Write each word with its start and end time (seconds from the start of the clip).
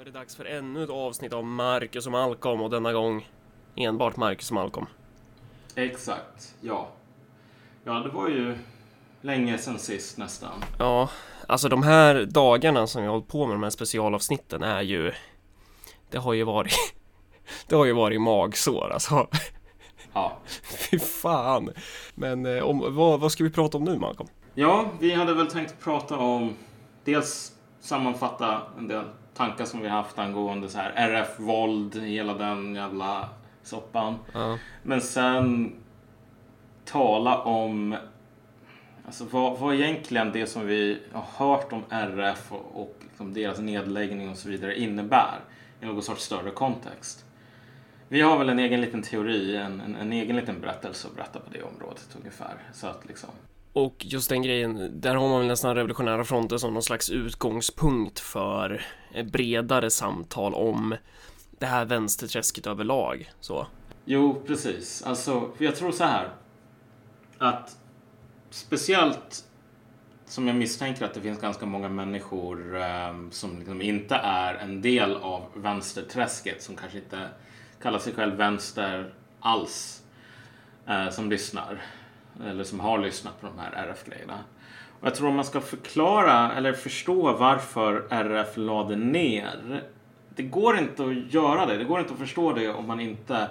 är 0.00 0.04
det 0.04 0.10
dags 0.10 0.36
för 0.36 0.44
ännu 0.44 0.84
ett 0.84 0.90
avsnitt 0.90 1.32
av 1.32 1.44
Marcus 1.44 2.06
och 2.06 2.12
Malcolm 2.12 2.60
och 2.60 2.70
denna 2.70 2.92
gång 2.92 3.28
enbart 3.76 4.16
Marcus 4.16 4.50
och 4.50 4.54
Malcolm. 4.54 4.86
Exakt, 5.74 6.54
ja. 6.60 6.88
Ja, 7.84 7.92
det 7.92 8.08
var 8.08 8.28
ju 8.28 8.58
länge 9.20 9.58
sedan 9.58 9.78
sist 9.78 10.18
nästan. 10.18 10.64
Ja, 10.78 11.10
alltså 11.46 11.68
de 11.68 11.82
här 11.82 12.24
dagarna 12.24 12.86
som 12.86 13.02
vi 13.02 13.08
har 13.08 13.14
hållit 13.14 13.28
på 13.28 13.46
med 13.46 13.54
de 13.54 13.62
här 13.62 13.70
specialavsnitten 13.70 14.62
är 14.62 14.82
ju... 14.82 15.12
Det 16.10 16.18
har 16.18 16.32
ju 16.32 16.44
varit... 16.44 16.72
Det 17.68 17.76
har 17.76 17.84
ju 17.84 17.92
varit 17.92 18.20
magsår 18.20 18.90
alltså. 18.92 19.28
Ja. 20.12 20.38
Fy 20.90 20.98
fan. 20.98 21.70
Men 22.14 22.46
eh, 22.46 22.62
om, 22.62 22.94
vad, 22.94 23.20
vad 23.20 23.32
ska 23.32 23.44
vi 23.44 23.50
prata 23.50 23.78
om 23.78 23.84
nu 23.84 23.98
Malcolm? 23.98 24.28
Ja, 24.54 24.90
vi 25.00 25.14
hade 25.14 25.34
väl 25.34 25.46
tänkt 25.46 25.80
prata 25.80 26.18
om 26.18 26.54
dels 27.04 27.52
sammanfatta 27.80 28.62
en 28.78 28.88
del 28.88 29.04
tankar 29.34 29.64
som 29.64 29.80
vi 29.80 29.88
haft 29.88 30.18
angående 30.18 30.68
så 30.68 30.78
här 30.78 30.92
RF-våld, 30.96 31.96
hela 31.96 32.34
den 32.34 32.74
jävla 32.74 33.28
soppan. 33.62 34.18
Ja. 34.32 34.58
Men 34.82 35.00
sen 35.00 35.72
tala 36.84 37.38
om 37.38 37.96
alltså 39.06 39.24
vad, 39.30 39.58
vad 39.58 39.74
egentligen 39.74 40.32
det 40.32 40.46
som 40.46 40.66
vi 40.66 41.02
har 41.12 41.24
hört 41.46 41.72
om 41.72 41.82
RF 41.90 42.52
och, 42.52 42.82
och 42.82 42.96
liksom 43.02 43.34
deras 43.34 43.58
nedläggning 43.58 44.30
och 44.30 44.36
så 44.36 44.48
vidare 44.48 44.80
innebär 44.80 45.40
i 45.80 45.86
någon 45.86 46.02
sorts 46.02 46.22
större 46.22 46.50
kontext. 46.50 47.24
Vi 48.08 48.20
har 48.20 48.38
väl 48.38 48.48
en 48.48 48.58
egen 48.58 48.80
liten 48.80 49.02
teori, 49.02 49.56
en, 49.56 49.80
en, 49.80 49.96
en 49.96 50.12
egen 50.12 50.36
liten 50.36 50.60
berättelse 50.60 51.08
att 51.08 51.16
berätta 51.16 51.40
på 51.40 51.50
det 51.52 51.62
området 51.62 52.16
ungefär. 52.18 52.54
Så 52.72 52.86
att 52.86 53.06
liksom, 53.08 53.30
och 53.72 53.96
just 53.98 54.28
den 54.28 54.42
grejen, 54.42 55.00
där 55.00 55.14
har 55.14 55.28
man 55.28 55.38
väl 55.38 55.48
nästan 55.48 55.74
revolutionära 55.74 56.24
fronter 56.24 56.56
som 56.56 56.74
någon 56.74 56.82
slags 56.82 57.10
utgångspunkt 57.10 58.20
för 58.20 58.82
bredare 59.32 59.90
samtal 59.90 60.54
om 60.54 60.96
det 61.58 61.66
här 61.66 61.84
vänsterträsket 61.84 62.66
överlag. 62.66 63.30
Så. 63.40 63.66
Jo, 64.04 64.42
precis. 64.46 65.02
Alltså, 65.02 65.50
jag 65.58 65.76
tror 65.76 65.92
så 65.92 66.04
här. 66.04 66.28
Att 67.38 67.76
speciellt 68.50 69.44
som 70.26 70.46
jag 70.46 70.56
misstänker 70.56 71.04
att 71.04 71.14
det 71.14 71.20
finns 71.20 71.40
ganska 71.40 71.66
många 71.66 71.88
människor 71.88 72.80
eh, 72.80 73.14
som 73.30 73.58
liksom 73.58 73.82
inte 73.82 74.14
är 74.14 74.54
en 74.54 74.82
del 74.82 75.16
av 75.16 75.42
vänsterträsket 75.54 76.62
som 76.62 76.76
kanske 76.76 76.98
inte 76.98 77.28
kallar 77.82 77.98
sig 77.98 78.14
själv 78.14 78.36
vänster 78.36 79.14
alls 79.40 80.02
eh, 80.86 81.10
som 81.10 81.30
lyssnar 81.30 81.82
eller 82.46 82.64
som 82.64 82.80
har 82.80 82.98
lyssnat 82.98 83.40
på 83.40 83.46
de 83.46 83.58
här 83.58 83.72
RF-grejerna. 83.72 84.38
Och 85.00 85.06
jag 85.06 85.14
tror 85.14 85.28
om 85.28 85.34
man 85.34 85.44
ska 85.44 85.60
förklara 85.60 86.52
eller 86.52 86.72
förstå 86.72 87.32
varför 87.32 88.06
RF 88.10 88.56
lade 88.56 88.96
ner. 88.96 89.82
Det 90.36 90.42
går 90.42 90.78
inte 90.78 91.04
att 91.04 91.32
göra 91.32 91.66
det. 91.66 91.76
Det 91.76 91.84
går 91.84 92.00
inte 92.00 92.12
att 92.12 92.18
förstå 92.18 92.52
det 92.52 92.68
om 92.68 92.86
man 92.86 93.00
inte 93.00 93.48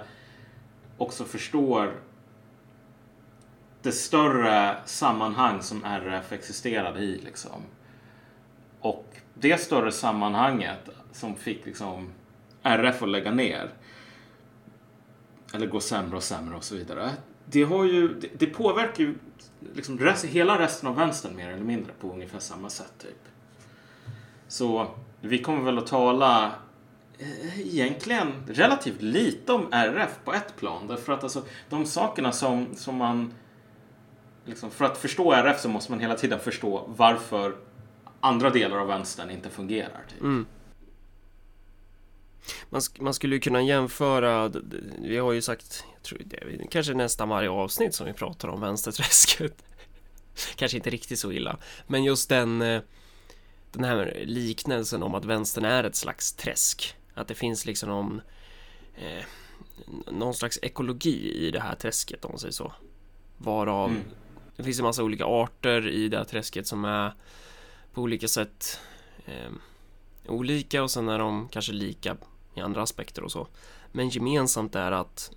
också 0.98 1.24
förstår 1.24 1.92
det 3.82 3.92
större 3.92 4.76
sammanhang 4.84 5.62
som 5.62 5.84
RF 5.84 6.32
existerade 6.32 7.00
i. 7.00 7.20
Liksom. 7.24 7.62
Och 8.80 9.16
det 9.34 9.60
större 9.60 9.92
sammanhanget 9.92 10.88
som 11.12 11.36
fick 11.36 11.66
liksom 11.66 12.12
RF 12.62 13.02
att 13.02 13.08
lägga 13.08 13.30
ner 13.30 13.70
eller 15.54 15.66
gå 15.66 15.80
sämre 15.80 16.16
och 16.16 16.22
sämre 16.22 16.56
och 16.56 16.64
så 16.64 16.74
vidare. 16.74 17.10
Det, 17.50 17.62
har 17.62 17.84
ju, 17.84 18.08
det, 18.20 18.28
det 18.38 18.46
påverkar 18.46 19.04
ju 19.04 19.14
liksom 19.74 19.98
rest, 19.98 20.24
hela 20.24 20.58
resten 20.58 20.88
av 20.88 20.96
vänstern 20.96 21.36
mer 21.36 21.48
eller 21.48 21.64
mindre 21.64 21.92
på 22.00 22.12
ungefär 22.12 22.38
samma 22.38 22.70
sätt. 22.70 22.92
Typ. 22.98 23.28
Så 24.48 24.86
vi 25.20 25.38
kommer 25.38 25.62
väl 25.62 25.78
att 25.78 25.86
tala 25.86 26.52
eh, 27.18 27.60
egentligen 27.60 28.32
relativt 28.48 29.02
lite 29.02 29.52
om 29.52 29.72
RF 29.72 30.18
på 30.24 30.32
ett 30.32 30.56
plan. 30.56 30.86
Därför 30.86 31.12
att 31.12 31.22
alltså, 31.22 31.42
de 31.68 31.86
sakerna 31.86 32.32
som, 32.32 32.66
som 32.74 32.96
man... 32.96 33.34
Liksom, 34.44 34.70
för 34.70 34.84
att 34.84 34.98
förstå 34.98 35.32
RF 35.32 35.60
så 35.60 35.68
måste 35.68 35.92
man 35.92 36.00
hela 36.00 36.14
tiden 36.14 36.38
förstå 36.38 36.84
varför 36.96 37.56
andra 38.20 38.50
delar 38.50 38.78
av 38.78 38.86
vänstern 38.86 39.30
inte 39.30 39.50
fungerar. 39.50 40.00
Typ. 40.08 40.20
Mm. 40.20 40.46
Man, 42.70 42.80
sk- 42.80 43.02
man 43.02 43.14
skulle 43.14 43.34
ju 43.34 43.40
kunna 43.40 43.62
jämföra, 43.62 44.52
vi 44.98 45.16
har 45.16 45.32
ju 45.32 45.42
sagt, 45.42 45.84
jag 45.94 46.02
tror 46.02 46.18
det 46.24 46.36
är 46.36 46.66
kanske 46.70 46.94
nästan 46.94 47.28
varje 47.28 47.50
avsnitt 47.50 47.94
som 47.94 48.06
vi 48.06 48.12
pratar 48.12 48.48
om 48.48 48.60
vänsterträsket. 48.60 49.62
kanske 50.56 50.76
inte 50.76 50.90
riktigt 50.90 51.18
så 51.18 51.32
illa, 51.32 51.56
men 51.86 52.04
just 52.04 52.28
den, 52.28 52.62
eh, 52.62 52.82
den 53.72 53.84
här 53.84 54.22
liknelsen 54.24 55.02
om 55.02 55.14
att 55.14 55.24
vänstern 55.24 55.64
är 55.64 55.84
ett 55.84 55.96
slags 55.96 56.32
träsk. 56.32 56.94
Att 57.14 57.28
det 57.28 57.34
finns 57.34 57.66
liksom 57.66 57.88
någon, 57.88 58.20
eh, 58.96 59.24
någon 60.12 60.34
slags 60.34 60.58
ekologi 60.62 61.46
i 61.46 61.50
det 61.50 61.60
här 61.60 61.74
träsket 61.74 62.24
om 62.24 62.30
man 62.32 62.38
säger 62.38 62.52
så. 62.52 62.72
Varav 63.38 63.90
Mm. 63.90 64.02
det 64.56 64.62
finns 64.62 64.78
en 64.78 64.84
massa 64.84 65.02
olika 65.04 65.24
arter 65.24 65.88
i 65.88 66.08
det 66.08 66.16
här 66.18 66.24
träsket 66.24 66.66
som 66.66 66.84
är 66.84 67.14
på 67.92 68.02
olika 68.02 68.28
sätt 68.28 68.80
eh, 69.26 69.50
olika 70.26 70.82
och 70.82 70.90
sen 70.90 71.08
är 71.08 71.18
de 71.18 71.48
kanske 71.48 71.72
lika 71.72 72.16
i 72.54 72.60
andra 72.60 72.82
aspekter 72.82 73.24
och 73.24 73.32
så. 73.32 73.46
Men 73.92 74.08
gemensamt 74.08 74.74
är 74.74 74.92
att 74.92 75.30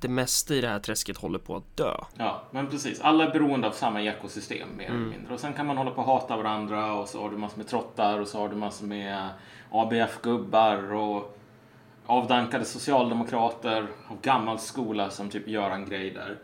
det 0.00 0.08
mesta 0.08 0.54
i 0.54 0.60
det 0.60 0.68
här 0.68 0.78
träsket 0.78 1.16
håller 1.16 1.38
på 1.38 1.56
att 1.56 1.76
dö. 1.76 1.94
Ja, 2.16 2.42
men 2.50 2.66
precis. 2.66 3.00
Alla 3.00 3.26
är 3.26 3.30
beroende 3.30 3.66
av 3.68 3.72
samma 3.72 4.02
ekosystem 4.02 4.68
mer 4.76 4.86
Mm. 4.86 5.02
eller 5.02 5.10
mindre. 5.10 5.34
Och 5.34 5.40
sen 5.40 5.52
kan 5.52 5.66
man 5.66 5.76
hålla 5.76 5.90
på 5.90 6.00
och 6.00 6.06
hata 6.06 6.36
varandra 6.36 6.92
och 6.94 7.08
så 7.08 7.22
har 7.22 7.30
du 7.30 7.36
massor 7.36 7.58
med 7.58 7.68
trottar 7.68 8.18
och 8.20 8.28
så 8.28 8.38
har 8.38 8.48
du 8.48 8.56
massor 8.56 8.86
med 8.86 9.28
ABF-gubbar 9.70 10.92
och 10.92 11.38
avdankade 12.06 12.64
socialdemokrater 12.64 13.88
av 14.08 14.20
gammal 14.20 14.58
skola 14.58 15.10
som 15.10 15.30
typ 15.30 15.48
Göran 15.48 15.84
Greider. 15.88 16.38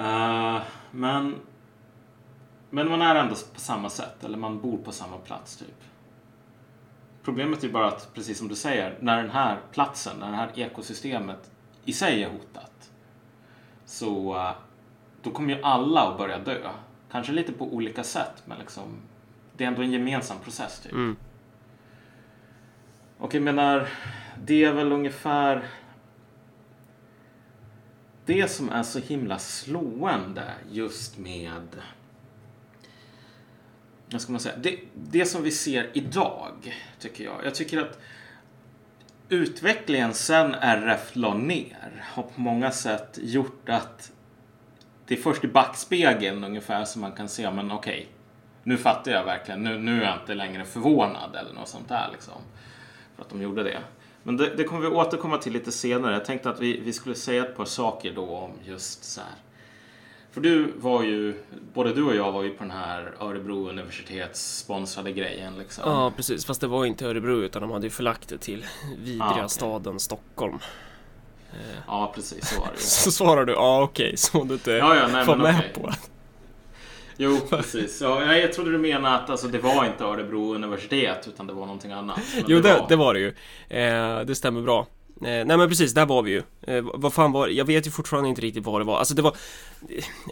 Uh, 0.00 0.60
men, 0.90 1.34
men 2.70 2.88
man 2.90 3.02
är 3.02 3.14
ändå 3.14 3.34
på 3.54 3.60
samma 3.60 3.90
sätt, 3.90 4.24
eller 4.24 4.38
man 4.38 4.60
bor 4.60 4.78
på 4.78 4.92
samma 4.92 5.16
plats 5.18 5.56
typ. 5.56 5.82
Problemet 7.22 7.64
är 7.64 7.68
bara 7.68 7.88
att, 7.88 8.14
precis 8.14 8.38
som 8.38 8.48
du 8.48 8.54
säger, 8.54 8.98
när 9.00 9.16
den 9.16 9.30
här 9.30 9.58
platsen, 9.72 10.16
när 10.20 10.30
det 10.30 10.36
här 10.36 10.50
ekosystemet 10.54 11.50
i 11.84 11.92
sig 11.92 12.22
är 12.22 12.30
hotat 12.30 12.90
så 13.84 14.36
eh, 14.36 14.52
då 15.22 15.30
kommer 15.30 15.54
ju 15.54 15.62
alla 15.62 16.00
att 16.00 16.18
börja 16.18 16.38
dö. 16.38 16.70
Kanske 17.10 17.32
lite 17.32 17.52
på 17.52 17.74
olika 17.74 18.04
sätt, 18.04 18.42
men 18.44 18.58
liksom 18.58 18.96
det 19.56 19.64
är 19.64 19.68
ändå 19.68 19.82
en 19.82 19.92
gemensam 19.92 20.38
process. 20.38 20.80
Typ. 20.80 20.92
Mm. 20.92 21.16
Och 23.18 23.34
jag 23.34 23.42
menar, 23.42 23.88
det 24.44 24.64
är 24.64 24.72
väl 24.72 24.92
ungefär 24.92 25.62
det 28.26 28.50
som 28.50 28.70
är 28.70 28.82
så 28.82 28.98
himla 28.98 29.38
slående 29.38 30.52
just 30.70 31.18
med 31.18 31.82
vad 34.12 34.22
ska 34.22 34.32
man 34.32 34.40
säga? 34.40 34.54
Det, 34.56 34.78
det 34.94 35.26
som 35.26 35.42
vi 35.42 35.50
ser 35.50 35.90
idag, 35.92 36.76
tycker 36.98 37.24
jag. 37.24 37.36
Jag 37.44 37.54
tycker 37.54 37.80
att 37.80 37.98
utvecklingen 39.28 40.14
sen 40.14 40.54
RF 40.54 41.10
la 41.12 41.34
ner 41.34 42.04
har 42.12 42.22
på 42.22 42.40
många 42.40 42.70
sätt 42.70 43.18
gjort 43.22 43.68
att 43.68 44.12
det 45.06 45.14
är 45.14 45.22
först 45.22 45.44
i 45.44 45.48
backspegeln 45.48 46.44
ungefär 46.44 46.84
som 46.84 47.00
man 47.00 47.12
kan 47.12 47.28
se, 47.28 47.50
men 47.50 47.72
okej, 47.72 48.08
nu 48.62 48.76
fattar 48.76 49.12
jag 49.12 49.24
verkligen, 49.24 49.62
nu, 49.62 49.78
nu 49.78 50.02
är 50.02 50.06
jag 50.06 50.18
inte 50.20 50.34
längre 50.34 50.64
förvånad 50.64 51.36
eller 51.36 51.52
något 51.52 51.68
sånt 51.68 51.88
där 51.88 52.08
liksom. 52.12 52.34
För 53.16 53.22
att 53.22 53.28
de 53.28 53.42
gjorde 53.42 53.62
det. 53.62 53.78
Men 54.22 54.36
det, 54.36 54.54
det 54.56 54.64
kommer 54.64 54.82
vi 54.82 54.96
återkomma 54.96 55.38
till 55.38 55.52
lite 55.52 55.72
senare. 55.72 56.12
Jag 56.12 56.24
tänkte 56.24 56.50
att 56.50 56.60
vi, 56.60 56.80
vi 56.80 56.92
skulle 56.92 57.14
säga 57.14 57.42
ett 57.42 57.56
par 57.56 57.64
saker 57.64 58.12
då 58.14 58.36
om 58.36 58.52
just 58.64 59.04
så 59.04 59.20
här. 59.20 59.30
För 60.32 60.40
du 60.40 60.72
var 60.76 61.02
ju, 61.02 61.34
både 61.74 61.92
du 61.94 62.02
och 62.04 62.16
jag 62.16 62.32
var 62.32 62.42
ju 62.42 62.50
på 62.50 62.62
den 62.64 62.70
här 62.70 63.12
Örebro 63.20 63.68
universitets 63.68 64.58
sponsrade 64.58 65.12
grejen 65.12 65.58
liksom. 65.58 65.84
Ja, 65.86 66.12
precis. 66.16 66.44
Fast 66.44 66.60
det 66.60 66.66
var 66.66 66.84
inte 66.86 67.06
Örebro 67.06 67.42
utan 67.42 67.62
de 67.62 67.70
hade 67.70 67.86
ju 67.86 67.90
förlagt 67.90 68.28
det 68.28 68.38
till 68.38 68.64
vidriga 68.98 69.24
Ah, 69.24 69.32
okej. 69.36 69.48
staden 69.48 70.00
Stockholm. 70.00 70.58
Ja, 71.86 72.12
precis 72.14 72.48
så 72.48 72.60
var 72.60 72.66
det 72.66 72.72
ju. 72.72 72.78
Så 72.80 73.12
svarar 73.12 73.44
du 73.44 73.52
ja 73.52 73.82
okej, 73.82 74.16
som 74.16 74.48
du 74.48 74.54
inte 74.54 74.70
Ja, 74.72 74.96
ja, 74.96 75.08
nej, 75.12 75.26
var 75.26 75.36
men 75.36 75.54
med 75.54 75.58
okej. 75.58 75.82
på. 75.82 75.90
Jo, 77.16 77.38
precis. 77.50 78.00
Ja, 78.00 78.36
jag 78.36 78.52
trodde 78.52 78.72
du 78.72 78.78
menade 78.78 79.14
att 79.16 79.30
alltså, 79.30 79.48
det 79.48 79.58
var 79.58 79.84
inte 79.86 80.04
Örebro 80.04 80.54
universitet 80.54 81.28
utan 81.28 81.46
det 81.46 81.52
var 81.52 81.66
någonting 81.66 81.92
annat. 81.92 82.20
Jo, 82.46 82.60
det, 82.60 82.72
var- 82.78 82.86
det 82.88 82.96
var 82.96 83.14
det 83.14 83.20
ju. 83.20 83.28
Eh, 83.68 84.20
det 84.20 84.34
stämmer 84.34 84.60
bra. 84.62 84.86
Eh, 85.24 85.44
nej 85.46 85.56
men 85.56 85.68
precis, 85.68 85.94
där 85.94 86.06
var 86.06 86.22
vi 86.22 86.30
ju. 86.30 86.42
Eh, 86.66 86.84
vad 86.94 87.12
fan 87.14 87.32
var 87.32 87.48
Jag 87.48 87.64
vet 87.64 87.86
ju 87.86 87.90
fortfarande 87.90 88.28
inte 88.28 88.40
riktigt 88.42 88.64
vad 88.64 88.80
det 88.80 88.84
var. 88.84 88.98
Alltså 88.98 89.14
det 89.14 89.22
var... 89.22 89.36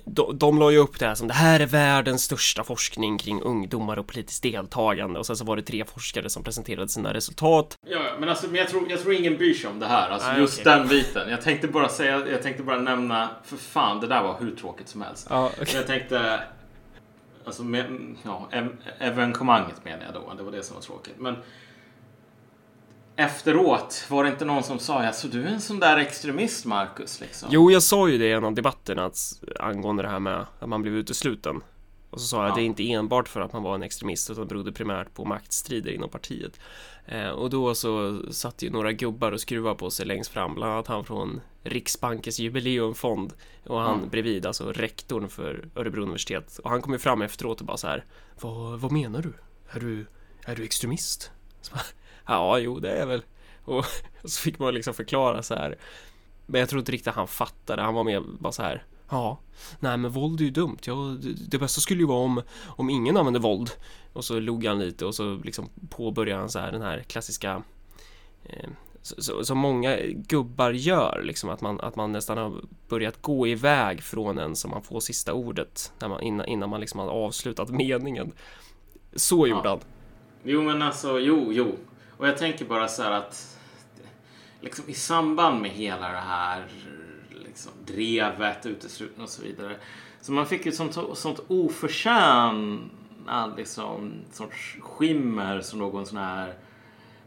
De, 0.04 0.38
de 0.38 0.58
la 0.58 0.70
ju 0.70 0.78
upp 0.78 0.98
det 0.98 1.06
här 1.06 1.14
som 1.14 1.28
det 1.28 1.34
här 1.34 1.60
är 1.60 1.66
världens 1.66 2.22
största 2.22 2.64
forskning 2.64 3.18
kring 3.18 3.42
ungdomar 3.42 3.96
och 3.98 4.06
politiskt 4.06 4.42
deltagande 4.42 5.18
och 5.18 5.26
sen 5.26 5.36
så 5.36 5.44
var 5.44 5.56
det 5.56 5.62
tre 5.62 5.84
forskare 5.84 6.30
som 6.30 6.44
presenterade 6.44 6.88
sina 6.88 7.14
resultat. 7.14 7.78
Ja, 7.86 8.00
men, 8.20 8.28
alltså, 8.28 8.46
men 8.46 8.54
jag, 8.54 8.68
tror, 8.68 8.90
jag 8.90 9.00
tror 9.02 9.14
ingen 9.14 9.36
bryr 9.36 9.54
sig 9.54 9.70
om 9.70 9.78
det 9.80 9.86
här. 9.86 10.10
Alltså, 10.10 10.28
Nej, 10.28 10.40
just 10.40 10.60
okej. 10.60 10.72
den 10.76 10.88
biten. 10.88 11.30
Jag 11.30 11.42
tänkte 11.42 11.68
bara 11.68 11.88
säga, 11.88 12.26
jag 12.30 12.42
tänkte 12.42 12.62
bara 12.62 12.78
nämna, 12.80 13.30
för 13.44 13.56
fan, 13.56 14.00
det 14.00 14.06
där 14.06 14.22
var 14.22 14.36
hur 14.40 14.56
tråkigt 14.56 14.88
som 14.88 15.02
helst. 15.02 15.26
Ja, 15.30 15.50
Men 15.58 15.66
Jag 15.74 15.86
tänkte, 15.86 16.40
alltså, 17.44 17.62
med, 17.64 18.14
ja, 18.22 18.48
ev- 18.52 18.76
evenemanget 18.98 19.84
menar 19.84 20.04
jag 20.04 20.14
då. 20.14 20.32
Det 20.36 20.42
var 20.42 20.52
det 20.52 20.62
som 20.62 20.74
var 20.74 20.82
tråkigt. 20.82 21.14
Men 21.18 21.36
efteråt 23.20 24.06
var 24.08 24.24
det 24.24 24.30
inte 24.30 24.44
någon 24.44 24.62
som 24.62 24.78
sa 24.78 25.02
alltså 25.02 25.28
du 25.28 25.42
är 25.42 25.48
en 25.48 25.60
sån 25.60 25.80
där 25.80 25.96
extremist 25.96 26.64
Marcus 26.64 27.20
liksom. 27.20 27.48
Jo, 27.52 27.70
jag 27.70 27.82
sa 27.82 28.08
ju 28.08 28.18
det 28.18 28.26
i 28.26 28.32
en 28.32 28.44
av 28.44 28.54
debatterna 28.54 29.04
att, 29.04 29.18
angående 29.60 30.02
det 30.02 30.08
här 30.08 30.20
med 30.20 30.46
att 30.58 30.68
man 30.68 30.82
blev 30.82 30.94
utesluten. 30.94 31.62
Och 32.10 32.20
så 32.20 32.26
sa 32.26 32.42
jag 32.42 32.48
att 32.48 32.54
det 32.54 32.62
är 32.62 32.64
inte 32.64 32.92
enbart 32.92 33.28
för 33.28 33.40
att 33.40 33.52
man 33.52 33.62
var 33.62 33.74
en 33.74 33.82
extremist 33.82 34.30
utan 34.30 34.42
det 34.42 34.48
berodde 34.48 34.72
primärt 34.72 35.14
på 35.14 35.24
maktstrider 35.24 35.90
inom 35.90 36.10
partiet. 36.10 36.60
Eh, 37.06 37.28
och 37.28 37.50
då 37.50 37.74
så 37.74 38.22
satt 38.32 38.62
ju 38.62 38.70
några 38.70 38.92
gubbar 38.92 39.32
och 39.32 39.40
skruvade 39.40 39.74
på 39.74 39.90
sig 39.90 40.06
längst 40.06 40.30
fram, 40.30 40.54
bland 40.54 40.72
annat 40.72 40.86
han 40.86 41.04
från 41.04 41.40
Riksbankens 41.62 42.38
jubileumfond 42.38 43.32
och 43.66 43.80
han 43.80 43.98
mm. 43.98 44.08
bredvid, 44.08 44.46
alltså 44.46 44.72
rektorn 44.72 45.28
för 45.28 45.68
Örebro 45.74 46.02
universitet. 46.02 46.58
Och 46.64 46.70
han 46.70 46.82
kom 46.82 46.92
ju 46.92 46.98
fram 46.98 47.22
efteråt 47.22 47.60
och 47.60 47.66
bara 47.66 47.76
så 47.76 47.86
här, 47.86 48.04
vad, 48.40 48.80
vad 48.80 48.92
menar 48.92 49.22
du? 49.22 49.32
Är 49.70 49.80
du, 49.80 50.06
är 50.44 50.56
du 50.56 50.64
extremist? 50.64 51.30
Så, 51.60 51.74
ja, 52.26 52.58
jo, 52.58 52.78
det 52.78 52.90
är 52.90 53.06
väl. 53.06 53.22
Och 53.64 53.84
så 54.24 54.40
fick 54.40 54.58
man 54.58 54.74
liksom 54.74 54.94
förklara 54.94 55.42
så 55.42 55.54
här. 55.54 55.78
Men 56.46 56.60
jag 56.60 56.68
tror 56.68 56.78
inte 56.78 56.92
riktigt 56.92 57.14
han 57.14 57.28
fattade. 57.28 57.82
Han 57.82 57.94
var 57.94 58.04
mer 58.04 58.22
bara 58.38 58.52
så 58.52 58.62
här. 58.62 58.84
Ja, 59.10 59.38
nej 59.80 59.96
men 59.96 60.10
våld 60.10 60.40
är 60.40 60.44
ju 60.44 60.50
dumt. 60.50 60.78
Ja, 60.84 61.16
det, 61.48 61.58
bästa 61.58 61.80
skulle 61.80 62.00
ju 62.00 62.06
vara 62.06 62.24
om, 62.24 62.42
om 62.66 62.90
ingen 62.90 63.16
använde 63.16 63.38
våld. 63.38 63.70
Och 64.12 64.24
så 64.24 64.40
log 64.40 64.64
han 64.64 64.78
lite 64.78 65.06
och 65.06 65.14
så 65.14 65.34
liksom 65.34 65.68
påbörjade 65.90 66.40
han 66.40 66.50
så 66.50 66.58
här 66.58 66.72
den 66.72 66.82
här 66.82 67.02
klassiska 67.02 67.62
eh, 68.44 68.70
som 69.42 69.58
många 69.58 69.96
gubbar 70.06 70.70
gör, 70.70 71.22
liksom 71.24 71.50
att 71.50 71.60
man, 71.60 71.80
att 71.80 71.96
man 71.96 72.12
nästan 72.12 72.38
har 72.38 72.54
börjat 72.88 73.22
gå 73.22 73.46
iväg 73.46 74.02
från 74.02 74.38
en 74.38 74.56
som 74.56 74.70
man 74.70 74.82
får 74.82 75.00
sista 75.00 75.32
ordet 75.32 75.92
när 75.98 76.08
man, 76.08 76.22
innan, 76.22 76.46
innan 76.46 76.70
man 76.70 76.80
liksom 76.80 77.00
har 77.00 77.08
avslutat 77.08 77.70
meningen. 77.70 78.32
Så 79.12 79.46
gjorde 79.46 79.68
ja. 79.68 79.70
han. 79.70 79.80
Jo, 80.42 80.62
men 80.62 80.82
alltså, 80.82 81.18
jo, 81.18 81.52
jo. 81.52 81.76
Och 82.20 82.28
jag 82.28 82.38
tänker 82.38 82.64
bara 82.64 82.88
så 82.88 83.02
här 83.02 83.10
att 83.10 83.58
liksom 84.60 84.84
i 84.88 84.94
samband 84.94 85.60
med 85.60 85.70
hela 85.70 86.08
det 86.08 86.18
här 86.18 86.66
liksom, 87.44 87.72
drevet, 87.86 88.66
uteslutning 88.66 89.24
och 89.24 89.30
så 89.30 89.42
vidare. 89.42 89.76
Så 90.20 90.32
man 90.32 90.46
fick 90.46 90.66
ju 90.66 90.72
sånt, 90.72 90.98
sånt 91.14 91.40
oförtjänat 91.48 93.56
liksom, 93.56 94.12
sorts 94.32 94.76
skimmer 94.80 95.60
som 95.60 95.78
någon 95.78 96.06
sån 96.06 96.18
här 96.18 96.54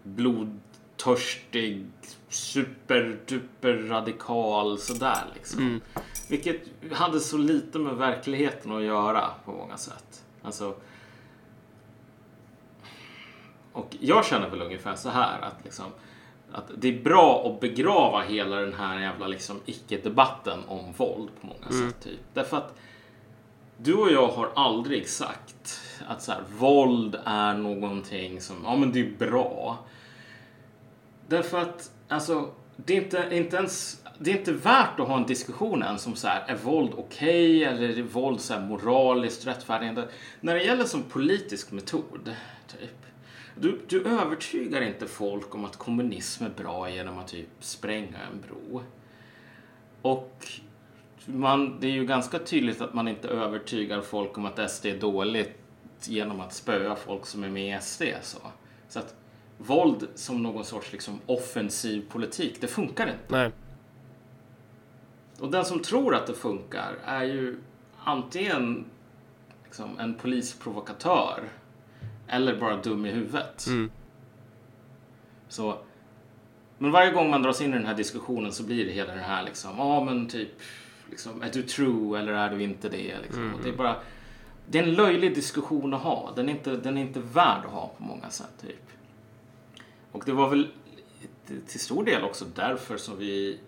blodtörstig 0.03 1.85
superduper 2.29 3.73
radikal 3.73 4.79
sådär 4.79 5.23
liksom. 5.33 5.59
Mm. 5.59 5.81
Vilket 6.29 6.61
hade 6.91 7.19
så 7.19 7.37
lite 7.37 7.79
med 7.79 7.95
verkligheten 7.95 8.71
att 8.71 8.83
göra 8.83 9.29
på 9.45 9.51
många 9.51 9.77
sätt. 9.77 10.23
Alltså, 10.41 10.75
och 13.73 13.95
jag 13.99 14.25
känner 14.25 14.49
väl 14.49 14.61
ungefär 14.61 14.95
så 14.95 15.09
här 15.09 15.41
att 15.41 15.63
liksom, 15.63 15.85
att 16.51 16.71
det 16.77 16.87
är 16.87 17.03
bra 17.03 17.47
att 17.47 17.59
begrava 17.59 18.21
hela 18.21 18.55
den 18.55 18.73
här 18.73 18.99
jävla 18.99 19.27
liksom 19.27 19.59
icke-debatten 19.65 20.59
om 20.67 20.93
våld 20.97 21.29
på 21.41 21.47
många 21.47 21.65
mm. 21.69 21.91
sätt. 21.91 22.03
Typ. 22.03 22.19
Därför 22.33 22.57
att 22.57 22.75
du 23.77 23.93
och 23.93 24.11
jag 24.11 24.27
har 24.27 24.51
aldrig 24.55 25.09
sagt 25.09 25.81
att 26.07 26.21
så 26.21 26.31
här, 26.31 26.41
våld 26.57 27.19
är 27.25 27.53
någonting 27.53 28.41
som, 28.41 28.55
ja 28.63 28.75
men 28.75 28.91
det 28.91 28.99
är 28.99 29.17
bra. 29.17 29.79
Därför 31.27 31.61
att, 31.61 31.91
alltså, 32.07 32.49
det 32.75 32.97
är 32.97 33.01
inte, 33.01 33.29
inte 33.31 33.55
ens, 33.55 34.03
det 34.19 34.31
är 34.31 34.37
inte 34.37 34.51
värt 34.51 34.99
att 34.99 35.07
ha 35.07 35.17
en 35.17 35.25
diskussion 35.25 35.83
ens 35.83 36.07
om 36.07 36.15
så 36.15 36.27
här, 36.27 36.43
är 36.47 36.55
våld 36.55 36.91
okej 36.97 37.57
okay, 37.57 37.63
eller 37.63 37.99
är 37.99 38.03
våld 38.03 38.41
så 38.41 38.53
här 38.53 38.61
moraliskt 38.61 39.47
rättfärdigande? 39.47 40.07
När 40.41 40.55
det 40.55 40.63
gäller 40.63 40.85
som 40.85 41.03
politisk 41.03 41.71
metod, 41.71 42.35
typ, 42.67 43.05
du, 43.55 43.79
du 43.87 44.05
övertygar 44.05 44.81
inte 44.81 45.07
folk 45.07 45.55
om 45.55 45.65
att 45.65 45.77
kommunism 45.77 46.43
är 46.43 46.49
bra 46.49 46.89
genom 46.89 47.17
att 47.17 47.27
typ 47.27 47.49
spränga 47.59 48.17
en 48.31 48.41
bro. 48.47 48.81
Och 50.01 50.47
man, 51.25 51.79
det 51.79 51.87
är 51.87 51.91
ju 51.91 52.05
ganska 52.05 52.39
tydligt 52.39 52.81
att 52.81 52.93
man 52.93 53.07
inte 53.07 53.27
övertygar 53.27 54.01
folk 54.01 54.37
om 54.37 54.45
att 54.45 54.71
SD 54.71 54.85
är 54.85 54.99
dåligt 54.99 55.59
genom 56.01 56.41
att 56.41 56.53
spöa 56.53 56.95
folk 56.95 57.25
som 57.25 57.43
är 57.43 57.49
med 57.49 57.77
i 57.77 57.81
SD. 57.81 58.03
Så, 58.21 58.37
så 58.87 58.99
att 58.99 59.15
våld 59.57 60.07
som 60.15 60.43
någon 60.43 60.65
sorts 60.65 60.91
liksom, 60.91 61.19
offensiv 61.25 62.09
politik, 62.09 62.61
det 62.61 62.67
funkar 62.67 63.07
inte. 63.07 63.23
Nej. 63.27 63.51
Och 65.39 65.51
den 65.51 65.65
som 65.65 65.79
tror 65.79 66.15
att 66.15 66.27
det 66.27 66.33
funkar 66.33 66.95
är 67.05 67.23
ju 67.23 67.59
antingen 68.03 68.85
liksom, 69.65 69.99
en 69.99 70.13
polisprovokatör 70.13 71.49
eller 72.33 72.59
bara 72.59 72.75
dum 72.75 73.05
i 73.05 73.11
huvudet. 73.11 73.67
Mm. 73.67 73.91
Så, 75.47 75.77
men 76.77 76.91
varje 76.91 77.11
gång 77.11 77.29
man 77.29 77.41
dras 77.41 77.61
in 77.61 77.69
i 77.69 77.77
den 77.77 77.85
här 77.85 77.95
diskussionen 77.95 78.51
så 78.51 78.63
blir 78.63 78.85
det 78.85 78.91
hela 78.91 79.15
det 79.15 79.21
här 79.21 79.43
liksom, 79.43 79.71
ja 79.77 79.83
ah, 79.83 80.03
men 80.03 80.27
typ, 80.27 80.49
liksom, 81.09 81.41
är 81.41 81.49
du 81.53 81.63
true 81.63 82.19
eller 82.19 82.33
är 82.33 82.49
du 82.49 82.63
inte 82.63 82.89
det? 82.89 83.19
Liksom. 83.21 83.43
Mm. 83.43 83.59
Det 83.63 83.69
är 83.69 83.73
bara, 83.73 83.95
det 84.67 84.79
är 84.79 84.83
en 84.83 84.93
löjlig 84.93 85.35
diskussion 85.35 85.93
att 85.93 86.01
ha. 86.01 86.33
Den 86.35 86.49
är 86.49 86.53
inte, 86.53 86.75
den 86.75 86.97
är 86.97 87.01
inte 87.01 87.19
värd 87.19 87.65
att 87.65 87.71
ha 87.71 87.91
på 87.97 88.03
många 88.03 88.29
sätt. 88.29 88.53
Typ. 88.61 88.89
Och 90.11 90.23
det 90.25 90.31
var 90.31 90.49
väl 90.49 90.67
till 91.67 91.79
stor 91.79 92.05
del 92.05 92.23
också 92.23 92.45
därför 92.55 92.97
som 92.97 93.17
vi 93.17 93.59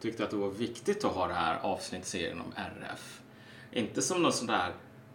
tyckte 0.00 0.24
att 0.24 0.30
det 0.30 0.36
var 0.36 0.50
viktigt 0.50 1.04
att 1.04 1.12
ha 1.12 1.26
det 1.26 1.34
här 1.34 1.58
avsnittsserien 1.62 2.40
om 2.40 2.52
RF. 2.56 3.20
Inte 3.72 4.02
som 4.02 4.22
någon 4.22 4.32
sån 4.32 4.46
där 4.46 4.72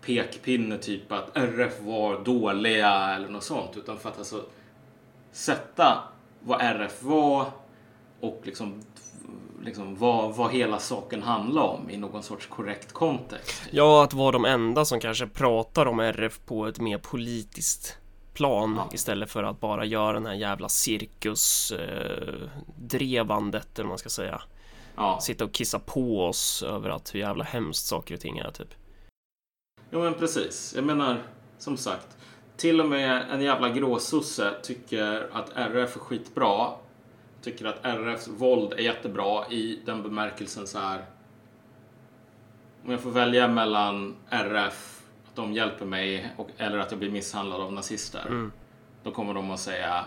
pekpinne 0.07 0.77
typ 0.77 1.11
att 1.11 1.37
RF 1.37 1.81
var 1.81 2.23
dåliga 2.23 3.15
eller 3.15 3.29
något 3.29 3.43
sånt 3.43 3.77
utan 3.77 3.97
för 3.97 4.09
att 4.09 4.17
alltså 4.17 4.45
sätta 5.31 6.03
vad 6.39 6.61
RF 6.61 7.03
var 7.03 7.45
och 8.19 8.41
liksom, 8.43 8.81
liksom 9.63 9.95
vad, 9.95 10.35
vad 10.35 10.51
hela 10.51 10.79
saken 10.79 11.23
handlar 11.23 11.61
om 11.61 11.89
i 11.89 11.97
någon 11.97 12.23
sorts 12.23 12.47
korrekt 12.47 12.93
kontext. 12.93 13.63
Ja, 13.71 14.03
att 14.03 14.13
vara 14.13 14.31
de 14.31 14.45
enda 14.45 14.85
som 14.85 14.99
kanske 14.99 15.27
pratar 15.27 15.85
om 15.85 15.99
RF 15.99 16.39
på 16.45 16.67
ett 16.67 16.79
mer 16.79 16.97
politiskt 16.97 17.97
plan 18.33 18.75
ja. 18.77 18.89
istället 18.93 19.31
för 19.31 19.43
att 19.43 19.59
bara 19.59 19.85
göra 19.85 20.13
den 20.13 20.25
här 20.25 20.33
jävla 20.33 20.69
cirkusdrevandet 20.69 23.65
eh, 23.65 23.71
eller 23.75 23.83
vad 23.83 23.89
man 23.89 23.97
ska 23.97 24.09
säga. 24.09 24.41
Ja. 24.95 25.19
Sitta 25.21 25.43
och 25.43 25.53
kissa 25.53 25.79
på 25.79 26.25
oss 26.25 26.63
över 26.63 26.89
att 26.89 27.15
hur 27.15 27.19
jävla 27.19 27.43
hemskt 27.43 27.85
saker 27.85 28.15
och 28.15 28.21
ting 28.21 28.37
är 28.37 28.51
typ. 28.51 28.69
Jo 29.91 29.99
men 29.99 30.13
precis. 30.13 30.73
Jag 30.75 30.85
menar, 30.85 31.21
som 31.57 31.77
sagt. 31.77 32.17
Till 32.57 32.81
och 32.81 32.89
med 32.89 33.25
en 33.31 33.41
jävla 33.41 33.69
gråsosse 33.69 34.53
tycker 34.63 35.29
att 35.31 35.49
RF 35.55 35.95
är 35.95 35.99
skitbra. 35.99 36.71
Tycker 37.41 37.65
att 37.65 37.85
RFs 37.85 38.27
våld 38.27 38.73
är 38.73 38.77
jättebra 38.77 39.47
i 39.49 39.79
den 39.85 40.03
bemärkelsen 40.03 40.67
så 40.67 40.79
här. 40.79 41.05
Om 42.85 42.91
jag 42.91 42.99
får 42.99 43.11
välja 43.11 43.47
mellan 43.47 44.15
RF, 44.29 45.01
att 45.27 45.35
de 45.35 45.53
hjälper 45.53 45.85
mig, 45.85 46.33
och, 46.37 46.49
eller 46.57 46.77
att 46.77 46.91
jag 46.91 46.99
blir 46.99 47.11
misshandlad 47.11 47.61
av 47.61 47.73
nazister. 47.73 48.25
Mm. 48.27 48.51
Då 49.03 49.11
kommer 49.11 49.33
de 49.33 49.51
att 49.51 49.59
säga 49.59 50.05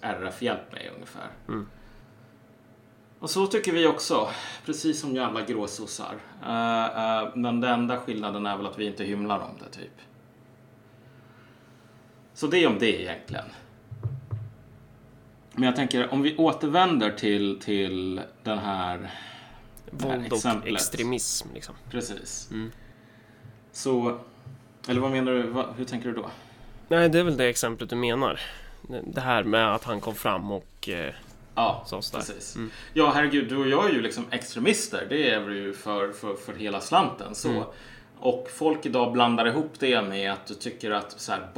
RF 0.00 0.42
hjälp 0.42 0.72
mig 0.72 0.90
ungefär. 0.94 1.28
Mm. 1.48 1.68
Och 3.22 3.30
så 3.30 3.46
tycker 3.46 3.72
vi 3.72 3.86
också, 3.86 4.28
precis 4.66 5.00
som 5.00 5.14
jävla 5.14 5.42
gråsossar. 5.42 6.14
Uh, 6.42 6.48
uh, 6.48 7.36
men 7.36 7.60
den 7.60 7.64
enda 7.64 8.00
skillnaden 8.00 8.46
är 8.46 8.56
väl 8.56 8.66
att 8.66 8.78
vi 8.78 8.86
inte 8.86 9.04
hymlar 9.04 9.38
om 9.38 9.58
det, 9.58 9.78
typ. 9.78 9.92
Så 12.34 12.46
det 12.46 12.58
är 12.58 12.66
om 12.66 12.78
det 12.78 13.00
egentligen. 13.02 13.44
Men 15.52 15.64
jag 15.64 15.76
tänker, 15.76 16.12
om 16.12 16.22
vi 16.22 16.36
återvänder 16.36 17.10
till, 17.10 17.60
till 17.60 18.20
den 18.42 18.58
här... 18.58 19.10
Våld 19.90 20.32
och 20.32 20.66
extremism, 20.66 21.48
liksom. 21.54 21.74
Precis. 21.90 22.48
Mm. 22.50 22.72
Så, 23.72 24.18
eller 24.88 25.00
vad 25.00 25.10
menar 25.10 25.32
du? 25.32 25.64
Hur 25.76 25.84
tänker 25.84 26.08
du 26.08 26.14
då? 26.14 26.30
Nej, 26.88 27.08
det 27.08 27.18
är 27.18 27.24
väl 27.24 27.36
det 27.36 27.48
exemplet 27.48 27.90
du 27.90 27.96
menar. 27.96 28.40
Det 29.04 29.20
här 29.20 29.44
med 29.44 29.74
att 29.74 29.84
han 29.84 30.00
kom 30.00 30.14
fram 30.14 30.52
och 30.52 30.88
eh, 30.88 31.14
Ja, 31.54 31.86
precis. 31.90 32.56
Mm. 32.56 32.70
Ja, 32.94 33.12
herregud, 33.14 33.48
du 33.48 33.56
och 33.56 33.68
jag 33.68 33.90
är 33.90 33.92
ju 33.92 34.02
liksom 34.02 34.24
extremister. 34.30 35.06
Det 35.08 35.30
är 35.30 35.40
vi 35.40 35.54
ju 35.54 35.72
för, 35.72 36.12
för, 36.12 36.34
för 36.34 36.54
hela 36.54 36.80
slanten. 36.80 37.34
Så. 37.34 37.48
Mm. 37.48 37.62
Och 38.18 38.48
folk 38.54 38.86
idag 38.86 39.12
blandar 39.12 39.46
ihop 39.46 39.72
det 39.78 40.02
med 40.02 40.32
att 40.32 40.46
du 40.46 40.54
tycker 40.54 40.90
att 40.90 41.20
så 41.20 41.32
här, 41.32 41.48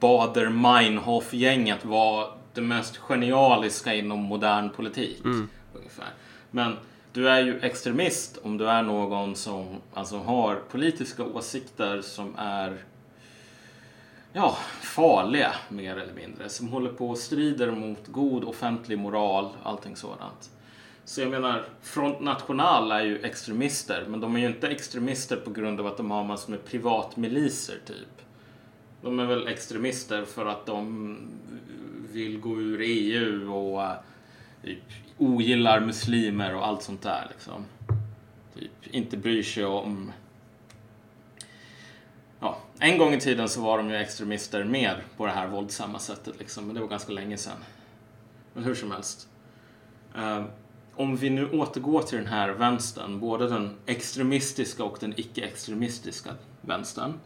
Bader-Meinhof-gänget 0.00 1.84
var 1.84 2.34
det 2.54 2.60
mest 2.60 2.96
genialiska 2.96 3.94
inom 3.94 4.18
modern 4.20 4.70
politik. 4.70 5.24
Mm. 5.24 5.48
Ungefär. 5.74 6.08
Men 6.50 6.76
du 7.12 7.28
är 7.28 7.40
ju 7.40 7.60
extremist 7.60 8.38
om 8.42 8.58
du 8.58 8.68
är 8.68 8.82
någon 8.82 9.36
som 9.36 9.66
alltså, 9.94 10.18
har 10.18 10.56
politiska 10.70 11.24
åsikter 11.24 12.00
som 12.00 12.34
är 12.38 12.84
ja, 14.32 14.56
farliga 14.80 15.54
mer 15.68 15.96
eller 15.96 16.14
mindre. 16.14 16.48
Som 16.48 16.68
håller 16.68 16.90
på 16.90 17.08
och 17.08 17.18
strider 17.18 17.70
mot 17.70 18.06
god 18.06 18.44
offentlig 18.44 18.98
moral, 18.98 19.48
allting 19.62 19.96
sådant. 19.96 20.50
Så 21.04 21.20
jag 21.20 21.30
menar, 21.30 21.64
Front 21.82 22.20
National 22.20 22.92
är 22.92 23.02
ju 23.02 23.22
extremister, 23.22 24.04
men 24.08 24.20
de 24.20 24.36
är 24.36 24.40
ju 24.40 24.46
inte 24.46 24.68
extremister 24.68 25.36
på 25.36 25.50
grund 25.50 25.80
av 25.80 25.86
att 25.86 25.96
de 25.96 26.10
har 26.10 26.24
massor 26.24 26.50
med 26.50 26.64
privatmiliser 26.64 27.78
typ. 27.86 28.26
De 29.02 29.20
är 29.20 29.26
väl 29.26 29.48
extremister 29.48 30.24
för 30.24 30.46
att 30.46 30.66
de 30.66 31.18
vill 32.12 32.40
gå 32.40 32.60
ur 32.60 32.80
EU 32.80 33.52
och 33.54 33.82
eh, 33.82 33.92
typ, 34.64 34.82
ogillar 35.18 35.80
muslimer 35.80 36.54
och 36.54 36.66
allt 36.66 36.82
sånt 36.82 37.02
där. 37.02 37.26
Liksom. 37.30 37.64
Typ, 38.54 38.70
inte 38.90 39.16
bryr 39.16 39.42
sig 39.42 39.64
om... 39.64 40.12
En 42.84 42.98
gång 42.98 43.14
i 43.14 43.20
tiden 43.20 43.48
så 43.48 43.60
var 43.60 43.78
de 43.78 43.90
ju 43.90 43.96
extremister 43.96 44.64
med 44.64 44.96
på 45.16 45.26
det 45.26 45.32
här 45.32 45.48
våldsamma 45.48 45.98
sättet, 45.98 46.38
liksom, 46.38 46.66
men 46.66 46.74
det 46.74 46.80
var 46.80 46.88
ganska 46.88 47.12
länge 47.12 47.36
sedan. 47.36 47.56
Men 48.54 48.64
hur 48.64 48.74
som 48.74 48.90
helst. 48.90 49.28
Uh, 50.16 50.44
om 50.96 51.16
vi 51.16 51.30
nu 51.30 51.50
återgår 51.50 52.02
till 52.02 52.18
den 52.18 52.26
här 52.26 52.48
vänstern, 52.48 53.20
både 53.20 53.48
den 53.48 53.76
extremistiska 53.86 54.84
och 54.84 54.96
den 55.00 55.14
icke-extremistiska 55.16 56.30
vänstern 56.60 57.20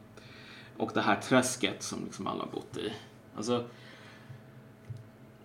och 0.76 0.90
det 0.94 1.00
här 1.00 1.16
träsket 1.16 1.82
som 1.82 2.04
liksom 2.04 2.26
alla 2.26 2.46
bott 2.46 2.76
i. 2.76 2.92
Alltså, 3.36 3.64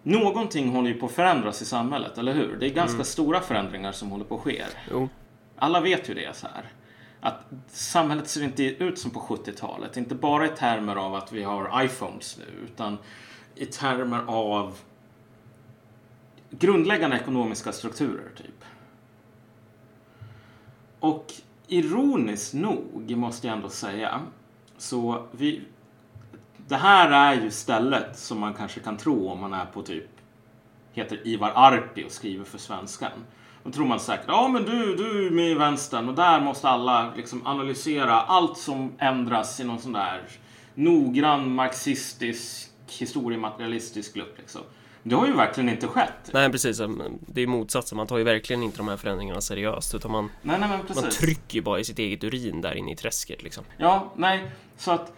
någonting 0.04 0.70
håller 0.70 0.90
ju 0.90 1.00
på 1.00 1.06
att 1.06 1.12
förändras 1.12 1.62
i 1.62 1.66
samhället, 1.66 2.18
eller 2.18 2.34
hur? 2.34 2.58
Det 2.60 2.66
är 2.66 2.74
ganska 2.74 2.96
mm. 2.96 3.06
stora 3.06 3.40
förändringar 3.40 3.92
som 3.92 4.12
håller 4.12 4.26
på 4.26 4.36
att 4.36 4.42
ske. 4.42 4.64
Jo. 4.92 5.10
Alla 5.56 5.82
vet 5.82 6.10
ju 6.10 6.14
det 6.14 6.36
så 6.36 6.48
här. 6.48 6.72
Att 7.22 7.40
samhället 7.68 8.28
ser 8.28 8.44
inte 8.44 8.64
ut 8.64 9.00
som 9.00 9.12
på 9.12 9.20
70-talet. 9.20 9.98
Inte 9.98 10.16
bara 10.16 10.46
i 10.46 10.50
termer 10.50 10.96
av 10.96 11.16
att 11.16 11.32
vi 11.32 11.44
har 11.44 11.84
iPhones 11.84 12.38
nu, 12.38 12.66
utan 12.66 12.98
i 13.56 13.66
termer 13.66 14.24
av 14.28 14.78
grundläggande 16.50 17.16
ekonomiska 17.16 17.72
strukturer, 17.72 18.32
typ. 18.38 18.66
Och 21.00 21.34
ironiskt 21.68 22.54
nog, 22.54 23.18
måste 23.18 23.48
jag 23.48 23.56
ändå 23.56 23.70
säga, 23.70 24.22
så 24.78 25.28
vi... 25.32 25.62
Det 26.68 26.78
här 26.78 27.12
är 27.12 27.42
ju 27.42 27.52
stället 27.52 28.18
som 28.20 28.40
man 28.40 28.54
kanske 28.54 28.80
kan 28.80 28.98
tro 28.98 29.30
om 29.30 29.40
man 29.40 29.54
är 29.54 29.66
på 29.66 29.82
typ 29.82 30.10
heter 30.94 31.28
Ivar 31.28 31.52
Arpi 31.56 32.06
och 32.06 32.12
skriver 32.12 32.46
för 32.46 32.58
Svenskan. 32.58 33.12
Då 33.64 33.72
tror 33.72 33.86
man 33.86 34.00
säkert, 34.00 34.26
ja 34.28 34.48
men 34.48 34.64
du, 34.66 34.96
du 34.96 35.28
är 35.28 35.32
med 35.32 35.52
i 35.52 35.54
vänstern 35.54 36.10
och 36.10 36.16
där 36.16 36.42
måste 36.42 36.70
alla 36.70 37.14
liksom 37.16 37.48
analysera 37.48 38.22
allt 38.22 38.58
som 38.58 38.92
ändras 38.98 39.60
i 39.60 39.64
någon 39.64 39.80
sån 39.80 39.94
där 39.94 40.22
noggrann 40.74 41.56
marxistisk 41.56 42.70
historiematerialistisk 42.88 44.14
grupp 44.14 44.38
liksom. 44.38 44.62
Det 45.04 45.16
har 45.16 45.28
ju 45.28 45.34
verkligen 45.34 45.70
inte 45.70 45.88
skett. 45.88 46.30
Nej 46.34 46.52
precis, 46.52 46.82
det 47.28 47.42
är 47.42 47.48
motsatsen. 47.48 47.96
Man 47.96 48.08
tar 48.08 48.18
ju 48.18 48.24
verkligen 48.24 48.64
inte 48.64 48.78
de 48.78 48.88
här 48.88 48.98
förändringarna 48.98 49.42
seriöst 49.42 49.96
utan 49.96 50.12
man, 50.12 50.30
nej, 50.42 50.60
nej, 50.60 50.70
man 50.96 51.10
trycker 51.10 51.56
ju 51.56 51.62
bara 51.62 51.80
i 51.80 51.84
sitt 51.84 52.00
eget 52.00 52.24
urin 52.24 52.62
där 52.62 52.74
inne 52.76 52.92
i 52.92 52.96
träsket 52.96 53.44
liksom. 53.44 53.64
Ja, 53.78 54.14
nej, 54.16 54.52
så 54.78 54.92
att 54.92 55.14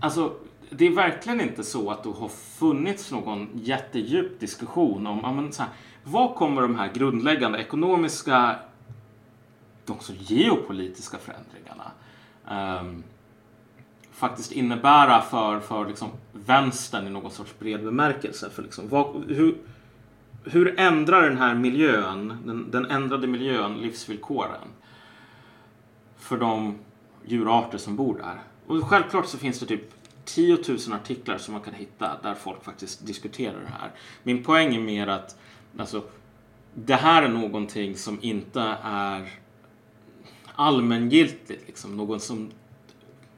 alltså 0.00 0.32
det 0.70 0.86
är 0.86 0.90
verkligen 0.90 1.40
inte 1.40 1.64
så 1.64 1.90
att 1.90 2.02
det 2.02 2.10
har 2.10 2.28
funnits 2.28 3.10
någon 3.10 3.50
jättedjup 3.54 4.40
diskussion 4.40 5.06
om 5.06 5.36
men, 5.36 5.52
så 5.52 5.62
här, 5.62 5.70
vad 6.04 6.34
kommer 6.34 6.62
de 6.62 6.74
här 6.74 6.90
grundläggande 6.94 7.58
ekonomiska, 7.58 8.56
också 9.86 10.12
geopolitiska 10.18 11.18
förändringarna 11.18 11.90
um, 12.80 13.04
faktiskt 14.12 14.52
innebära 14.52 15.20
för, 15.20 15.60
för 15.60 15.86
liksom 15.86 16.08
vänstern 16.32 17.06
i 17.06 17.10
någon 17.10 17.30
sorts 17.30 17.58
bred 17.58 17.84
bemärkelse. 17.84 18.50
För 18.50 18.62
liksom, 18.62 18.88
vad, 18.88 19.24
hur, 19.28 19.56
hur 20.44 20.80
ändrar 20.80 21.22
den 21.22 21.38
här 21.38 21.54
miljön, 21.54 22.36
den, 22.46 22.70
den 22.70 22.90
ändrade 22.90 23.26
miljön, 23.26 23.74
livsvillkoren 23.74 24.68
för 26.18 26.38
de 26.38 26.78
djurarter 27.24 27.78
som 27.78 27.96
bor 27.96 28.14
där? 28.14 28.40
Och 28.66 28.88
självklart 28.88 29.26
så 29.26 29.38
finns 29.38 29.60
det 29.60 29.66
typ 29.66 29.90
10 30.24 30.58
000 30.68 30.78
artiklar 30.92 31.38
som 31.38 31.54
man 31.54 31.62
kan 31.62 31.74
hitta 31.74 32.10
där 32.22 32.34
folk 32.34 32.64
faktiskt 32.64 33.06
diskuterar 33.06 33.60
det 33.60 33.72
här. 33.80 33.90
Min 34.22 34.44
poäng 34.44 34.74
är 34.74 34.80
mer 34.80 35.06
att 35.06 35.38
alltså, 35.78 36.02
det 36.74 36.94
här 36.94 37.22
är 37.22 37.28
någonting 37.28 37.96
som 37.96 38.18
inte 38.22 38.60
är 38.82 39.30
allmängiltigt. 40.54 41.66
Liksom. 41.66 41.96
Någon 41.96 42.20
som 42.20 42.50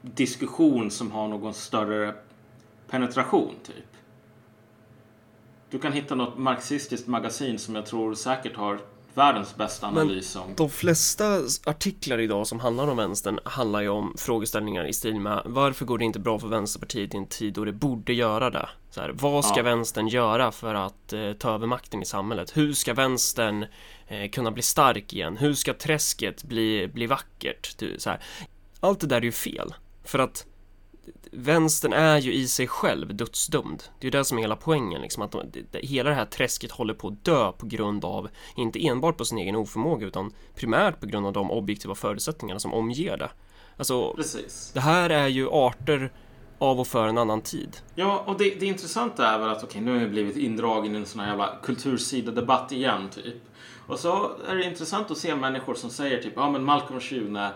diskussion 0.01 0.91
som 0.91 1.11
har 1.11 1.27
någon 1.27 1.53
större 1.53 2.15
penetration, 2.87 3.55
typ. 3.63 3.85
Du 5.69 5.79
kan 5.79 5.93
hitta 5.93 6.15
något 6.15 6.37
marxistiskt 6.37 7.07
magasin 7.07 7.59
som 7.59 7.75
jag 7.75 7.85
tror 7.85 8.13
säkert 8.13 8.55
har 8.55 8.79
världens 9.17 9.55
bästa 9.55 9.87
analys 9.87 10.35
om. 10.35 10.53
De 10.55 10.69
flesta 10.69 11.39
artiklar 11.65 12.19
idag 12.19 12.47
som 12.47 12.59
handlar 12.59 12.87
om 12.87 12.97
vänstern 12.97 13.39
handlar 13.43 13.81
ju 13.81 13.89
om 13.89 14.15
frågeställningar 14.17 14.87
i 14.87 14.93
stil 14.93 15.19
med 15.19 15.41
varför 15.45 15.85
går 15.85 15.97
det 15.97 16.05
inte 16.05 16.19
bra 16.19 16.39
för 16.39 16.47
Vänsterpartiet 16.47 17.13
i 17.13 17.17
en 17.17 17.27
tid 17.27 17.53
då 17.53 17.65
det 17.65 17.71
borde 17.71 18.13
göra 18.13 18.49
det? 18.49 18.69
Så 18.89 19.01
här, 19.01 19.11
vad 19.13 19.45
ska 19.45 19.57
ja. 19.57 19.63
vänstern 19.63 20.07
göra 20.07 20.51
för 20.51 20.75
att 20.75 21.13
eh, 21.13 21.33
ta 21.33 21.53
över 21.53 21.67
makten 21.67 22.01
i 22.01 22.05
samhället? 22.05 22.57
Hur 22.57 22.73
ska 22.73 22.93
vänstern 22.93 23.65
eh, 24.07 24.29
kunna 24.29 24.51
bli 24.51 24.63
stark 24.63 25.13
igen? 25.13 25.37
Hur 25.37 25.53
ska 25.53 25.73
träsket 25.73 26.43
bli, 26.43 26.87
bli 26.87 27.07
vackert? 27.07 27.75
Så 27.97 28.09
här. 28.09 28.19
Allt 28.79 28.99
det 28.99 29.07
där 29.07 29.17
är 29.17 29.21
ju 29.21 29.31
fel. 29.31 29.73
För 30.03 30.19
att 30.19 30.45
vänstern 31.31 31.93
är 31.93 32.17
ju 32.17 32.33
i 32.33 32.47
sig 32.47 32.67
själv 32.67 33.15
dödsdömd. 33.15 33.83
Det 33.99 34.07
är 34.07 34.11
ju 34.11 34.19
det 34.19 34.25
som 34.25 34.37
är 34.37 34.41
hela 34.41 34.55
poängen, 34.55 35.01
liksom 35.01 35.23
att 35.23 35.31
de, 35.31 35.51
hela 35.73 36.09
det 36.09 36.15
här 36.15 36.25
träsket 36.25 36.71
håller 36.71 36.93
på 36.93 37.07
att 37.07 37.25
dö 37.25 37.51
på 37.51 37.65
grund 37.65 38.05
av, 38.05 38.29
inte 38.55 38.87
enbart 38.87 39.17
på 39.17 39.25
sin 39.25 39.37
egen 39.37 39.55
oförmåga, 39.55 40.07
utan 40.07 40.33
primärt 40.55 40.99
på 40.99 41.05
grund 41.05 41.25
av 41.25 41.33
de 41.33 41.51
objektiva 41.51 41.95
förutsättningarna 41.95 42.59
som 42.59 42.73
omger 42.73 43.17
det. 43.17 43.29
Alltså, 43.77 44.13
Precis. 44.13 44.71
det 44.73 44.79
här 44.79 45.09
är 45.09 45.27
ju 45.27 45.49
arter 45.49 46.11
av 46.59 46.79
och 46.79 46.87
för 46.87 47.07
en 47.07 47.17
annan 47.17 47.41
tid. 47.41 47.77
Ja, 47.95 48.23
och 48.25 48.37
det, 48.37 48.59
det 48.59 48.65
intressanta 48.65 49.27
är 49.27 49.39
väl 49.39 49.49
att 49.49 49.57
okej, 49.57 49.67
okay, 49.67 49.81
nu 49.81 49.91
har 49.91 50.01
jag 50.01 50.09
blivit 50.09 50.37
indragen 50.37 50.95
i 50.95 50.97
en 50.97 51.05
sån 51.05 51.19
här 51.19 51.27
jävla 51.27 51.55
kultursidadebatt 51.63 52.71
igen, 52.71 53.09
typ. 53.09 53.35
Och 53.87 53.99
så 53.99 54.31
är 54.47 54.55
det 54.55 54.63
intressant 54.63 55.11
att 55.11 55.17
se 55.17 55.35
människor 55.35 55.73
som 55.73 55.89
säger 55.89 56.23
typ, 56.23 56.33
ja 56.35 56.51
men 56.51 56.63
Malcolm 56.63 56.99
Schune 56.99 57.51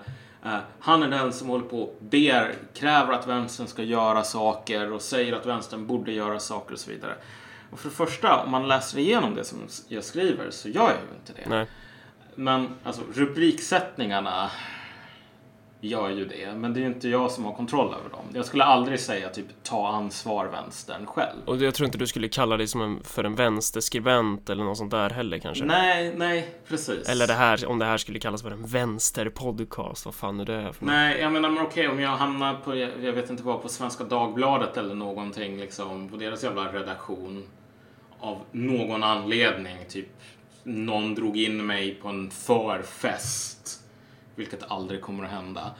han 0.79 1.03
är 1.03 1.07
den 1.07 1.33
som 1.33 1.47
håller 1.47 1.65
på 1.65 1.81
och 1.81 1.97
ber, 1.99 2.55
kräver 2.73 3.13
att 3.13 3.27
vänstern 3.27 3.67
ska 3.67 3.83
göra 3.83 4.23
saker 4.23 4.91
och 4.91 5.01
säger 5.01 5.33
att 5.33 5.45
vänstern 5.45 5.87
borde 5.87 6.11
göra 6.11 6.39
saker 6.39 6.73
och 6.73 6.79
så 6.79 6.91
vidare. 6.91 7.15
Och 7.71 7.79
för 7.79 7.89
det 7.89 7.95
första, 7.95 8.43
om 8.43 8.51
man 8.51 8.67
läser 8.67 8.99
igenom 8.99 9.35
det 9.35 9.43
som 9.43 9.59
jag 9.87 10.03
skriver 10.03 10.51
så 10.51 10.69
gör 10.69 10.83
jag 10.89 10.97
ju 11.09 11.15
inte 11.19 11.33
det. 11.43 11.49
Nej. 11.49 11.67
Men 12.35 12.67
alltså 12.83 13.01
rubriksättningarna 13.13 14.51
gör 15.81 16.09
ju 16.09 16.25
det, 16.25 16.55
men 16.55 16.73
det 16.73 16.79
är 16.79 16.81
ju 16.81 16.87
inte 16.87 17.09
jag 17.09 17.31
som 17.31 17.45
har 17.45 17.53
kontroll 17.53 17.87
över 17.87 18.09
dem. 18.09 18.25
Jag 18.33 18.45
skulle 18.45 18.63
aldrig 18.63 18.99
säga 18.99 19.29
typ 19.29 19.45
ta 19.63 19.87
ansvar 19.87 20.45
vänstern 20.45 21.05
själv. 21.05 21.37
Och 21.45 21.57
jag 21.57 21.73
tror 21.73 21.85
inte 21.85 21.97
du 21.97 22.07
skulle 22.07 22.27
kalla 22.27 22.57
dig 22.57 22.67
som 22.67 22.81
en, 22.81 23.03
för 23.03 23.23
en 23.23 23.35
vänsterskribent 23.35 24.49
eller 24.49 24.63
något 24.63 24.77
sånt 24.77 24.91
där 24.91 25.09
heller 25.09 25.37
kanske? 25.37 25.65
Nej, 25.65 26.13
nej, 26.17 26.55
precis. 26.67 27.09
Eller 27.09 27.27
det 27.27 27.33
här, 27.33 27.67
om 27.67 27.79
det 27.79 27.85
här 27.85 27.97
skulle 27.97 28.19
kallas 28.19 28.41
för 28.41 28.51
en 28.51 28.65
vänsterpodcast, 28.65 30.05
vad 30.05 30.15
fan 30.15 30.39
är 30.39 30.45
det 30.45 30.73
för 30.73 30.85
Nej, 30.85 31.21
jag 31.21 31.31
menar 31.31 31.53
okej 31.53 31.65
okay, 31.65 31.87
om 31.87 31.99
jag 31.99 32.09
hamnar 32.09 32.53
på, 32.53 32.75
jag 32.75 33.13
vet 33.13 33.29
inte 33.29 33.43
vad, 33.43 33.61
på 33.61 33.69
Svenska 33.69 34.03
Dagbladet 34.03 34.77
eller 34.77 34.95
någonting 34.95 35.57
liksom, 35.57 36.09
på 36.09 36.17
deras 36.17 36.43
jävla 36.43 36.73
redaktion 36.73 37.43
av 38.19 38.41
någon 38.51 39.03
anledning, 39.03 39.77
typ 39.89 40.07
någon 40.63 41.15
drog 41.15 41.37
in 41.37 41.65
mig 41.65 41.95
på 42.01 42.07
en 42.07 42.31
förfest 42.31 43.80
vilket 44.35 44.71
aldrig 44.71 45.01
kommer 45.01 45.23
att 45.23 45.31
hända. 45.31 45.71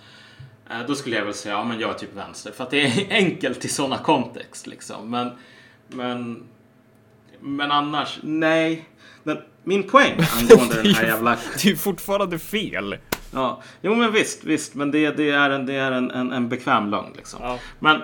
Eh, 0.69 0.87
då 0.87 0.95
skulle 0.95 1.15
jag 1.15 1.25
väl 1.25 1.33
säga, 1.33 1.55
ja 1.55 1.63
men 1.63 1.79
jag 1.79 1.89
är 1.89 1.93
typ 1.93 2.15
vänster. 2.15 2.51
För 2.51 2.63
att 2.63 2.69
det 2.69 2.81
är 2.81 3.07
enkelt 3.15 3.65
i 3.65 3.67
sådana 3.67 3.97
kontext 3.97 4.67
liksom. 4.67 5.09
Men, 5.09 5.31
men, 5.87 6.43
men 7.39 7.71
annars, 7.71 8.19
nej. 8.23 8.85
Men 9.23 9.37
min 9.63 9.83
poäng 9.83 10.13
angående 10.39 10.83
den 10.83 10.93
här 10.93 11.05
jävla... 11.05 11.31
Det 11.31 11.65
är 11.65 11.69
ju 11.69 11.75
fortfarande 11.77 12.39
fel. 12.39 12.97
Ja, 13.33 13.61
jo 13.81 13.95
men 13.95 14.11
visst, 14.11 14.43
visst. 14.43 14.75
Men 14.75 14.91
det, 14.91 15.17
det 15.17 15.29
är, 15.29 15.49
en, 15.49 15.65
det 15.65 15.73
är 15.73 15.91
en, 15.91 16.11
en, 16.11 16.31
en 16.31 16.49
bekväm 16.49 16.89
lögn 16.89 17.13
liksom. 17.15 17.39
Ja. 17.43 17.59
Men 17.79 18.01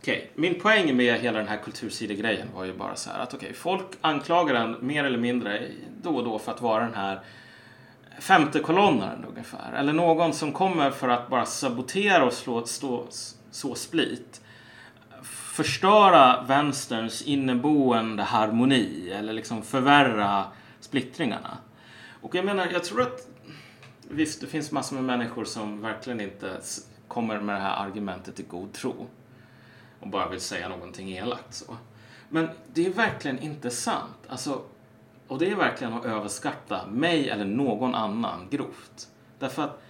okej, 0.00 0.16
okay. 0.16 0.28
min 0.34 0.60
poäng 0.60 0.96
med 0.96 1.20
hela 1.20 1.38
den 1.38 1.48
här 1.48 1.60
kultursidegrejen 1.64 2.48
var 2.54 2.64
ju 2.64 2.72
bara 2.72 2.96
så 2.96 3.10
här 3.10 3.18
att 3.18 3.34
okej, 3.34 3.46
okay, 3.46 3.56
folk 3.56 3.86
anklagar 4.00 4.54
den 4.54 4.76
mer 4.80 5.04
eller 5.04 5.18
mindre 5.18 5.62
då 6.02 6.16
och 6.16 6.24
då 6.24 6.38
för 6.38 6.52
att 6.52 6.62
vara 6.62 6.84
den 6.84 6.94
här 6.94 7.20
femte 8.18 8.60
kolonnaren 8.60 9.24
ungefär. 9.24 9.72
Eller 9.72 9.92
någon 9.92 10.32
som 10.32 10.52
kommer 10.52 10.90
för 10.90 11.08
att 11.08 11.28
bara 11.28 11.46
sabotera 11.46 12.24
och 12.24 12.32
slå, 12.32 12.66
stå, 12.66 13.06
så 13.50 13.74
split. 13.74 14.40
Förstöra 15.54 16.42
vänsterns 16.42 17.22
inneboende 17.22 18.22
harmoni 18.22 19.10
eller 19.10 19.32
liksom 19.32 19.62
förvärra 19.62 20.44
splittringarna. 20.80 21.58
Och 22.20 22.34
jag 22.34 22.44
menar, 22.44 22.68
jag 22.72 22.84
tror 22.84 23.02
att 23.02 23.28
visst, 24.08 24.40
det 24.40 24.46
finns 24.46 24.72
massor 24.72 24.96
med 24.96 25.04
människor 25.04 25.44
som 25.44 25.80
verkligen 25.80 26.20
inte 26.20 26.60
kommer 27.08 27.40
med 27.40 27.54
det 27.54 27.60
här 27.60 27.86
argumentet 27.86 28.40
i 28.40 28.42
god 28.42 28.72
tro 28.72 29.06
och 30.00 30.08
bara 30.08 30.28
vill 30.28 30.40
säga 30.40 30.68
någonting 30.68 31.12
elakt 31.12 31.54
så. 31.54 31.76
Men 32.28 32.48
det 32.74 32.86
är 32.86 32.90
verkligen 32.90 33.38
inte 33.38 33.70
sant. 33.70 34.16
Alltså, 34.28 34.62
och 35.28 35.38
det 35.38 35.50
är 35.50 35.56
verkligen 35.56 35.92
att 35.92 36.04
överskatta 36.04 36.86
mig 36.86 37.28
eller 37.30 37.44
någon 37.44 37.94
annan 37.94 38.48
grovt. 38.50 39.08
Därför 39.38 39.62
att 39.62 39.82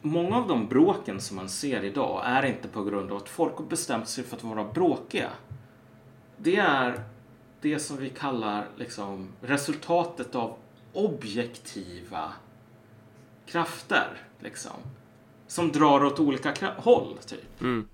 många 0.00 0.36
av 0.36 0.48
de 0.48 0.68
bråken 0.68 1.20
som 1.20 1.36
man 1.36 1.48
ser 1.48 1.84
idag 1.84 2.22
är 2.24 2.42
inte 2.42 2.68
på 2.68 2.84
grund 2.84 3.10
av 3.10 3.16
att 3.16 3.28
folk 3.28 3.56
har 3.56 3.64
bestämt 3.64 4.08
sig 4.08 4.24
för 4.24 4.36
att 4.36 4.44
vara 4.44 4.64
bråkiga. 4.64 5.30
det 6.36 6.56
är 6.56 7.02
det 7.60 7.78
som 7.78 7.96
vi 7.96 8.10
kallar 8.10 8.68
liksom 8.76 9.28
resultatet 9.40 10.34
av 10.34 10.56
objektiva 10.92 12.32
krafter. 13.46 14.08
Liksom, 14.40 14.72
som 15.46 15.72
drar 15.72 16.04
åt 16.04 16.20
olika 16.20 16.54
håll, 16.76 17.18
typ. 17.26 17.60
Mm. 17.60 17.88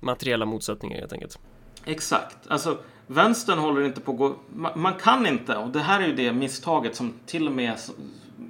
Materiella 0.00 0.46
motsättningar 0.46 0.98
helt 0.98 1.12
enkelt. 1.12 1.38
Exakt. 1.84 2.36
Alltså, 2.48 2.78
vänstern 3.10 3.58
håller 3.58 3.82
inte 3.82 4.00
på 4.00 4.12
att 4.12 4.18
gå... 4.18 4.36
Man, 4.54 4.72
man 4.80 4.94
kan 4.94 5.26
inte, 5.26 5.56
och 5.56 5.70
det 5.70 5.80
här 5.80 6.00
är 6.00 6.06
ju 6.06 6.14
det 6.14 6.32
misstaget 6.32 6.96
som 6.96 7.14
till 7.26 7.46
och 7.46 7.52
med 7.52 7.78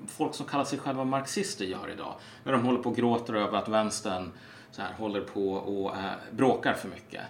folk 0.06 0.34
som 0.34 0.46
kallar 0.46 0.64
sig 0.64 0.78
själva 0.78 1.04
marxister 1.04 1.64
gör 1.64 1.90
idag. 1.92 2.14
När 2.44 2.52
de 2.52 2.64
håller 2.64 2.82
på 2.82 2.90
och 2.90 2.96
gråter 2.96 3.34
över 3.34 3.58
att 3.58 3.68
vänstern 3.68 4.32
så 4.70 4.82
här, 4.82 4.92
håller 4.92 5.20
på 5.20 5.52
och 5.52 5.96
eh, 5.96 6.10
bråkar 6.30 6.74
för 6.74 6.88
mycket. 6.88 7.22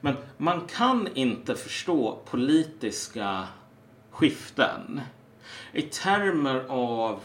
Men 0.00 0.16
man 0.36 0.60
kan 0.60 1.08
inte 1.14 1.54
förstå 1.54 2.18
politiska 2.30 3.46
skiften 4.10 5.00
i 5.72 5.82
termer 5.82 6.64
av 6.68 7.20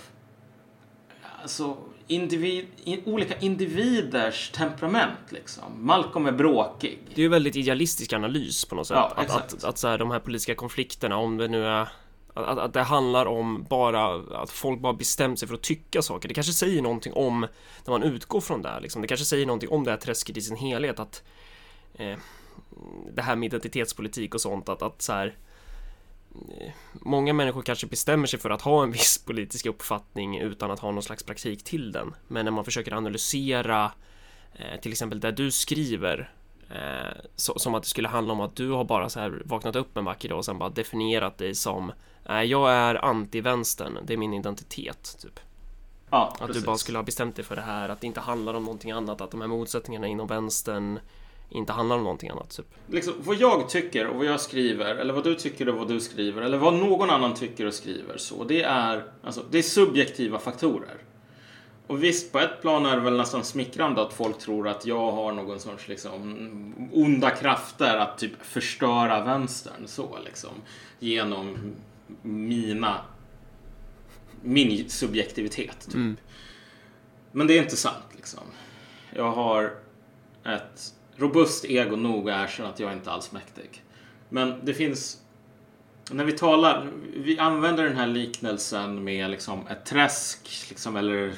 alltså, 1.41 1.77
individ, 2.11 2.67
in, 2.83 3.01
olika 3.05 3.39
individers 3.39 4.49
temperament. 4.49 5.19
Liksom. 5.29 5.85
Malcolm 5.85 6.25
är 6.25 6.31
bråkig. 6.31 6.99
Det 7.15 7.21
är 7.21 7.23
ju 7.23 7.29
väldigt 7.29 7.55
idealistisk 7.55 8.13
analys 8.13 8.65
på 8.65 8.75
något 8.75 8.87
sätt. 8.87 8.97
Ja, 8.97 9.13
att 9.15 9.29
att, 9.29 9.63
att 9.63 9.77
så 9.77 9.87
här, 9.87 9.97
de 9.97 10.11
här 10.11 10.19
politiska 10.19 10.55
konflikterna, 10.55 11.17
om 11.17 11.37
det 11.37 11.47
nu 11.47 11.65
är 11.65 11.87
att, 12.33 12.57
att 12.57 12.73
det 12.73 12.81
handlar 12.81 13.25
om 13.25 13.65
bara 13.69 14.15
att 14.41 14.49
folk 14.49 14.79
bara 14.79 14.93
bestämt 14.93 15.39
sig 15.39 15.47
för 15.47 15.55
att 15.55 15.61
tycka 15.61 16.01
saker. 16.01 16.27
Det 16.27 16.33
kanske 16.33 16.53
säger 16.53 16.81
någonting 16.81 17.13
om 17.13 17.47
när 17.85 17.91
man 17.91 18.03
utgår 18.03 18.41
från 18.41 18.61
det. 18.61 18.69
här, 18.69 18.81
Liksom. 18.81 19.01
Det 19.01 19.07
kanske 19.07 19.25
säger 19.25 19.45
någonting 19.45 19.69
om 19.69 19.83
det 19.83 19.91
här 19.91 19.97
träsket 19.97 20.37
i 20.37 20.41
sin 20.41 20.57
helhet. 20.57 20.99
Att 20.99 21.23
eh, 21.93 22.17
det 23.13 23.21
här 23.21 23.35
med 23.35 23.47
identitetspolitik 23.47 24.35
och 24.35 24.41
sånt. 24.41 24.69
Att, 24.69 24.81
att 24.81 25.01
så 25.01 25.13
här, 25.13 25.35
Många 26.93 27.33
människor 27.33 27.61
kanske 27.61 27.87
bestämmer 27.87 28.27
sig 28.27 28.39
för 28.39 28.49
att 28.49 28.61
ha 28.61 28.83
en 28.83 28.91
viss 28.91 29.25
politisk 29.25 29.65
uppfattning 29.65 30.37
utan 30.37 30.71
att 30.71 30.79
ha 30.79 30.91
någon 30.91 31.03
slags 31.03 31.23
praktik 31.23 31.63
till 31.63 31.91
den. 31.91 32.15
Men 32.27 32.45
när 32.45 32.51
man 32.51 32.65
försöker 32.65 32.93
analysera 32.93 33.91
eh, 34.53 34.79
till 34.81 34.91
exempel 34.91 35.19
det 35.19 35.31
du 35.31 35.51
skriver 35.51 36.33
eh, 36.69 37.17
så, 37.35 37.59
som 37.59 37.75
att 37.75 37.83
det 37.83 37.89
skulle 37.89 38.07
handla 38.07 38.33
om 38.33 38.41
att 38.41 38.55
du 38.55 38.69
har 38.69 38.83
bara 38.83 39.09
så 39.09 39.19
här 39.19 39.41
vaknat 39.45 39.75
upp 39.75 39.97
en 39.97 40.05
vacker 40.05 40.29
dag 40.29 40.37
och 40.37 40.45
sen 40.45 40.57
bara 40.57 40.69
definierat 40.69 41.37
dig 41.37 41.55
som 41.55 41.91
Nej, 42.27 42.47
jag 42.47 42.71
är 42.71 42.95
anti-vänstern, 42.95 43.99
det 44.05 44.13
är 44.13 44.17
min 44.17 44.33
identitet, 44.33 45.17
typ. 45.21 45.39
Ja, 46.09 46.35
Att 46.39 46.53
du 46.53 46.61
bara 46.61 46.77
skulle 46.77 46.97
ha 46.97 47.03
bestämt 47.03 47.35
dig 47.35 47.45
för 47.45 47.55
det 47.55 47.61
här, 47.61 47.89
att 47.89 48.01
det 48.01 48.07
inte 48.07 48.19
handlar 48.19 48.53
om 48.53 48.63
någonting 48.63 48.91
annat, 48.91 49.21
att 49.21 49.31
de 49.31 49.41
här 49.41 49.47
motsättningarna 49.47 50.07
inom 50.07 50.27
vänstern 50.27 50.99
inte 51.51 51.73
handlar 51.73 51.95
om 51.95 52.03
någonting 52.03 52.29
annat, 52.29 52.49
typ. 52.57 52.65
liksom, 52.87 53.13
vad 53.19 53.35
jag 53.35 53.69
tycker 53.69 54.07
och 54.07 54.15
vad 54.15 54.25
jag 54.25 54.41
skriver, 54.41 54.95
eller 54.95 55.13
vad 55.13 55.23
du 55.23 55.35
tycker 55.35 55.69
och 55.69 55.75
vad 55.77 55.87
du 55.87 55.99
skriver, 55.99 56.41
eller 56.41 56.57
vad 56.57 56.73
någon 56.73 57.09
annan 57.09 57.33
tycker 57.33 57.65
och 57.65 57.73
skriver, 57.73 58.17
så 58.17 58.43
det 58.43 58.63
är, 58.63 59.03
alltså, 59.23 59.43
det 59.51 59.57
är 59.57 59.61
subjektiva 59.61 60.39
faktorer. 60.39 60.97
Och 61.87 62.03
visst, 62.03 62.31
på 62.31 62.39
ett 62.39 62.61
plan 62.61 62.85
är 62.85 62.95
det 62.95 63.01
väl 63.01 63.17
nästan 63.17 63.43
smickrande 63.43 64.01
att 64.01 64.13
folk 64.13 64.37
tror 64.39 64.67
att 64.67 64.85
jag 64.85 65.11
har 65.11 65.31
någon 65.31 65.59
sorts 65.59 65.87
liksom, 65.87 66.89
onda 66.93 67.29
krafter 67.29 67.97
att 67.97 68.17
typ 68.17 68.43
förstöra 68.45 69.23
vänstern 69.23 69.87
så 69.87 70.17
liksom. 70.25 70.49
Genom 70.99 71.57
mina, 72.21 73.01
min 74.41 74.89
subjektivitet. 74.89 75.87
Typ. 75.91 76.17
Men 77.31 77.47
det 77.47 77.57
är 77.57 77.63
inte 77.63 77.77
sant 77.77 78.05
liksom. 78.15 78.43
Jag 79.15 79.31
har 79.31 79.73
ett 80.45 80.93
robust 81.21 81.65
ego 81.65 81.95
nog 81.95 82.29
att 82.29 82.43
erkänna 82.43 82.69
att 82.69 82.79
jag 82.79 82.93
inte 82.93 83.11
alls 83.11 83.31
mäktig. 83.31 83.83
Men 84.29 84.59
det 84.63 84.73
finns 84.73 85.21
när 86.11 86.23
vi 86.23 86.31
talar, 86.31 86.87
vi 87.15 87.39
använder 87.39 87.83
den 87.83 87.97
här 87.97 88.07
liknelsen 88.07 89.03
med 89.03 89.29
liksom 89.29 89.67
ett 89.67 89.85
träsk 89.85 90.67
liksom, 90.69 90.95
eller 90.95 91.33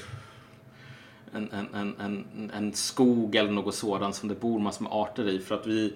en, 1.33 1.49
en, 1.51 1.67
en, 1.73 1.95
en, 1.99 2.51
en 2.55 2.73
skog 2.73 3.35
eller 3.35 3.51
något 3.51 3.75
sådant 3.75 4.15
som 4.15 4.29
det 4.29 4.39
bor 4.39 4.59
massor 4.59 4.83
med 4.83 4.93
arter 4.93 5.29
i 5.29 5.39
för 5.39 5.55
att 5.55 5.67
vi 5.67 5.93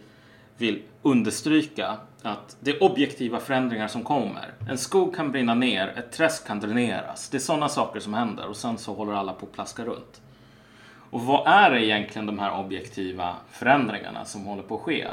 vill 0.58 0.82
understryka 1.02 1.98
att 2.22 2.58
det 2.60 2.72
är 2.72 2.84
objektiva 2.84 3.40
förändringar 3.40 3.88
som 3.88 4.04
kommer. 4.04 4.54
En 4.70 4.78
skog 4.78 5.16
kan 5.16 5.32
brinna 5.32 5.56
ner, 5.56 5.88
ett 5.88 6.12
träsk 6.12 6.48
kan 6.48 6.60
dräneras. 6.60 7.30
Det 7.30 7.38
är 7.38 7.40
sådana 7.40 7.70
saker 7.70 8.00
som 8.00 8.14
händer 8.14 8.48
och 8.48 8.58
sen 8.58 8.78
så 8.78 8.94
håller 8.94 9.14
alla 9.14 9.34
på 9.34 9.46
att 9.46 9.52
plaska 9.52 9.86
runt. 9.86 10.22
Och 11.10 11.22
vad 11.22 11.48
är 11.48 11.72
det 11.72 11.86
egentligen 11.86 12.26
de 12.26 12.40
här 12.40 12.60
objektiva 12.60 13.36
förändringarna 13.52 14.26
som 14.26 14.46
håller 14.46 14.64
på 14.64 14.76
att 14.76 14.82
ske? 14.82 15.08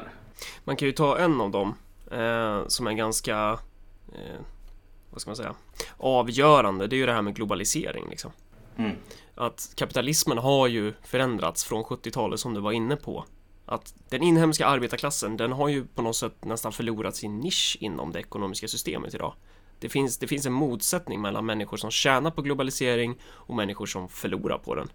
Man 0.64 0.76
kan 0.76 0.88
ju 0.88 0.92
ta 0.92 1.18
en 1.18 1.40
av 1.40 1.50
dem 1.50 1.74
eh, 2.11 2.66
som 2.66 2.87
är 2.87 2.92
ganska 2.92 3.59
eh, 4.12 4.40
vad 5.11 5.20
ska 5.20 5.30
man 5.30 5.37
säga 5.37 5.54
avgörande. 5.96 6.87
Det 6.87 6.96
är 6.96 6.98
ju 6.98 7.07
det 7.07 7.12
här 7.12 7.22
med 7.22 7.35
globalisering 7.35 8.07
liksom. 8.11 8.30
Mm. 8.76 8.96
Att 9.35 9.72
kapitalismen 9.74 10.38
har 10.38 10.66
ju 10.66 10.92
förändrats 11.02 11.64
från 11.64 11.85
70-talet 11.85 12.40
som 12.40 12.54
du 12.54 12.61
var 12.61 12.72
inne 12.72 12.96
på. 12.96 13.24
Att 13.66 13.94
den 14.09 14.22
inhemska 14.22 14.66
arbetarklassen, 14.66 15.37
den 15.37 15.52
har 15.52 15.68
ju 15.68 15.85
på 15.87 16.02
något 16.02 16.16
sätt 16.16 16.44
nästan 16.44 16.72
förlorat 16.72 17.16
sin 17.16 17.40
nisch 17.40 17.76
inom 17.80 18.12
det 18.12 18.18
ekonomiska 18.20 18.68
systemet 18.68 19.14
idag. 19.14 19.35
Det 19.78 19.88
finns, 19.88 20.18
det 20.18 20.26
finns 20.26 20.46
en 20.46 20.52
motsättning 20.52 21.20
mellan 21.20 21.46
människor 21.46 21.76
som 21.76 21.90
tjänar 21.90 22.30
på 22.30 22.42
globalisering 22.42 23.16
och 23.24 23.54
människor 23.54 23.87
som 23.87 24.09
förlorar 24.09 24.59
på 24.59 24.74
den. 24.74 24.88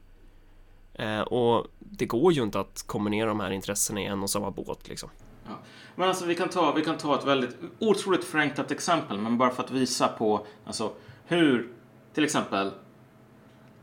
Eh, 0.99 1.21
och 1.21 1.67
det 1.79 2.05
går 2.05 2.33
ju 2.33 2.43
inte 2.43 2.59
att 2.59 2.83
kombinera 2.87 3.27
de 3.27 3.39
här 3.39 3.51
intressena 3.51 4.01
i 4.01 4.05
en 4.05 4.23
och 4.23 4.29
samma 4.29 4.51
båt 4.51 4.87
liksom. 4.87 5.09
Ja. 5.45 5.51
Men 5.95 6.07
alltså 6.07 6.25
vi 6.25 6.35
kan, 6.35 6.49
ta, 6.49 6.71
vi 6.71 6.83
kan 6.83 6.97
ta 6.97 7.15
ett 7.15 7.25
väldigt 7.25 7.57
otroligt 7.79 8.23
förenklat 8.23 8.71
exempel, 8.71 9.17
men 9.17 9.37
bara 9.37 9.49
för 9.49 9.63
att 9.63 9.71
visa 9.71 10.07
på 10.07 10.45
alltså, 10.65 10.91
hur, 11.25 11.69
till 12.13 12.23
exempel, 12.23 12.71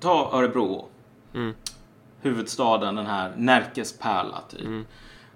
ta 0.01 0.31
Örebro. 0.33 0.89
Mm. 1.35 1.55
Huvudstaden, 2.21 2.95
den 2.95 3.07
här 3.07 3.35
Närkes 3.37 3.99
pärla 3.99 4.43
typ. 4.49 4.61
Mm. 4.61 4.87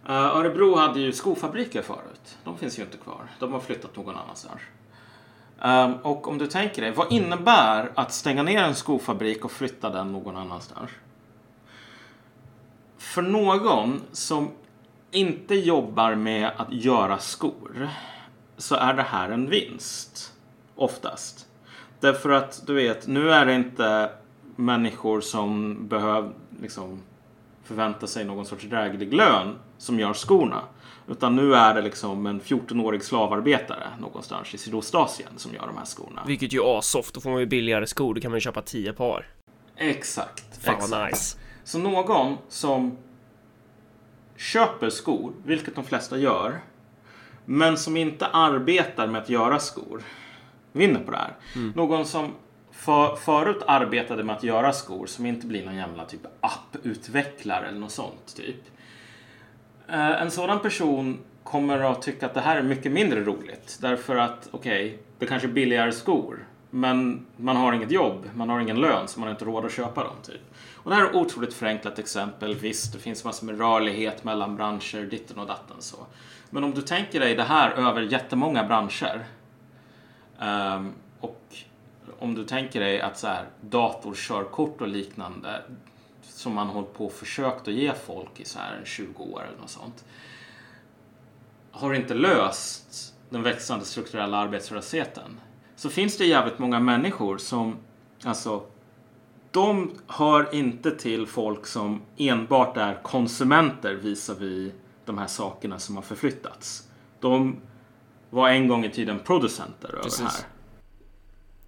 Eh, 0.08 0.36
Örebro 0.36 0.76
hade 0.76 1.00
ju 1.00 1.12
skofabriker 1.12 1.82
förut. 1.82 2.38
De 2.44 2.58
finns 2.58 2.78
ju 2.78 2.82
inte 2.82 2.96
kvar. 2.96 3.30
De 3.38 3.52
har 3.52 3.60
flyttat 3.60 3.96
någon 3.96 4.16
annanstans. 4.16 4.60
Um, 5.62 5.94
och 5.94 6.28
om 6.28 6.38
du 6.38 6.46
tänker 6.46 6.82
dig, 6.82 6.90
vad 6.90 7.12
innebär 7.12 7.92
att 7.94 8.12
stänga 8.12 8.42
ner 8.42 8.62
en 8.62 8.74
skofabrik 8.74 9.44
och 9.44 9.52
flytta 9.52 9.90
den 9.90 10.12
någon 10.12 10.36
annanstans? 10.36 10.90
För 13.10 13.22
någon 13.22 14.02
som 14.12 14.50
inte 15.10 15.54
jobbar 15.54 16.14
med 16.14 16.50
att 16.56 16.72
göra 16.72 17.18
skor 17.18 17.88
så 18.56 18.74
är 18.74 18.94
det 18.94 19.02
här 19.02 19.30
en 19.30 19.50
vinst. 19.50 20.32
Oftast. 20.76 21.46
Därför 22.00 22.30
att 22.30 22.66
du 22.66 22.74
vet, 22.74 23.06
nu 23.06 23.32
är 23.32 23.46
det 23.46 23.54
inte 23.54 24.10
människor 24.56 25.20
som 25.20 25.78
behöver 25.88 26.30
liksom 26.62 27.02
förvänta 27.64 28.06
sig 28.06 28.24
någon 28.24 28.46
sorts 28.46 28.64
dräglig 28.64 29.14
lön 29.14 29.58
som 29.78 30.00
gör 30.00 30.14
skorna. 30.14 30.62
Utan 31.08 31.36
nu 31.36 31.54
är 31.54 31.74
det 31.74 31.82
liksom 31.82 32.26
en 32.26 32.40
14-årig 32.40 33.04
slavarbetare 33.04 33.88
någonstans 34.00 34.54
i 34.54 34.58
Sydostasien 34.58 35.32
som 35.36 35.54
gör 35.54 35.66
de 35.66 35.76
här 35.76 35.84
skorna. 35.84 36.22
Vilket 36.26 36.52
ju 36.52 36.58
är 36.60 36.78
asoft, 36.78 37.14
då 37.14 37.20
får 37.20 37.30
man 37.30 37.40
ju 37.40 37.46
billigare 37.46 37.86
skor, 37.86 38.14
då 38.14 38.20
kan 38.20 38.30
man 38.30 38.36
ju 38.36 38.40
köpa 38.40 38.62
10 38.62 38.92
par. 38.92 39.26
Exakt. 39.76 40.64
Fan 40.64 40.74
exakt. 40.74 40.92
vad 40.92 41.06
nice. 41.06 41.36
Så 41.64 41.78
någon 41.78 42.36
som 42.48 42.96
köper 44.36 44.90
skor, 44.90 45.32
vilket 45.44 45.74
de 45.74 45.84
flesta 45.84 46.18
gör, 46.18 46.60
men 47.44 47.76
som 47.76 47.96
inte 47.96 48.26
arbetar 48.26 49.06
med 49.06 49.22
att 49.22 49.28
göra 49.28 49.58
skor, 49.58 50.02
vinner 50.72 51.00
på 51.00 51.10
det 51.10 51.16
här. 51.16 51.34
Någon 51.74 52.06
som 52.06 52.32
för, 52.72 53.16
förut 53.16 53.62
arbetade 53.66 54.24
med 54.24 54.36
att 54.36 54.42
göra 54.42 54.72
skor, 54.72 55.06
som 55.06 55.26
inte 55.26 55.46
blir 55.46 55.64
någon 55.64 55.76
jävla 55.76 56.04
typ 56.04 56.20
apputvecklare 56.40 57.66
eller 57.68 57.78
något 57.80 57.90
sånt, 57.92 58.36
typ. 58.36 58.56
Eh, 59.88 60.22
En 60.22 60.30
sådan 60.30 60.58
person 60.60 61.18
kommer 61.44 61.78
att 61.78 62.02
tycka 62.02 62.26
att 62.26 62.34
det 62.34 62.40
här 62.40 62.56
är 62.56 62.62
mycket 62.62 62.92
mindre 62.92 63.24
roligt. 63.24 63.78
Därför 63.80 64.16
att, 64.16 64.48
okej, 64.50 64.98
det 65.18 65.26
kanske 65.26 65.48
är 65.48 65.52
billigare 65.52 65.92
skor. 65.92 66.46
Men 66.70 67.26
man 67.36 67.56
har 67.56 67.72
inget 67.72 67.90
jobb, 67.90 68.30
man 68.34 68.48
har 68.48 68.60
ingen 68.60 68.80
lön, 68.80 69.08
så 69.08 69.20
man 69.20 69.26
har 69.26 69.34
inte 69.34 69.44
råd 69.44 69.64
att 69.64 69.72
köpa 69.72 70.04
dem. 70.04 70.14
Typ. 70.22 70.49
Och 70.82 70.90
det 70.90 70.96
här 70.96 71.02
är 71.02 71.08
ett 71.08 71.14
otroligt 71.14 71.54
förenklat 71.54 71.98
exempel. 71.98 72.54
Visst, 72.54 72.92
det 72.92 72.98
finns 72.98 73.24
massor 73.24 73.46
med 73.46 73.58
rörlighet 73.58 74.24
mellan 74.24 74.56
branscher, 74.56 75.10
ditten 75.10 75.38
och 75.38 75.46
datten. 75.46 75.76
Så. 75.78 75.96
Men 76.50 76.64
om 76.64 76.74
du 76.74 76.82
tänker 76.82 77.20
dig 77.20 77.34
det 77.34 77.42
här 77.42 77.70
över 77.70 78.02
jättemånga 78.02 78.64
branscher. 78.64 79.24
um, 80.38 80.92
och 81.20 81.40
om 82.18 82.34
du 82.34 82.44
tänker 82.44 82.80
dig 82.80 83.00
att 83.00 83.18
så 83.18 83.26
här, 83.26 83.44
datorkörkort 83.60 84.80
och 84.80 84.88
liknande 84.88 85.62
som 86.22 86.54
man 86.54 86.66
hållit 86.66 86.94
på 86.94 87.06
och 87.06 87.12
försökt 87.12 87.68
att 87.68 87.74
ge 87.74 87.92
folk 87.94 88.40
i 88.40 88.44
så 88.44 88.58
här 88.58 88.80
20 88.84 89.22
år 89.22 89.42
eller 89.48 89.58
något 89.58 89.70
sånt. 89.70 90.04
Har 91.70 91.94
inte 91.94 92.14
löst 92.14 93.14
den 93.30 93.42
växande 93.42 93.84
strukturella 93.84 94.36
arbetslösheten. 94.36 95.40
Så 95.76 95.88
finns 95.90 96.16
det 96.16 96.24
jävligt 96.24 96.58
många 96.58 96.80
människor 96.80 97.38
som, 97.38 97.76
alltså, 98.24 98.62
de 99.50 99.90
hör 100.06 100.54
inte 100.54 100.90
till 100.90 101.26
folk 101.26 101.66
som 101.66 102.02
enbart 102.16 102.76
är 102.76 103.02
konsumenter 103.02 103.94
visavi 103.94 104.72
de 105.04 105.18
här 105.18 105.26
sakerna 105.26 105.78
som 105.78 105.96
har 105.96 106.02
förflyttats. 106.02 106.88
de 107.20 107.56
var 108.30 108.48
en 108.48 108.68
gång 108.68 108.84
i 108.84 108.90
tiden 108.90 109.18
producenter 109.18 109.88
över 109.88 110.02
Precis. 110.02 110.18
det 110.20 110.24
här. 110.24 110.44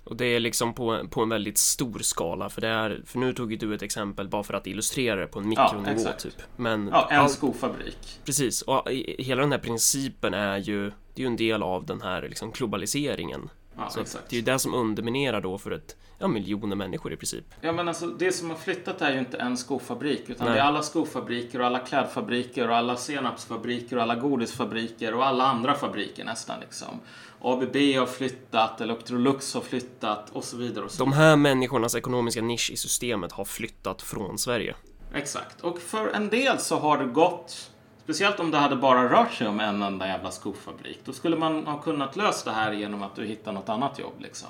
Och 0.05 0.17
det 0.17 0.25
är 0.25 0.41
liksom 0.41 0.75
på, 0.75 1.07
på 1.11 1.23
en 1.23 1.29
väldigt 1.29 1.59
stor 1.59 1.99
skala 1.99 2.49
för 2.51 2.61
det 2.61 2.69
är, 2.69 3.03
för 3.07 3.19
nu 3.19 3.33
tog 3.33 3.51
ju 3.53 3.59
du 3.59 3.75
ett 3.75 3.83
exempel 3.83 4.29
bara 4.29 4.43
för 4.43 4.55
att 4.55 4.67
illustrera 4.67 5.21
det 5.21 5.27
på 5.27 5.39
en 5.39 5.49
mikronivå 5.49 5.91
exakt. 5.91 6.23
typ. 6.23 6.35
Men 6.57 6.89
Ja, 6.93 7.09
en 7.11 7.21
all- 7.21 7.29
skofabrik. 7.31 8.21
Precis, 8.25 8.63
och 8.63 8.89
hela 9.19 9.41
den 9.43 9.53
här 9.53 9.59
principen 9.59 10.35
är 10.35 10.57
ju, 10.59 10.83
det 10.91 10.93
är 11.17 11.21
ju 11.21 11.27
en 11.27 11.37
del 11.37 11.63
av 11.63 11.87
den 11.87 12.03
här 12.03 12.23
liksom 12.23 12.51
globaliseringen. 12.51 13.49
Ja, 13.77 13.91
Så 13.91 14.01
exakt. 14.01 14.25
det 14.29 14.37
är 14.37 14.39
ju 14.39 14.45
det 14.45 14.59
som 14.59 14.75
underminerar 14.75 15.41
då 15.41 15.59
för 15.59 15.71
ett, 15.71 15.97
ja, 16.19 16.29
miljoner 16.29 16.77
människor 16.77 17.13
i 17.13 17.17
princip. 17.17 17.45
Ja, 17.61 17.73
men 17.73 17.89
alltså, 17.89 18.07
det 18.07 18.33
som 18.33 18.51
har 18.51 18.57
flyttat 18.57 19.03
är 19.03 19.13
ju 19.13 19.19
inte 19.19 19.37
en 19.39 19.57
skofabrik 19.57 20.23
utan 20.27 20.47
Nej. 20.47 20.55
det 20.55 20.61
är 20.61 20.65
alla 20.65 20.83
skofabriker 20.83 21.61
och 21.61 21.67
alla 21.67 21.79
klädfabriker 21.79 22.69
och 22.69 22.77
alla 22.77 22.97
senapsfabriker 22.97 23.97
och 23.97 24.03
alla 24.03 24.15
godisfabriker 24.15 25.15
och 25.15 25.27
alla 25.27 25.45
andra 25.45 25.75
fabriker 25.75 26.25
nästan 26.25 26.61
liksom. 26.61 27.01
ABB 27.41 27.77
har 27.77 28.07
flyttat, 28.07 28.81
Electrolux 28.81 29.55
har 29.55 29.61
flyttat 29.61 30.31
och 30.31 30.45
så 30.45 30.57
vidare. 30.57 30.85
Och 30.85 30.91
så 30.91 30.99
De 31.05 31.13
här 31.13 31.37
människornas 31.37 31.95
ekonomiska 31.95 32.43
nisch 32.43 32.71
i 32.71 32.77
systemet 32.77 33.33
har 33.33 33.45
flyttat 33.45 34.03
från 34.03 34.39
Sverige. 34.39 34.75
Exakt. 35.15 35.61
Och 35.61 35.79
för 35.79 36.09
en 36.09 36.29
del 36.29 36.59
så 36.59 36.79
har 36.79 36.99
det 36.99 37.05
gått, 37.05 37.71
speciellt 38.05 38.41
om 38.41 38.51
det 38.51 38.59
hade 38.59 38.77
bara 38.77 39.09
rört 39.13 39.33
sig 39.33 39.49
om 39.49 39.61
en 39.61 39.83
enda 39.83 40.07
jävla 40.07 40.31
skofabrik, 40.31 41.01
då 41.05 41.13
skulle 41.13 41.37
man 41.37 41.67
ha 41.67 41.79
kunnat 41.79 42.17
lösa 42.17 42.51
det 42.51 42.57
här 42.57 42.73
genom 42.73 43.03
att 43.03 43.17
du 43.17 43.25
hittar 43.25 43.53
något 43.53 43.69
annat 43.69 43.99
jobb 43.99 44.15
liksom. 44.19 44.49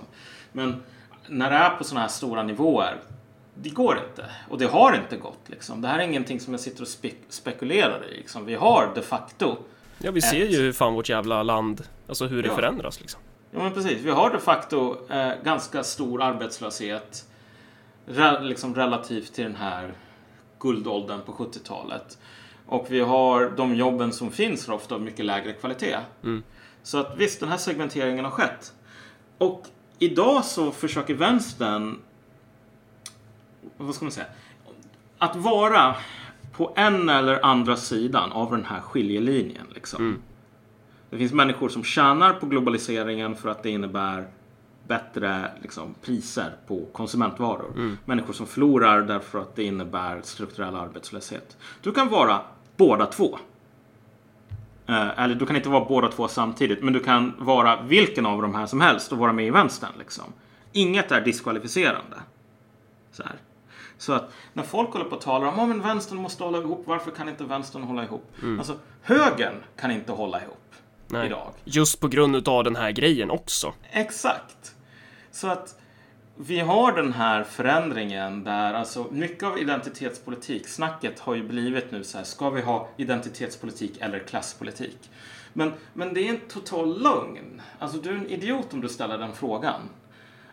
Men 0.52 0.82
när 1.28 1.50
det 1.50 1.56
är 1.56 1.70
på 1.70 1.84
sådana 1.84 2.00
här 2.00 2.08
stora 2.08 2.42
nivåer, 2.42 2.96
det 3.54 3.68
går 3.70 3.98
inte. 4.08 4.30
Och 4.50 4.58
det 4.58 4.66
har 4.66 4.94
inte 4.94 5.16
gått 5.16 5.40
liksom. 5.46 5.80
Det 5.80 5.88
här 5.88 5.98
är 5.98 6.02
ingenting 6.02 6.40
som 6.40 6.52
jag 6.54 6.60
sitter 6.60 6.82
och 6.82 6.88
spe- 6.88 7.14
spekulerar 7.28 8.04
i. 8.12 8.16
Liksom. 8.16 8.44
Vi 8.46 8.54
har 8.54 8.90
de 8.94 9.02
facto, 9.02 9.56
Ja, 9.98 10.10
vi 10.10 10.20
ser 10.22 10.44
Ett. 10.44 10.52
ju 10.52 10.56
hur 10.56 10.72
fan 10.72 10.94
vårt 10.94 11.08
jävla 11.08 11.42
land, 11.42 11.82
alltså 12.08 12.26
hur 12.26 12.42
det 12.42 12.48
Ja. 12.48 12.54
förändras 12.54 13.00
liksom. 13.00 13.20
ja 13.50 13.62
men 13.62 13.72
precis, 13.72 13.98
vi 14.02 14.10
har 14.10 14.30
de 14.30 14.38
facto 14.40 14.96
eh, 15.10 15.32
ganska 15.44 15.84
stor 15.84 16.22
arbetslöshet 16.22 17.24
re- 18.06 18.42
liksom 18.42 18.74
relativt 18.74 19.32
till 19.34 19.44
den 19.44 19.56
här 19.56 19.92
guldåldern 20.60 21.20
på 21.26 21.32
70-talet. 21.32 22.18
Och 22.72 22.87
vi 22.88 23.00
har 23.00 23.52
de 23.56 23.74
jobben 23.74 24.12
som 24.12 24.30
finns 24.30 24.66
har 24.66 24.74
ofta 24.74 24.94
av 24.94 25.02
mycket 25.02 25.24
lägre 25.24 25.52
kvalitet. 25.52 25.98
Mm. 26.22 26.42
Så 26.82 26.98
att 26.98 27.14
visst, 27.16 27.40
den 27.40 27.48
här 27.48 27.56
segmenteringen 27.56 28.24
har 28.24 28.32
skett. 28.32 28.72
Och 29.38 29.66
idag 29.98 30.44
så 30.44 30.70
försöker 30.70 31.14
vänstern, 31.14 31.98
vad 33.76 33.94
ska 33.94 34.04
man 34.04 34.12
säga, 34.12 34.26
att 35.18 35.37
vara 35.37 35.96
på 36.52 36.72
en 36.76 37.08
eller 37.08 37.44
andra 37.44 37.76
sidan 37.76 38.32
av 38.32 38.50
den 38.50 38.64
här 38.64 38.80
skiljelinjen. 38.80 39.66
Liksom. 39.74 40.04
Mm. 40.04 40.22
Det 41.11 41.18
finns 41.18 41.32
människor 41.32 41.68
som 41.68 41.85
tjänar 41.85 42.32
på 42.32 42.46
globaliseringen 42.46 43.37
för 43.37 43.48
att 43.48 43.62
det 43.62 43.70
innebär 43.70 44.26
bättre 44.88 45.50
liksom, 45.62 45.94
priser 46.02 46.56
på 46.66 46.87
konsumentvaror. 46.92 47.96
Människor 48.04 48.32
som 48.32 48.46
förlorar 48.46 49.02
därför 49.02 49.38
att 49.38 49.56
det 49.56 49.64
innebär 49.64 50.20
strukturell 50.22 50.74
arbetslöshet. 50.74 51.56
Du 51.82 51.92
kan 51.92 52.08
vara 52.08 52.40
båda 52.76 53.06
två. 53.06 53.38
Eh, 54.87 55.18
eller 55.20 55.35
du 55.35 55.46
kan 55.46 55.56
inte 55.56 55.68
vara 55.68 55.85
båda 55.85 56.08
två 56.08 56.28
samtidigt, 56.28 56.82
men 56.82 56.92
du 56.92 57.00
kan 57.00 57.35
vara 57.38 57.82
vilken 57.82 58.26
av 58.26 58.42
de 58.42 58.54
här 58.54 58.66
som 58.66 58.80
helst 58.80 59.12
och 59.12 59.18
vara 59.18 59.32
med 59.32 59.46
i 59.46 59.50
vänstern. 59.50 59.92
Liksom. 59.98 60.24
Inget 60.72 61.12
är 61.12 61.20
diskvalificerande. 61.20 62.16
Så, 63.12 63.22
här. 63.22 63.37
så 63.98 64.12
att 64.12 64.32
när 64.52 64.62
folk 64.62 64.92
håller 64.92 65.04
på 65.04 65.16
och 65.16 65.22
talar 65.22 65.46
om 65.46 65.70
att 65.70 65.85
vänstern 65.87 66.18
måste 66.18 66.44
hålla 66.44 66.58
ihop, 66.58 66.82
varför 66.87 67.11
kan 67.11 67.28
inte 67.28 67.44
vänstern 67.44 67.82
hålla 67.82 68.04
ihop? 68.04 68.32
Alltså, 68.58 68.76
högern 69.02 69.54
kan 69.76 69.90
inte 69.90 70.12
hålla 70.12 70.42
ihop 70.42 70.74
Nej. 71.08 71.26
idag. 71.26 71.52
Just 71.64 72.00
på 72.00 72.08
grund 72.08 72.37
utav 72.37 72.64
den 72.64 72.76
här 72.76 72.90
grejen 72.90 73.30
också. 73.30 73.72
Exakt. 73.90 74.74
Så 75.30 75.48
att 75.48 75.82
vi 76.37 76.61
har 76.61 76.92
den 76.92 77.12
här 77.12 77.45
förändringen 77.45 78.45
där 78.45 78.75
alltså 78.75 79.07
mycket 79.11 79.42
av 79.42 79.59
identitetspolitik, 79.59 80.68
snacket 80.68 81.21
har 81.21 81.35
ju 81.35 81.49
blivit 81.49 81.90
nu 81.90 82.05
så 82.05 82.18
här, 82.18 82.25
ska 82.25 82.51
vi 82.51 82.62
ha 82.62 82.88
identitetspolitik 82.97 84.01
eller 84.01 84.18
klasspolitik? 84.18 85.11
Men, 85.53 85.73
men 85.92 86.14
det 86.14 86.29
är 86.29 86.31
en 86.31 86.40
total 86.49 87.03
lögn. 87.03 87.62
Alltså 87.79 87.99
du 87.99 88.11
är 88.11 88.14
en 88.14 88.27
idiot 88.27 88.73
om 88.73 88.81
du 88.81 88.88
ställer 88.88 89.18
den 89.18 89.33
frågan. 89.33 89.81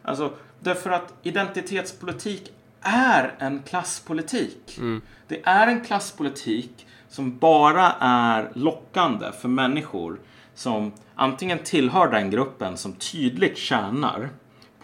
Alltså, 0.01 0.33
därför 0.59 0.89
att 0.89 1.13
identitetspolitik 1.23 2.51
är 2.81 3.35
en 3.39 3.63
klasspolitik. 3.63 4.79
Det 5.27 5.41
är 5.43 5.67
en 5.67 5.85
klasspolitik 5.85 6.87
som 7.07 7.37
bara 7.37 7.91
är 7.99 8.51
lockande 8.53 9.31
för 9.31 9.47
människor 9.47 10.19
som 10.53 10.91
antingen 11.15 11.59
tillhör 11.59 12.11
den 12.11 12.29
gruppen 12.29 12.77
som 12.77 12.93
tydligt 12.93 13.57
tjänar 13.57 14.29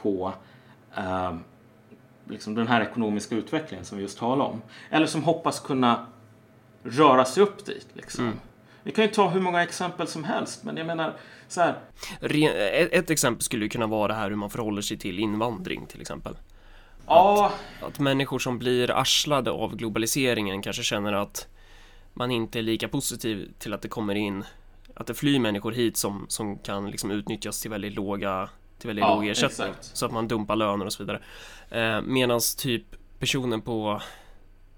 på 0.02 0.34
eh, 0.98 1.36
liksom 2.26 2.56
den 2.56 2.68
här 2.68 2.82
ekonomiska 2.82 3.36
utvecklingen 3.36 3.86
som 3.86 3.98
vi 3.98 4.04
just 4.04 4.20
talade 4.20 4.50
om. 4.50 4.62
Eller 4.90 5.06
som 5.06 5.24
hoppas 5.24 5.60
kunna 5.60 6.06
röra 6.84 7.26
sig 7.26 7.44
upp 7.44 7.66
dit. 7.66 7.88
Liksom. 7.94 8.34
Vi 8.84 8.92
kan 8.92 9.06
ju 9.06 9.12
ta 9.12 9.30
hur 9.30 9.42
många 9.42 9.64
exempel 9.64 10.08
som 10.08 10.24
helst, 10.24 10.64
men 10.64 10.78
jag 10.78 10.88
menar 10.88 11.14
så 11.48 11.62
här. 11.62 11.80
Ett, 12.92 13.10
exempel 13.10 13.42
skulle 13.42 13.66
ju 13.66 13.70
kunna 13.70 13.88
vara 13.88 14.08
det 14.08 14.14
här 14.14 14.30
hur 14.30 14.36
man 14.36 14.50
förhåller 14.50 14.82
sig 14.82 14.98
till 14.98 15.20
invandring 15.20 15.86
till 15.86 16.02
exempel. 16.02 16.38
Ja, 17.08 17.52
Att 17.82 18.00
människor 18.00 18.40
som 18.40 18.60
blir 18.60 18.92
arslade 18.92 19.52
av 19.52 19.76
globaliseringen 19.76 20.62
kanske 20.62 20.84
känner 20.84 21.14
att 21.14 21.48
man 22.14 22.32
inte 22.32 22.60
är 22.60 22.64
lika 22.64 22.88
positiv 22.88 23.52
till 23.60 23.74
att 23.74 23.82
det 23.82 23.88
kommer 23.88 24.16
in 24.16 24.44
att 24.96 25.08
det 25.08 25.14
flyr 25.14 25.40
människor 25.40 25.72
hit 25.72 25.98
som, 25.98 26.26
som 26.30 26.58
kan 26.58 26.92
liksom 26.92 27.12
utnyttjas 27.12 27.62
till 27.62 27.72
väldigt 27.72 27.94
låga 27.94 28.50
till 28.80 28.88
väldigt 28.88 29.04
Ja, 29.06 29.16
låg 29.16 29.28
ersättning 29.28 29.68
exakt. 29.70 29.98
så 29.98 30.06
att 30.06 30.12
man 30.12 30.28
dumpar 30.28 30.56
löner 30.56 30.86
och 30.86 30.94
så 30.94 31.04
vidare. 31.04 31.22
Eh, 31.70 32.02
Medan 32.02 32.40
typ 32.58 32.84
personen 33.20 33.62
på 33.62 34.02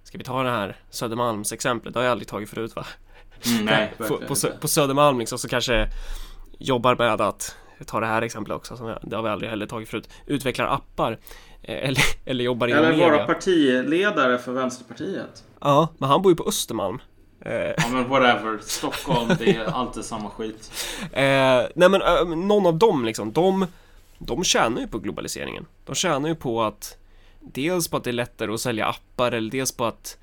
Ska 0.04 0.18
vi 0.18 0.24
ta 0.24 0.44
det 0.44 0.50
här 0.50 0.76
Södermalms 0.90 1.52
exemplet? 1.52 1.94
Det 1.94 2.00
har 2.00 2.04
jag 2.06 2.12
aldrig 2.12 2.28
tagit 2.28 2.50
förut 2.50 2.76
va? 2.76 2.86
mm, 3.46 3.66
nej. 3.66 3.94
på, 3.98 4.18
på, 4.18 4.36
på 4.62 4.68
Södermalm 4.68 5.20
liksom 5.20 5.38
så 5.38 5.48
kanske 5.48 5.88
jobbar 6.60 6.96
med 6.96 7.22
att 7.22 7.56
jag 7.78 7.88
tar 7.88 8.02
det 8.02 8.08
här 8.08 8.22
exemplet 8.22 8.56
också, 8.56 8.78
som 8.78 8.88
jag, 8.88 9.00
det 9.02 9.16
har 9.16 9.24
vi 9.24 9.30
aldrig 9.30 9.50
heller 9.50 9.66
tagit 9.66 9.90
förut. 9.90 10.10
Utvecklar 10.26 10.68
appar 10.68 11.12
eh, 11.62 11.88
eller, 11.88 12.04
eller 12.26 12.44
jobbar 12.44 12.68
inom 12.68 12.84
Eller 12.86 12.98
vara 12.98 13.12
media. 13.12 13.26
partiledare 13.26 14.38
för 14.38 14.52
Vänsterpartiet. 14.52 15.44
Ja, 15.62 15.88
men 15.98 16.10
han 16.10 16.22
bor 16.22 16.32
ju 16.32 16.36
på 16.36 16.48
Östermalm. 16.48 17.00
Eh, 17.42 17.54
Ja 17.54 17.88
men 17.92 18.10
whatever. 18.10 18.58
Stockholm, 18.62 19.32
det 19.40 19.56
är 19.56 19.66
alltid 19.66 20.06
samma 20.06 20.30
skit. 20.30 20.72
eh, 21.02 21.64
nej 21.76 21.90
men 21.90 22.02
eh, 22.02 22.26
någon 22.26 22.66
av 22.66 22.78
dem 22.78 23.06
liksom, 23.06 23.34
de, 23.34 23.68
de 24.18 24.44
tjänar 24.44 24.82
ju 24.82 24.88
på 24.88 25.00
globaliseringen. 25.00 25.66
De 25.86 25.96
tjänar 25.96 26.30
ju 26.30 26.36
på 26.36 26.64
att 26.64 26.98
dels 27.40 27.88
på 27.88 27.98
att 27.98 28.04
det 28.04 28.10
är 28.10 28.14
lättare 28.14 28.54
att 28.54 28.62
sälja 28.62 28.86
appar 28.86 29.32
eller 29.32 29.52
dels 29.52 29.72
på 29.72 29.86
att 29.86 30.18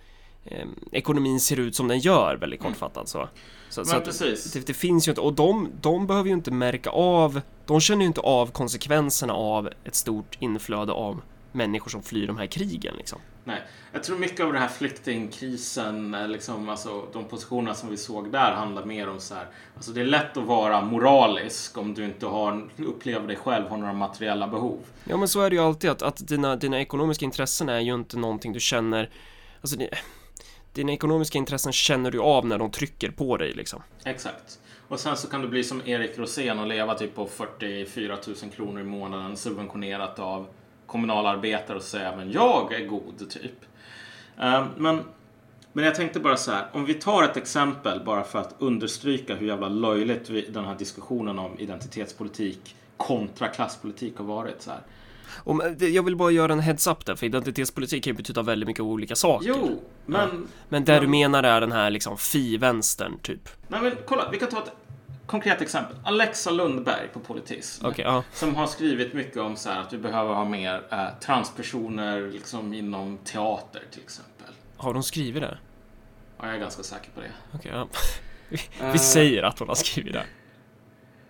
eh, 0.44 0.66
ekonomin 0.92 1.40
ser 1.40 1.60
ut 1.60 1.76
som 1.76 1.88
den 1.88 1.98
gör 1.98 2.36
väldigt 2.36 2.60
kortfattat 2.60 3.08
så. 3.08 3.28
Så, 3.70 3.84
så 3.84 3.96
att 3.96 4.04
det, 4.52 4.66
det 4.66 4.74
finns 4.74 5.08
ju 5.08 5.10
inte, 5.10 5.20
och 5.20 5.34
de, 5.34 5.70
de 5.80 6.06
behöver 6.06 6.28
ju 6.28 6.34
inte 6.34 6.50
märka 6.50 6.90
av, 6.90 7.40
de 7.66 7.80
känner 7.80 8.00
ju 8.00 8.06
inte 8.06 8.20
av 8.20 8.46
konsekvenserna 8.46 9.32
av 9.32 9.68
ett 9.84 9.94
stort 9.94 10.36
inflöde 10.40 10.92
av 10.92 11.20
människor 11.52 11.90
som 11.90 12.02
flyr 12.02 12.26
de 12.26 12.38
här 12.38 12.46
krigen 12.46 12.94
liksom. 12.96 13.18
Nej, 13.44 13.62
jag 13.92 14.04
tror 14.04 14.18
mycket 14.18 14.40
av 14.40 14.52
den 14.52 14.62
här 14.62 14.68
flyktingkrisen, 14.68 16.14
eh, 16.14 16.28
liksom, 16.28 16.68
alltså, 16.68 17.06
de 17.12 17.24
positionerna 17.24 17.74
som 17.74 17.90
vi 17.90 17.96
såg 17.96 18.32
där 18.32 18.52
handlar 18.52 18.84
mer 18.84 19.08
om 19.08 19.20
så 19.20 19.34
här, 19.34 19.46
alltså 19.76 19.92
det 19.92 20.00
är 20.00 20.04
lätt 20.04 20.36
att 20.36 20.44
vara 20.44 20.80
moralisk 20.80 21.78
om 21.78 21.94
du 21.94 22.04
inte 22.04 22.26
har, 22.26 22.68
upplever 22.78 23.26
dig 23.26 23.36
själv 23.36 23.68
har 23.68 23.76
några 23.76 23.92
materiella 23.92 24.48
behov. 24.48 24.78
Ja 25.04 25.16
men 25.16 25.28
så 25.28 25.40
är 25.40 25.50
det 25.50 25.56
ju 25.56 25.62
alltid 25.62 25.90
att, 25.90 26.02
att 26.02 26.28
dina, 26.28 26.56
dina 26.56 26.80
ekonomiska 26.80 27.24
intressen 27.24 27.68
är 27.68 27.80
ju 27.80 27.94
inte 27.94 28.16
någonting 28.16 28.52
du 28.52 28.60
känner 28.60 29.10
Alltså 29.60 29.76
det, 29.76 29.90
dina 30.72 30.92
ekonomiska 30.92 31.38
intressen 31.38 31.72
känner 31.72 32.10
du 32.10 32.20
av 32.20 32.46
när 32.46 32.58
de 32.58 32.70
trycker 32.70 33.10
på 33.10 33.36
dig 33.36 33.52
liksom 33.52 33.82
Exakt. 34.04 34.58
Och 34.88 35.00
sen 35.00 35.16
så 35.16 35.28
kan 35.28 35.42
du 35.42 35.48
bli 35.48 35.64
som 35.64 35.82
Erik 35.84 36.18
Rosén 36.18 36.58
och 36.58 36.66
leva 36.66 36.94
typ 36.94 37.14
på 37.14 37.26
44 37.26 38.18
000 38.26 38.36
kronor 38.50 38.80
i 38.80 38.84
månaden 38.84 39.36
subventionerat 39.36 40.18
av 40.18 40.46
kommunalarbetare 40.86 41.76
och 41.76 41.82
säga 41.82 42.16
men 42.16 42.32
jag 42.32 42.72
är 42.72 42.86
god 42.86 43.30
typ. 43.30 43.64
Eh, 44.40 44.66
Men, 44.76 45.00
men 45.72 45.84
jag 45.84 45.94
tänkte 45.94 46.20
bara 46.20 46.36
så 46.36 46.50
här, 46.50 46.66
om 46.72 46.84
vi 46.84 46.94
tar 46.94 47.22
ett 47.22 47.36
exempel 47.36 48.04
bara 48.04 48.24
för 48.24 48.38
att 48.38 48.54
understryka 48.58 49.34
hur 49.34 49.46
jävla 49.46 49.68
löjligt 49.68 50.30
vi, 50.30 50.40
den 50.50 50.64
här 50.64 50.74
diskussionen 50.74 51.38
om 51.38 51.58
identitetspolitik 51.58 52.76
kontra 52.96 53.48
klasspolitik 53.48 54.16
har 54.18 54.24
varit. 54.24 54.62
Så 54.62 54.70
här. 54.70 54.80
men 55.44 55.78
det- 55.78 55.88
Jag 55.88 56.02
vill 56.02 56.16
bara 56.16 56.30
göra 56.30 56.52
en 56.52 56.60
heads-up 56.60 57.06
där 57.06 57.14
för 57.16 57.26
identitetspolitik 57.26 58.04
kan 58.04 58.10
ju 58.10 58.16
betyda 58.16 58.42
väldigt 58.42 58.66
mycket 58.66 58.82
olika 58.82 59.14
saker 59.16 59.48
Jo, 59.48 59.82
men, 60.06 60.48
Men 60.68 60.84
det 60.84 60.94
du 60.94 61.00
men- 61.00 61.10
menar 61.10 61.42
är 61.42 61.60
den 61.60 61.72
här 61.72 61.90
liksom 61.90 62.16
fi-vänstern 62.18 63.18
typ 63.22 63.48
nej, 63.68 63.80
men 63.82 63.92
kolla, 64.06 64.28
vi 64.32 64.38
kan 64.38 64.48
ta 64.48 64.62
ett 64.62 64.72
konkret 65.26 65.60
exempel. 65.60 65.96
Alexa 66.04 66.50
Lundberg 66.50 67.08
på 67.12 67.20
Politism. 67.20 67.86
Okej, 67.86 68.04
ja 68.04 68.24
Som 68.32 68.54
har 68.54 68.66
skrivit 68.66 69.12
mycket 69.12 69.36
om 69.36 69.56
så 69.56 69.70
här 69.70 69.80
att 69.80 69.92
vi 69.92 69.98
behöver 69.98 70.34
ha 70.34 70.44
mer 70.44 70.82
eh, 70.90 71.06
transpersoner 71.20 72.30
liksom 72.30 72.74
inom 72.74 73.18
teater 73.18 73.82
till 73.90 74.02
exempel. 74.02 74.54
Har 74.76 74.94
de 74.94 75.02
skrivit 75.02 75.42
det? 75.42 75.58
Ja, 76.38 76.46
jag 76.46 76.54
är 76.54 76.58
ganska 76.58 76.82
säker 76.82 77.10
på 77.14 77.20
det. 77.20 77.68
Ja 77.68 77.88
Eh, 78.80 78.92
Vi 78.92 78.98
säger 78.98 79.42
att 79.42 79.58
hon 79.58 79.68
har 79.68 79.74
skrivit 79.74 80.12
det 80.12 80.24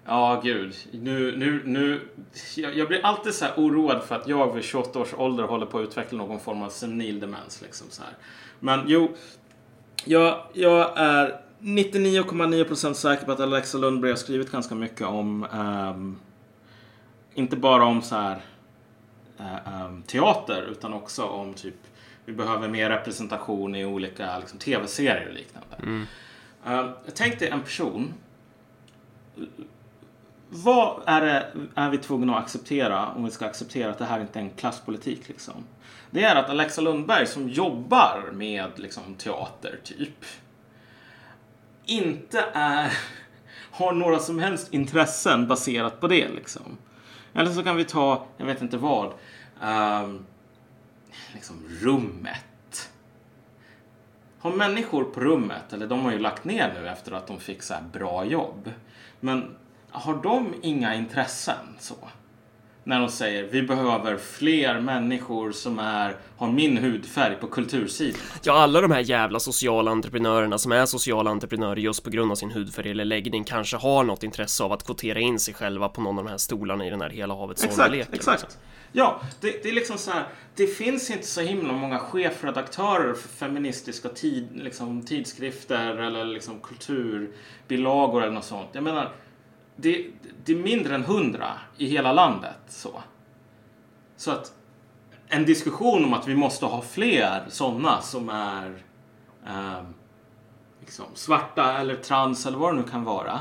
Ja, 0.07 0.40
gud. 0.44 0.74
Nu, 0.92 1.37
nu, 1.37 1.62
nu. 1.64 2.09
Jag, 2.57 2.76
jag, 2.76 2.88
blir 2.88 3.07
alltid 3.07 3.35
så 3.35 3.44
här 3.44 3.54
oroad 3.57 4.02
för 4.02 4.14
att 4.14 4.28
jag 4.28 4.54
vid 4.54 4.64
28 4.64 4.98
års 4.98 5.14
ålder 5.14 5.44
håller 5.44 5.66
på 5.66 5.78
att 5.78 5.88
utveckla 5.88 6.18
någon 6.18 6.40
form 6.40 6.62
av 6.62 6.68
senil 6.68 7.20
demens. 7.20 7.62
Liksom 7.62 7.87
så 7.90 8.02
här. 8.02 8.12
Men 8.61 8.85
jo, 8.87 9.14
jag, 10.04 10.46
jag 10.52 10.98
är 10.98 11.40
99,9% 11.64 12.92
säker 12.92 13.27
på 13.27 13.33
att 13.33 13.40
Alexa 13.40 13.79
Lundberg 13.79 14.11
har 14.11 14.16
skrivit 14.16 14.53
ganska 14.53 14.74
mycket 14.74 15.07
om, 15.07 15.46
um, 15.53 16.18
inte 17.35 17.57
bara 17.57 17.85
om 17.85 18.03
så 18.03 18.16
här 18.16 18.40
uh, 19.40 19.85
um, 19.87 20.03
teater, 20.03 20.62
utan 20.62 20.92
också 20.92 21.24
om 21.24 21.55
typ 21.55 21.74
vi 22.24 22.33
behöver 22.33 22.68
mer 22.68 22.90
representation 22.90 23.74
i 23.74 23.85
olika 23.85 24.38
liksom, 24.38 24.59
tv-serier 24.59 25.29
och 25.29 25.35
liknande. 25.35 25.77
Mm. 25.79 26.07
Uh, 26.66 26.90
tänk 27.14 27.38
dig 27.38 27.48
en 27.48 27.61
person 27.61 28.14
vad 30.48 31.03
är, 31.07 31.20
det, 31.20 31.53
är 31.74 31.90
vi 31.90 31.98
tvungna 31.98 32.37
att 32.37 32.44
acceptera 32.44 33.09
om 33.09 33.24
vi 33.24 33.31
ska 33.31 33.46
acceptera 33.46 33.90
att 33.90 33.98
det 33.98 34.05
här 34.05 34.20
inte 34.20 34.38
är 34.38 34.42
en 34.42 34.50
klasspolitik? 34.50 35.29
Liksom? 35.29 35.64
Det 36.11 36.24
är 36.24 36.37
att 36.37 36.50
Alexa 36.50 36.81
Lundberg 36.81 37.27
som 37.27 37.48
jobbar 37.48 38.31
med 38.33 38.70
liksom, 38.77 39.14
teater, 39.14 39.79
typ, 39.85 40.24
inte 41.86 42.44
är, 42.52 42.98
har 43.70 43.92
några 43.92 44.18
som 44.18 44.38
helst 44.38 44.74
intressen 44.74 45.48
baserat 45.48 46.00
på 46.00 46.08
det. 46.08 46.28
Liksom. 46.28 46.78
Eller 47.34 47.50
så 47.50 47.62
kan 47.62 47.76
vi 47.76 47.84
ta, 47.84 48.26
jag 48.36 48.46
vet 48.46 48.62
inte 48.62 48.76
vad, 48.76 49.12
um, 49.62 50.26
liksom 51.32 51.62
rummet. 51.80 52.90
Har 54.38 54.52
människor 54.52 55.04
på 55.04 55.20
rummet, 55.20 55.72
eller 55.72 55.86
de 55.86 56.00
har 56.00 56.12
ju 56.12 56.18
lagt 56.18 56.44
ner 56.44 56.74
nu 56.74 56.88
efter 56.88 57.12
att 57.12 57.26
de 57.26 57.40
fick 57.40 57.62
så 57.62 57.74
bra 57.92 58.24
jobb. 58.24 58.70
Men 59.20 59.56
har 59.90 60.14
de 60.22 60.54
inga 60.62 60.94
intressen 60.94 61.76
så? 61.78 61.94
När 62.86 63.00
de 63.00 63.08
säger 63.08 63.44
vi 63.44 63.62
behöver 63.62 64.16
fler 64.16 64.80
människor 64.80 65.52
som 65.52 65.78
är, 65.78 66.16
har 66.36 66.52
min 66.52 66.76
hudfärg 66.76 67.34
på 67.34 67.46
kultursidan. 67.46 68.20
Ja, 68.42 68.52
alla 68.52 68.80
de 68.80 68.90
här 68.90 69.00
jävla 69.00 69.40
sociala 69.40 69.90
entreprenörerna 69.90 70.58
som 70.58 70.72
är 70.72 70.86
sociala 70.86 71.30
entreprenörer 71.30 71.76
just 71.76 72.04
på 72.04 72.10
grund 72.10 72.30
av 72.30 72.34
sin 72.36 72.50
hudfärg 72.50 72.90
eller 72.90 73.04
läggning 73.04 73.44
kanske 73.44 73.76
har 73.76 74.04
något 74.04 74.22
intresse 74.22 74.64
av 74.64 74.72
att 74.72 74.86
kvotera 74.86 75.20
in 75.20 75.38
sig 75.38 75.54
själva 75.54 75.88
på 75.88 76.00
någon 76.00 76.18
av 76.18 76.24
de 76.24 76.30
här 76.30 76.38
stolarna 76.38 76.86
i 76.86 76.90
den 76.90 77.00
här 77.00 77.10
hela 77.10 77.34
havet 77.34 77.64
Exakt, 77.64 77.94
exakt. 77.94 78.42
Liksom. 78.42 78.60
Ja, 78.96 79.20
det, 79.40 79.62
det, 79.62 79.68
är 79.68 79.72
liksom 79.72 79.98
så 79.98 80.10
här. 80.10 80.24
Det 80.54 80.66
finns 80.66 81.10
inte 81.10 81.26
så 81.26 81.40
himla 81.40 81.72
många 81.72 81.98
chefredaktörer 81.98 83.14
för 83.14 83.28
feministiska 83.28 84.08
tid, 84.08 84.48
liksom, 84.54 85.02
tidskrifter 85.02 85.96
eller 85.96 86.24
liksom 86.24 86.60
kulturbilagor 86.60 88.22
eller 88.22 88.32
något 88.32 88.44
sånt. 88.44 88.68
Jag 88.72 88.84
menar, 88.84 89.12
det, 89.76 90.06
det 90.44 90.52
är 90.52 90.56
mindre 90.56 90.94
än 90.94 91.04
hundra 91.04 91.52
i 91.76 91.87
hela 91.87 92.12
landet. 92.12 92.58
Så. 92.68 93.02
så 94.16 94.30
att 94.30 94.52
en 95.28 95.44
diskussion 95.44 96.04
om 96.04 96.14
att 96.14 96.28
vi 96.28 96.34
måste 96.34 96.66
ha 96.66 96.82
fler 96.82 97.44
sådana 97.48 98.00
som 98.00 98.28
är 98.28 98.82
eh, 99.46 99.82
liksom 100.80 101.04
svarta 101.14 101.78
eller 101.78 101.96
trans 101.96 102.46
eller 102.46 102.58
vad 102.58 102.74
det 102.74 102.80
nu 102.80 102.88
kan 102.88 103.04
vara. 103.04 103.40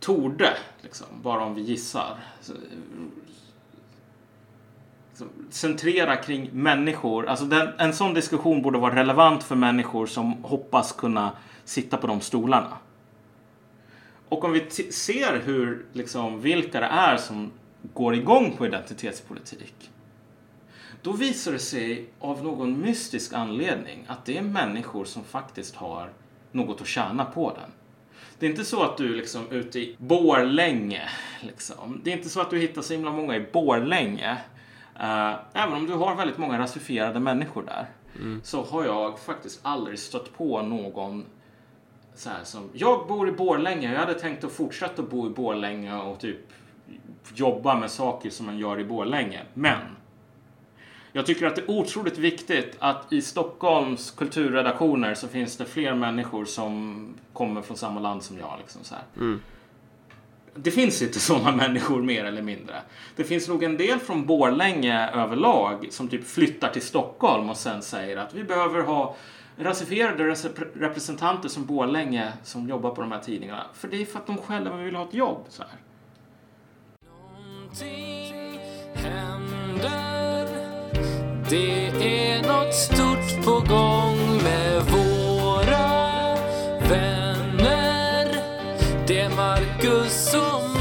Torde, 0.00 0.56
liksom, 0.80 1.06
bara 1.22 1.44
om 1.44 1.54
vi 1.54 1.62
gissar, 1.62 2.16
liksom, 5.08 5.28
centrera 5.50 6.16
kring 6.16 6.50
människor. 6.52 7.26
Alltså 7.26 7.44
den, 7.44 7.68
en 7.78 7.92
sån 7.92 8.14
diskussion 8.14 8.62
borde 8.62 8.78
vara 8.78 8.94
relevant 8.94 9.42
för 9.42 9.56
människor 9.56 10.06
som 10.06 10.44
hoppas 10.44 10.92
kunna 10.92 11.30
sitta 11.64 11.96
på 11.96 12.06
de 12.06 12.20
stolarna. 12.20 12.76
Och 14.32 14.44
om 14.44 14.52
vi 14.52 14.70
ser 14.92 15.40
hur, 15.40 15.86
liksom, 15.92 16.40
vilka 16.40 16.80
det 16.80 16.86
är 16.86 17.16
som 17.16 17.52
går 17.94 18.14
igång 18.14 18.56
på 18.56 18.66
identitetspolitik. 18.66 19.90
Då 21.02 21.12
visar 21.12 21.52
det 21.52 21.58
sig 21.58 22.10
av 22.18 22.44
någon 22.44 22.80
mystisk 22.80 23.32
anledning 23.32 24.04
att 24.08 24.24
det 24.24 24.38
är 24.38 24.42
människor 24.42 25.04
som 25.04 25.24
faktiskt 25.24 25.76
har 25.76 26.12
något 26.52 26.80
att 26.80 26.86
tjäna 26.86 27.24
på 27.24 27.50
den. 27.50 27.70
Det 28.38 28.46
är 28.46 28.50
inte 28.50 28.64
så 28.64 28.82
att 28.82 28.96
du 28.96 29.14
liksom 29.14 29.50
ute 29.50 29.78
i 29.78 29.96
Borlänge, 29.98 31.08
liksom. 31.40 32.00
det 32.04 32.12
är 32.12 32.16
inte 32.16 32.28
så 32.28 32.40
att 32.40 32.50
du 32.50 32.58
hittar 32.58 32.82
så 32.82 32.92
himla 32.92 33.12
många 33.12 33.36
i 33.36 33.46
Borlänge. 33.52 34.36
Uh, 34.96 35.34
även 35.52 35.72
om 35.72 35.86
du 35.86 35.92
har 35.92 36.14
väldigt 36.14 36.38
många 36.38 36.58
rasifierade 36.58 37.20
människor 37.20 37.62
där. 37.62 37.86
Mm. 38.16 38.40
Så 38.44 38.62
har 38.62 38.84
jag 38.84 39.18
faktiskt 39.18 39.60
aldrig 39.62 39.98
stött 39.98 40.36
på 40.36 40.62
någon 40.62 41.24
så 42.14 42.30
här 42.30 42.44
som, 42.44 42.70
jag 42.72 43.06
bor 43.08 43.28
i 43.28 43.32
Borlänge, 43.32 43.92
jag 43.92 44.00
hade 44.00 44.14
tänkt 44.14 44.44
att 44.44 44.52
fortsätta 44.52 45.02
bo 45.02 45.26
i 45.26 45.30
Borlänge 45.30 45.96
och 45.96 46.20
typ 46.20 46.38
jobba 47.34 47.78
med 47.78 47.90
saker 47.90 48.30
som 48.30 48.46
man 48.46 48.58
gör 48.58 48.80
i 48.80 48.84
Borlänge. 48.84 49.40
Men 49.54 49.78
jag 51.12 51.26
tycker 51.26 51.46
att 51.46 51.56
det 51.56 51.62
är 51.62 51.70
otroligt 51.70 52.18
viktigt 52.18 52.76
att 52.78 53.12
i 53.12 53.22
Stockholms 53.22 54.10
kulturredaktioner 54.10 55.14
så 55.14 55.28
finns 55.28 55.56
det 55.56 55.64
fler 55.64 55.94
människor 55.94 56.44
som 56.44 57.06
kommer 57.32 57.62
från 57.62 57.76
samma 57.76 58.00
land 58.00 58.22
som 58.22 58.38
jag. 58.38 58.54
Liksom 58.58 58.84
så 58.84 58.94
mm. 59.16 59.40
Det 60.54 60.70
finns 60.70 61.02
inte 61.02 61.20
sådana 61.20 61.56
människor 61.56 62.02
mer 62.02 62.24
eller 62.24 62.42
mindre. 62.42 62.74
Det 63.16 63.24
finns 63.24 63.48
nog 63.48 63.62
en 63.62 63.76
del 63.76 63.98
från 63.98 64.26
Borlänge 64.26 65.10
överlag 65.10 65.86
som 65.90 66.08
typ 66.08 66.26
flyttar 66.26 66.68
till 66.68 66.82
Stockholm 66.82 67.50
och 67.50 67.56
sen 67.56 67.82
säger 67.82 68.16
att 68.16 68.34
vi 68.34 68.44
behöver 68.44 68.82
ha 68.82 69.16
rasifierade 69.58 70.24
representanter 70.74 71.48
som 71.48 71.66
Borlänge 71.66 72.32
som 72.42 72.68
jobbar 72.68 72.90
på 72.90 73.00
de 73.00 73.12
här 73.12 73.20
tidningarna. 73.20 73.66
För 73.74 73.88
det 73.88 74.02
är 74.02 74.04
för 74.04 74.18
att 74.18 74.26
de 74.26 74.38
själva 74.38 74.76
vill 74.76 74.94
ha 74.94 75.04
ett 75.04 75.14
jobb. 75.14 75.44
Så 75.48 75.62
här. 75.62 75.72
Någonting 77.06 78.60
händer 78.94 80.48
Det 81.50 81.86
är 81.88 82.42
något 82.42 82.74
stort 82.74 83.44
på 83.44 83.74
gång 83.74 84.42
med 84.42 84.82
våra 84.82 86.36
vänner 86.88 88.36
Det 89.06 89.20
är 89.20 89.36
Marcus 89.36 90.34
och 90.34 90.71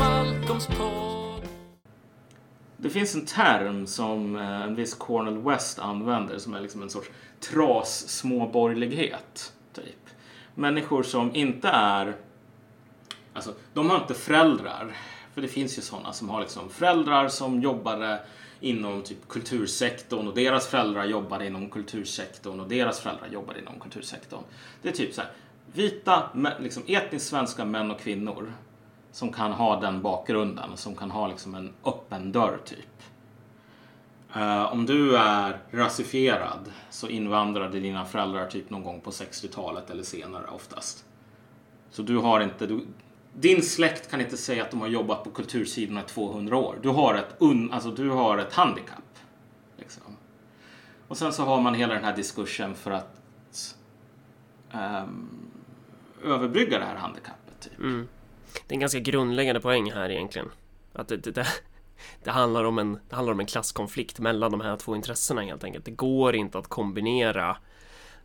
det 2.81 2.89
finns 2.89 3.15
en 3.15 3.25
term 3.25 3.87
som 3.87 4.35
eh, 4.35 4.61
en 4.61 4.75
viss 4.75 4.93
Cornel 4.93 5.37
West 5.37 5.79
använder 5.79 6.37
som 6.37 6.53
är 6.53 6.61
liksom 6.61 6.81
en 6.81 6.89
sorts 6.89 7.09
tras 7.39 8.09
småborgerlighet. 8.09 9.53
Typ. 9.73 10.09
Människor 10.55 11.03
som 11.03 11.35
inte 11.35 11.67
är... 11.67 12.15
Alltså, 13.33 13.53
de 13.73 13.89
har 13.89 13.97
inte 13.97 14.13
föräldrar. 14.13 14.97
För 15.33 15.41
det 15.41 15.47
finns 15.47 15.77
ju 15.77 15.81
sådana 15.81 16.13
som 16.13 16.29
har 16.29 16.41
liksom 16.41 16.69
föräldrar 16.69 17.27
som 17.27 17.61
jobbade 17.61 18.19
inom 18.59 19.01
typ 19.01 19.27
kultursektorn 19.27 20.27
och 20.27 20.35
deras 20.35 20.67
föräldrar 20.67 21.05
jobbade 21.05 21.47
inom 21.47 21.69
kultursektorn 21.69 22.59
och 22.59 22.67
deras 22.67 22.99
föräldrar 22.99 23.27
jobbade 23.27 23.59
inom 23.59 23.79
kultursektorn. 23.79 24.43
Det 24.81 24.89
är 24.89 24.93
typ 24.93 25.13
så 25.13 25.21
här, 25.21 25.31
vita, 25.73 26.29
liksom 26.59 26.83
etniskt 26.87 27.27
svenska 27.27 27.65
män 27.65 27.91
och 27.91 27.99
kvinnor 27.99 28.53
som 29.11 29.33
kan 29.33 29.51
ha 29.51 29.79
den 29.79 30.01
bakgrunden, 30.01 30.77
som 30.77 30.95
kan 30.95 31.11
ha 31.11 31.27
liksom 31.27 31.55
en 31.55 31.73
öppen 31.85 32.31
dörr 32.31 32.59
typ. 32.65 32.87
Uh, 34.35 34.73
om 34.73 34.85
du 34.85 35.17
är 35.17 35.59
rasifierad 35.71 36.71
så 36.89 37.07
invandrade 37.07 37.79
dina 37.79 38.05
föräldrar 38.05 38.47
typ 38.47 38.69
någon 38.69 38.83
gång 38.83 39.01
på 39.01 39.09
60-talet 39.11 39.89
eller 39.89 40.03
senare 40.03 40.47
oftast. 40.47 41.05
Så 41.89 42.01
du 42.01 42.17
har 42.17 42.41
inte, 42.41 42.67
du, 42.67 42.85
din 43.33 43.63
släkt 43.63 44.11
kan 44.11 44.21
inte 44.21 44.37
säga 44.37 44.63
att 44.63 44.71
de 44.71 44.81
har 44.81 44.87
jobbat 44.87 45.23
på 45.23 45.29
kultursidorna 45.29 46.01
i 46.01 46.03
200 46.03 46.57
år. 46.57 46.79
Du 46.81 46.89
har 46.89 47.15
ett, 47.15 47.35
un, 47.39 47.71
alltså 47.71 47.91
du 47.91 48.09
har 48.09 48.37
ett 48.37 48.53
handikapp. 48.53 49.19
Liksom. 49.77 50.17
Och 51.07 51.17
sen 51.17 51.33
så 51.33 51.43
har 51.43 51.61
man 51.61 51.73
hela 51.73 51.93
den 51.93 52.03
här 52.03 52.15
diskursen 52.15 52.75
för 52.75 52.91
att 52.91 53.17
um, 54.73 55.29
överbrygga 56.23 56.79
det 56.79 56.85
här 56.85 56.95
handikappet. 56.95 57.59
Typ. 57.59 57.79
Mm. 57.79 58.07
Det 58.53 58.73
är 58.73 58.75
en 58.75 58.79
ganska 58.79 58.99
grundläggande 58.99 59.61
poäng 59.61 59.91
här 59.91 60.09
egentligen. 60.09 60.49
Att 60.93 61.07
det, 61.07 61.17
det, 61.17 61.47
det 62.23 62.31
handlar, 62.31 62.63
om 62.63 62.79
en, 62.79 62.99
det 63.09 63.15
handlar 63.15 63.33
om 63.33 63.39
en 63.39 63.45
klasskonflikt 63.45 64.19
mellan 64.19 64.51
de 64.51 64.61
här 64.61 64.77
två 64.77 64.95
intressena 64.95 65.41
helt 65.41 65.63
enkelt. 65.63 65.85
Det 65.85 65.91
går 65.91 66.35
inte 66.35 66.57
att 66.57 66.67
kombinera 66.67 67.57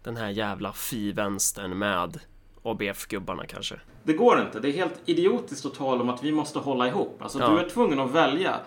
den 0.02 0.16
här 0.16 0.28
jävla 0.28 0.72
fi-vänstern 0.72 1.78
med 1.78 2.20
ABF-gubbarna 2.62 3.46
kanske. 3.46 3.74
Det 4.02 4.12
går 4.12 4.40
inte. 4.40 4.60
Det 4.60 4.68
är 4.68 4.72
helt 4.72 5.00
idiotiskt 5.04 5.66
att 5.66 5.74
tala 5.74 6.02
om 6.02 6.08
att 6.08 6.22
vi 6.22 6.32
måste 6.32 6.58
hålla 6.58 6.88
ihop. 6.88 7.22
Alltså 7.22 7.38
ja. 7.38 7.50
du 7.50 7.58
är 7.58 7.68
tvungen 7.68 8.00
att 8.00 8.10
välja. 8.10 8.60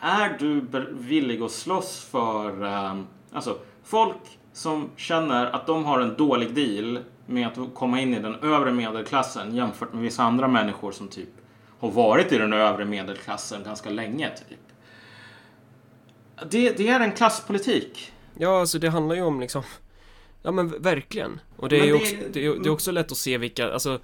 Är 0.00 0.36
du 0.38 0.66
villig 0.90 1.42
att 1.42 1.50
slåss 1.50 2.08
för 2.10 2.62
um, 2.62 3.06
alltså, 3.32 3.58
folk 3.84 4.38
som 4.52 4.90
känner 4.96 5.46
att 5.46 5.66
de 5.66 5.84
har 5.84 6.00
en 6.00 6.16
dålig 6.16 6.54
deal 6.54 6.98
med 7.28 7.46
att 7.46 7.74
komma 7.74 8.00
in 8.00 8.14
i 8.14 8.20
den 8.20 8.34
övre 8.34 8.72
medelklassen 8.72 9.54
jämfört 9.54 9.92
med 9.92 10.02
vissa 10.02 10.22
andra 10.22 10.48
människor 10.48 10.92
som 10.92 11.08
typ 11.08 11.28
har 11.78 11.90
varit 11.90 12.32
i 12.32 12.38
den 12.38 12.52
övre 12.52 12.84
medelklassen 12.84 13.64
ganska 13.64 13.90
länge. 13.90 14.30
Typ. 14.48 14.58
Det, 16.50 16.70
det 16.76 16.88
är 16.88 17.00
en 17.00 17.12
klasspolitik. 17.12 18.12
Ja, 18.38 18.60
alltså 18.60 18.78
det 18.78 18.88
handlar 18.88 19.14
ju 19.16 19.22
om 19.22 19.40
liksom 19.40 19.62
Ja 20.42 20.50
men 20.50 20.82
verkligen. 20.82 21.40
Och 21.56 21.68
det 21.68 21.80
är 21.80 21.84
ju 21.84 21.94
också, 21.94 22.14
det 22.32 22.46
är, 22.46 22.54
det 22.54 22.68
är 22.68 22.70
också 22.70 22.90
lätt 22.90 23.12
att 23.12 23.18
se 23.18 23.38
vilka, 23.38 23.72
alltså 23.72 24.00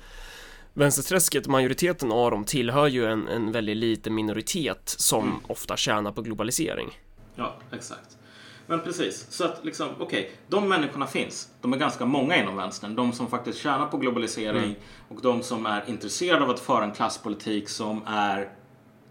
vänsterträsket, 0.72 1.46
majoriteten 1.46 2.12
av 2.12 2.30
dem 2.30 2.44
tillhör 2.44 2.87
ju 2.87 3.06
en, 3.06 3.28
en 3.28 3.52
väldigt 3.52 3.76
liten 3.76 4.14
minoritet 4.14 4.94
som 4.98 5.22
Mm. 5.24 5.37
ofta 5.46 5.76
tjänar 5.76 6.12
på 6.12 6.22
globalisering. 6.22 6.98
Ja, 7.37 7.56
exakt. 7.72 8.18
Men 8.66 8.81
precis, 8.81 9.27
så 9.31 9.44
att 9.44 9.64
liksom, 9.64 9.88
okej, 9.98 10.31
de 10.48 10.68
människorna 10.68 11.07
finns. 11.07 11.48
De 11.61 11.72
är 11.72 11.77
ganska 11.77 12.05
många 12.07 12.37
inom 12.37 12.57
vänstern. 12.57 12.94
De 12.94 13.12
som 13.12 13.27
faktiskt 13.31 13.59
tjänar 13.59 13.87
på 13.87 13.96
globalisering 13.96 14.64
Mm. 14.64 14.74
och 15.09 15.20
de 15.22 15.42
som 15.42 15.66
är 15.66 15.85
intresserade 15.88 16.44
av 16.44 16.50
att 16.50 16.61
föra 16.61 16.85
en 16.85 16.92
klasspolitik 16.92 17.68
som 17.68 18.03
är 18.07 18.48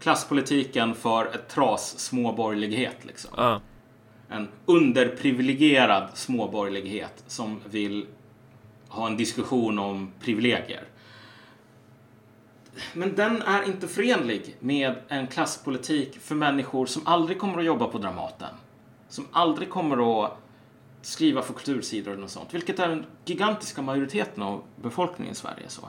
klasspolitiken 0.00 0.94
för 0.94 1.26
ett 1.26 1.48
tras 1.48 1.98
småborgerlighet 1.98 2.96
liksom. 3.04 3.30
Ja, 3.36 3.60
En 4.28 4.48
underprivilegierad 4.66 6.08
småborgerlighet 6.14 7.24
som 7.26 7.60
vill 7.70 8.06
ha 8.88 9.06
en 9.06 9.16
diskussion 9.16 9.78
om 9.78 10.12
privilegier. 10.20 10.82
Men 12.92 13.14
den 13.14 13.42
är 13.42 13.62
inte 13.62 13.88
förenlig 13.88 14.56
med 14.60 14.94
en 15.08 15.26
klasspolitik 15.26 16.18
för 16.20 16.34
människor 16.34 16.86
som 16.86 17.06
aldrig 17.06 17.38
kommer 17.38 17.58
att 17.58 17.64
jobba 17.64 17.86
på 17.88 17.98
Dramaten. 17.98 18.48
Som 19.14 19.26
aldrig 19.32 19.70
kommer 19.70 20.24
att 20.24 20.38
skriva 21.02 21.42
för 21.42 21.54
kultursidor 21.54 22.12
eller 22.12 22.20
något 22.20 22.30
sånt. 22.30 22.54
Vilket 22.54 22.78
är 22.78 22.88
den 22.88 23.06
gigantiska 23.24 23.82
majoriteten 23.82 24.42
av 24.42 24.62
befolkningen 24.76 25.32
i 25.32 25.36
Sverige. 25.36 25.68
Så, 25.68 25.88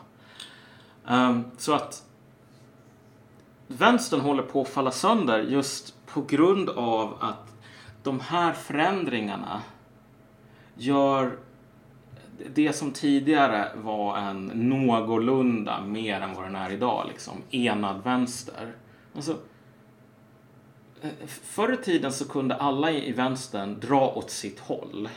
um, 1.08 1.44
så 1.58 1.74
att 1.74 2.04
vänstern 3.68 4.20
håller 4.20 4.44
på 4.44 4.62
att 4.62 4.70
falla 4.70 4.92
sönder 4.92 5.40
just 5.40 6.06
på 6.06 6.22
grund 6.22 6.70
av 6.70 7.18
att 7.20 7.54
de 8.04 8.20
här 8.20 8.54
förändringarna 8.54 9.62
gör 10.76 11.38
det 12.54 12.74
som 12.74 12.92
tidigare 12.92 13.72
var 13.76 14.18
en 14.18 14.46
någorlunda 14.46 15.82
mer 15.82 16.22
än 16.22 16.34
vad 16.34 16.44
den 16.44 16.56
är 16.56 16.72
idag, 16.72 17.06
liksom 17.08 17.42
enad 17.52 18.04
vänster. 18.04 18.74
Alltså, 19.16 19.38
förr 21.28 21.74
i 21.74 21.78
tiden 21.78 22.14
så 22.14 22.28
kunde 22.28 22.56
alla 22.56 22.92
i 22.92 23.12
vänstern 23.12 23.80
dra 23.80 24.10
åt 24.16 24.30
sitt 24.30 24.60
håll. 24.60 25.10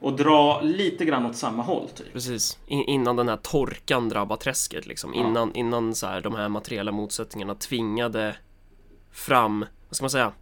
Och 0.00 0.16
dra 0.16 0.60
lite 0.60 1.04
grann 1.04 1.26
åt 1.26 1.36
samma 1.36 1.62
håll, 1.62 1.88
typ. 1.88 2.12
precis. 2.12 2.58
In, 2.66 2.80
innan 2.84 3.16
den 3.16 3.28
här 3.28 3.36
torkan 3.36 4.08
drabbar 4.08 4.36
träsket 4.36 4.86
liksom. 4.86 5.14
Ja. 5.14 5.20
Innan, 5.20 5.54
innan 5.54 5.94
så 5.94 6.06
här, 6.06 6.20
de 6.20 6.34
här 6.34 6.48
materiella 6.48 6.92
motsättningarna 6.92 7.54
tvingade 7.54 8.36
fram, 9.12 9.60
vad 9.88 9.96
ska 9.96 10.02
man 10.04 10.10
säga? 10.10 10.32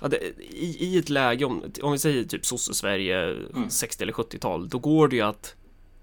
Ja, 0.00 0.08
det, 0.08 0.16
i, 0.40 0.76
I 0.80 0.98
ett 0.98 1.08
läge, 1.08 1.44
om, 1.44 1.62
om 1.82 1.92
vi 1.92 1.98
säger 1.98 2.24
typ 2.24 2.46
sosse-Sverige, 2.46 3.22
Mm. 3.54 3.70
60 3.70 4.02
eller 4.02 4.12
70-tal, 4.12 4.68
då 4.68 4.78
går 4.78 5.08
det 5.08 5.16
ju 5.16 5.22
att 5.22 5.54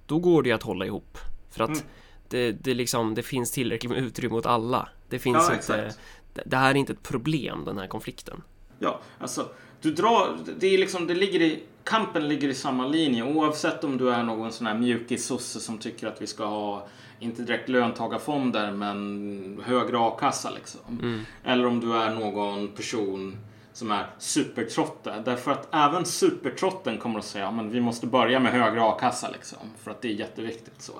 Då 0.05 0.19
går 0.19 0.43
det 0.43 0.49
ju 0.49 0.55
att 0.55 0.63
hålla 0.63 0.85
ihop. 0.85 1.17
För 1.51 1.63
att 1.63 1.69
Mm. 1.69 1.81
det, 2.29 2.51
det, 2.51 2.73
liksom, 2.73 3.15
det 3.15 3.23
finns 3.23 3.51
tillräckligt 3.51 3.91
med 3.91 3.99
utrymme 4.03 4.35
åt 4.35 4.45
alla. 4.45 4.89
Det 5.09 5.19
finns 5.19 5.35
Ja, 5.35 5.43
inte 5.43 5.55
exakt. 5.55 5.99
det, 6.45 6.57
här 6.57 6.69
är 6.69 6.75
inte 6.75 6.93
ett 6.93 7.03
problem, 7.03 7.65
den 7.65 7.77
här 7.77 7.87
konflikten. 7.87 8.43
Ja, 8.79 8.99
alltså 9.19 9.49
du 9.81 9.91
drar, 9.91 10.37
det 10.59 10.67
är 10.67 10.77
liksom, 10.77 11.07
det 11.07 11.15
ligger 11.15 11.41
i, 11.41 11.63
kampen 11.83 12.27
ligger 12.29 12.47
i 12.49 12.53
samma 12.53 12.87
linje 12.87 13.23
oavsett 13.23 13.83
om 13.83 13.97
du 13.97 14.09
är 14.09 14.23
någon 14.23 14.51
sån 14.51 14.67
här 14.67 14.75
mjukis-sosse 14.75 15.59
som 15.59 15.77
tycker 15.77 16.07
att 16.07 16.21
vi 16.21 16.27
ska 16.27 16.45
ha, 16.45 16.87
inte 17.19 17.41
direkt 17.41 17.69
löntagarfonder 17.69 18.71
men 18.71 19.61
högre 19.65 19.99
a-kassa 19.99 20.51
liksom. 20.51 20.99
Mm. 21.01 21.25
Eller 21.43 21.65
om 21.65 21.79
du 21.79 21.93
är 21.93 22.09
någon 22.15 22.67
person 22.67 23.37
som 23.73 23.91
är 23.91 24.09
supertrotte. 24.17 25.21
Därför 25.25 25.51
att 25.51 25.75
även 25.75 26.05
supertrotten 26.05 26.97
kommer 26.97 27.19
att 27.19 27.25
säga 27.25 27.47
att 27.47 27.65
vi 27.65 27.81
måste 27.81 28.07
börja 28.07 28.39
med 28.39 28.51
högre 28.51 28.83
a-kassa 28.83 29.29
liksom. 29.29 29.59
För 29.77 29.91
att 29.91 30.01
det 30.01 30.07
är 30.07 30.13
jätteviktigt 30.13 30.81
så. 30.81 30.93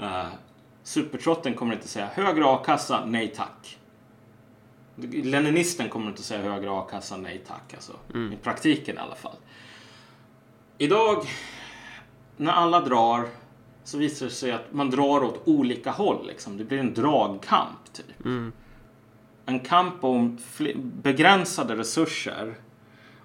Uh, 0.00 0.26
supertrotten 0.86 1.54
kommer 1.54 1.74
inte 1.74 1.88
säga 1.88 2.06
högre 2.14 2.44
a-kassa, 2.46 3.04
nej 3.06 3.28
tack. 3.36 3.78
Leninisten 5.10 5.88
kommer 5.88 6.08
inte 6.08 6.22
säga 6.22 6.42
högre 6.42 6.70
a-kassa, 6.70 7.16
nej 7.16 7.44
tack. 7.46 7.74
Alltså, 7.74 7.92
Mm. 8.14 8.32
I 8.32 8.36
praktiken 8.36 8.96
i 8.96 8.98
alla 8.98 9.14
fall. 9.14 9.36
Idag, 10.78 11.24
när 12.36 12.52
alla 12.52 12.80
drar, 12.80 13.28
så 13.84 13.98
visar 13.98 14.26
det 14.26 14.32
sig 14.32 14.52
att 14.52 14.72
man 14.72 14.90
drar 14.90 15.24
åt 15.24 15.42
olika 15.44 15.90
håll. 15.90 16.26
Liksom. 16.26 16.56
Det 16.56 16.64
blir 16.64 16.78
en 16.78 16.94
dragkamp, 16.94 17.92
typ. 17.92 18.24
Mm. 18.24 18.52
En 19.46 19.60
kamp 19.60 20.04
om 20.04 20.38
begränsade 20.82 21.76
resurser 21.76 22.54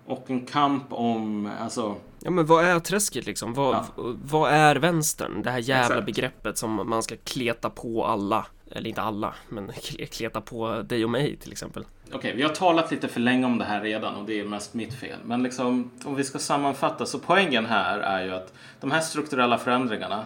och 0.06 0.30
en 0.30 0.46
kamp 0.46 0.94
om, 0.94 1.50
alltså, 1.60 1.96
Ja 2.24 2.32
men 2.32 2.46
vad 2.46 2.66
är 2.66 2.80
träsket 2.80 3.26
liksom? 3.26 3.54
Vad, 3.54 3.76
Ja. 3.76 3.86
vad 4.24 4.52
är 4.52 4.76
vänstern? 4.76 5.42
Det 5.44 5.52
här 5.52 5.60
jävla 5.60 5.86
Exakt. 5.96 6.06
begreppet 6.06 6.58
som 6.58 6.90
man 6.90 7.04
ska 7.04 7.16
kleta 7.24 7.70
på 7.70 8.06
alla. 8.06 8.46
Eller 8.72 8.90
inte 8.90 9.02
alla, 9.02 9.34
men 9.50 9.72
kle- 9.72 10.06
kleta 10.06 10.42
på 10.42 10.82
dig 10.82 11.04
och 11.04 11.10
mig 11.10 11.36
till 11.38 11.52
exempel. 11.52 11.86
Okej, 12.14 12.34
vi 12.36 12.44
har 12.44 12.50
talat 12.50 12.92
lite 12.92 13.08
för 13.08 13.20
länge 13.20 13.46
om 13.46 13.58
det 13.58 13.66
här 13.66 13.82
redan 13.82 14.16
och 14.16 14.26
det 14.26 14.40
är 14.40 14.46
mest 14.46 14.74
mitt 14.74 14.94
fel. 14.94 15.18
Men 15.26 15.44
liksom, 15.44 15.92
om 16.06 16.16
vi 16.16 16.24
ska 16.24 16.40
sammanfatta 16.40 17.06
så 17.06 17.20
poängen 17.20 17.66
här 17.66 18.00
är 18.00 18.24
ju 18.26 18.32
att 18.34 18.54
de 18.80 18.92
här 18.92 19.00
strukturella 19.02 19.58
förändringarna 19.58 20.26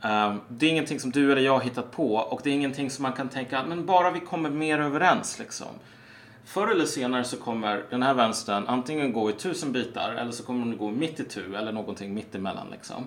ehm, 0.00 0.40
det 0.48 0.66
är 0.66 0.70
ingenting 0.70 1.00
som 1.00 1.10
du 1.10 1.32
eller 1.32 1.42
jag 1.42 1.52
har 1.52 1.60
hittat 1.60 1.90
på 1.92 2.14
och 2.14 2.40
det 2.44 2.50
är 2.50 2.54
ingenting 2.54 2.90
som 2.90 3.02
man 3.02 3.12
kan 3.12 3.28
tänka 3.28 3.64
men 3.68 3.86
bara 3.86 4.10
vi 4.10 4.20
kommer 4.20 4.50
mer 4.50 4.78
överens 4.78 5.38
liksom. 5.38 5.66
Förr 6.44 6.68
eller 6.68 6.84
senare 6.86 7.24
så 7.24 7.36
kommer 7.36 7.84
den 7.90 8.02
här 8.02 8.14
vänstern 8.14 8.64
antingen 8.66 9.12
gå 9.12 9.30
i 9.30 9.32
tusen 9.32 9.72
bitar 9.72 10.12
eller 10.12 10.32
så 10.32 10.44
kommer 10.44 10.66
den 10.66 10.76
gå 10.78 10.90
mitt 10.90 11.20
i 11.20 11.24
tu 11.24 11.56
eller 11.56 11.72
någonting 11.72 12.14
mitt 12.14 12.34
emellan 12.34 12.66
liksom. 12.70 13.06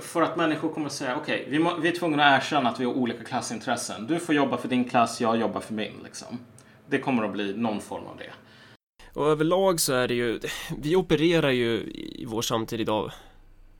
För 0.00 0.22
att 0.22 0.36
människor 0.36 0.72
kommer 0.72 0.86
att 0.86 0.92
säga 0.92 1.16
okej, 1.16 1.46
vi, 1.50 1.58
må- 1.58 1.76
vi 1.76 1.88
är 1.88 1.92
tvungna 1.92 2.24
att 2.24 2.42
erkänna 2.42 2.70
att 2.70 2.80
vi 2.80 2.84
har 2.84 2.92
olika 2.92 3.24
klassintressen. 3.24 4.06
Du 4.06 4.18
får 4.18 4.34
jobba 4.34 4.56
för 4.56 4.68
din 4.68 4.84
klass, 4.84 5.20
jag 5.20 5.36
jobbar 5.36 5.60
för 5.60 5.74
min 5.74 5.92
liksom. 6.04 6.38
Det 6.88 6.98
kommer 6.98 7.24
att 7.24 7.32
bli 7.32 7.56
någon 7.56 7.80
form 7.80 8.06
av 8.06 8.16
det. 8.16 8.30
Och 9.20 9.26
överlag 9.26 9.80
så 9.80 9.92
är 9.92 10.08
det 10.08 10.14
ju, 10.14 10.40
vi 10.78 10.96
opererar 10.96 11.50
ju 11.50 11.74
i 11.94 12.24
vår 12.28 12.42
samtid 12.42 12.80
idag 12.80 13.12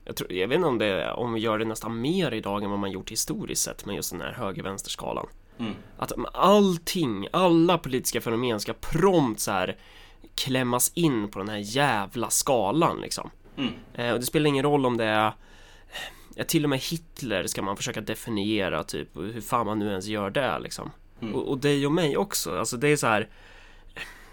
jag, 0.05 0.15
tror, 0.15 0.33
jag 0.33 0.47
vet 0.47 0.55
inte 0.55 0.67
om, 0.67 0.77
det, 0.77 1.11
om 1.11 1.33
vi 1.33 1.39
gör 1.39 1.59
det 1.59 1.65
nästan 1.65 2.01
mer 2.01 2.33
idag 2.33 2.63
än 2.63 2.69
vad 2.69 2.79
man 2.79 2.91
gjort 2.91 3.11
historiskt 3.11 3.61
sett 3.61 3.85
med 3.85 3.95
just 3.95 4.11
den 4.11 4.21
här 4.21 4.31
höger-vänster-skalan. 4.31 5.27
Mm. 5.59 5.73
Att 5.97 6.11
allting, 6.33 7.27
alla 7.31 7.77
politiska 7.77 8.21
fenomen 8.21 8.59
ska 8.59 8.73
prompt 8.73 9.39
så 9.39 9.51
här 9.51 9.77
klämmas 10.35 10.91
in 10.95 11.31
på 11.31 11.39
den 11.39 11.49
här 11.49 11.61
jävla 11.63 12.29
skalan 12.29 13.01
liksom. 13.01 13.29
Mm. 13.57 13.73
Eh, 13.93 14.13
och 14.13 14.19
det 14.19 14.25
spelar 14.25 14.47
ingen 14.47 14.63
roll 14.63 14.85
om 14.85 14.97
det 14.97 15.05
är 15.05 15.33
Ja, 16.39 16.43
till 16.45 16.63
och 16.63 16.69
med 16.69 16.79
Hitler 16.79 17.47
ska 17.47 17.61
man 17.61 17.77
försöka 17.77 18.01
definiera 18.01 18.83
typ 18.83 19.17
hur 19.17 19.41
fan 19.41 19.65
man 19.65 19.79
nu 19.79 19.89
ens 19.89 20.05
gör 20.05 20.29
det 20.29 20.59
liksom. 20.59 20.91
Mm. 21.21 21.35
Och, 21.35 21.47
och 21.47 21.57
dig 21.57 21.85
och 21.85 21.91
mig 21.91 22.17
också, 22.17 22.59
alltså 22.59 22.77
det 22.77 22.87
är 22.87 22.95
så 22.95 23.07
här, 23.07 23.29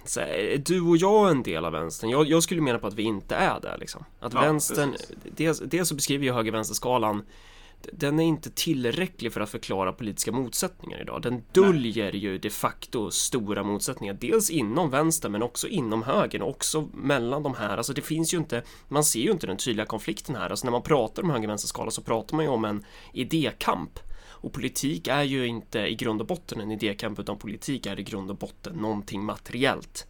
så 0.04 0.20
här 0.20 0.28
är 0.28 0.58
du 0.58 0.80
och 0.80 0.96
jag 0.96 1.30
en 1.30 1.42
del 1.42 1.64
av 1.64 1.72
vänstern? 1.72 2.10
Jag, 2.10 2.26
jag 2.26 2.42
skulle 2.42 2.60
mena 2.60 2.78
på 2.78 2.86
att 2.86 2.94
vi 2.94 3.02
inte 3.02 3.36
är 3.36 3.60
det 3.60 3.76
liksom. 3.76 4.04
Att 4.20 4.32
Ja, 4.32 4.40
vänstern, 4.40 4.96
dels, 5.24 5.58
dels 5.58 5.88
så 5.88 5.94
beskriver 5.94 6.24
ju 6.24 6.32
höger-vänster-skalan 6.32 7.22
den 7.92 8.20
är 8.20 8.24
inte 8.24 8.50
tillräcklig 8.50 9.32
för 9.32 9.40
att 9.40 9.50
förklara 9.50 9.92
politiska 9.92 10.32
motsättningar 10.32 11.00
idag. 11.00 11.22
Den 11.22 11.42
döljer 11.52 12.12
ju 12.12 12.38
de 12.38 12.50
facto 12.50 13.10
stora 13.10 13.62
motsättningar. 13.62 14.14
Dels 14.14 14.50
inom 14.50 14.90
vänster 14.90 15.28
men 15.28 15.42
också 15.42 15.68
inom 15.68 16.02
högern 16.02 16.42
och 16.42 16.50
också 16.50 16.88
mellan 16.92 17.42
de 17.42 17.54
här. 17.54 17.76
Alltså 17.76 17.92
det 17.92 18.02
finns 18.02 18.34
ju 18.34 18.38
inte, 18.38 18.62
man 18.88 19.04
ser 19.04 19.20
ju 19.20 19.30
inte 19.30 19.46
den 19.46 19.56
tydliga 19.56 19.86
konflikten 19.86 20.36
här. 20.36 20.50
Alltså 20.50 20.66
när 20.66 20.72
man 20.72 20.82
pratar 20.82 21.22
om 21.22 21.30
höger-vänster-skala 21.30 21.90
så 21.90 22.02
pratar 22.02 22.36
man 22.36 22.44
ju 22.44 22.50
om 22.50 22.64
en 22.64 22.84
idékamp. 23.12 23.98
Och 24.38 24.52
politik 24.52 25.08
är 25.08 25.22
ju 25.22 25.46
inte 25.46 25.78
i 25.78 25.94
grund 25.94 26.20
och 26.20 26.26
botten 26.26 26.60
en 26.60 26.70
idékamp 26.70 27.18
utan 27.18 27.38
politik 27.38 27.86
är 27.86 28.00
i 28.00 28.02
grund 28.02 28.30
och 28.30 28.36
botten 28.36 28.76
någonting 28.76 29.24
materiellt. 29.24 30.06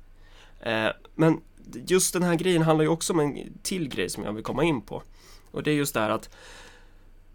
Eh, 0.61 0.89
men 1.15 1.41
just 1.87 2.13
den 2.13 2.23
här 2.23 2.35
grejen 2.35 2.63
handlar 2.63 2.83
ju 2.83 2.89
också 2.89 3.13
om 3.13 3.21
en 3.21 3.59
till 3.63 3.89
grej 3.89 4.09
som 4.09 4.25
jag 4.25 4.33
vill 4.33 4.45
komma 4.45 4.65
in 4.65 4.81
på. 4.81 5.03
Och 5.51 5.63
det 5.63 5.71
är 5.71 5.75
just 5.75 5.95
det 5.95 6.01
här 6.01 6.11
att 6.11 6.31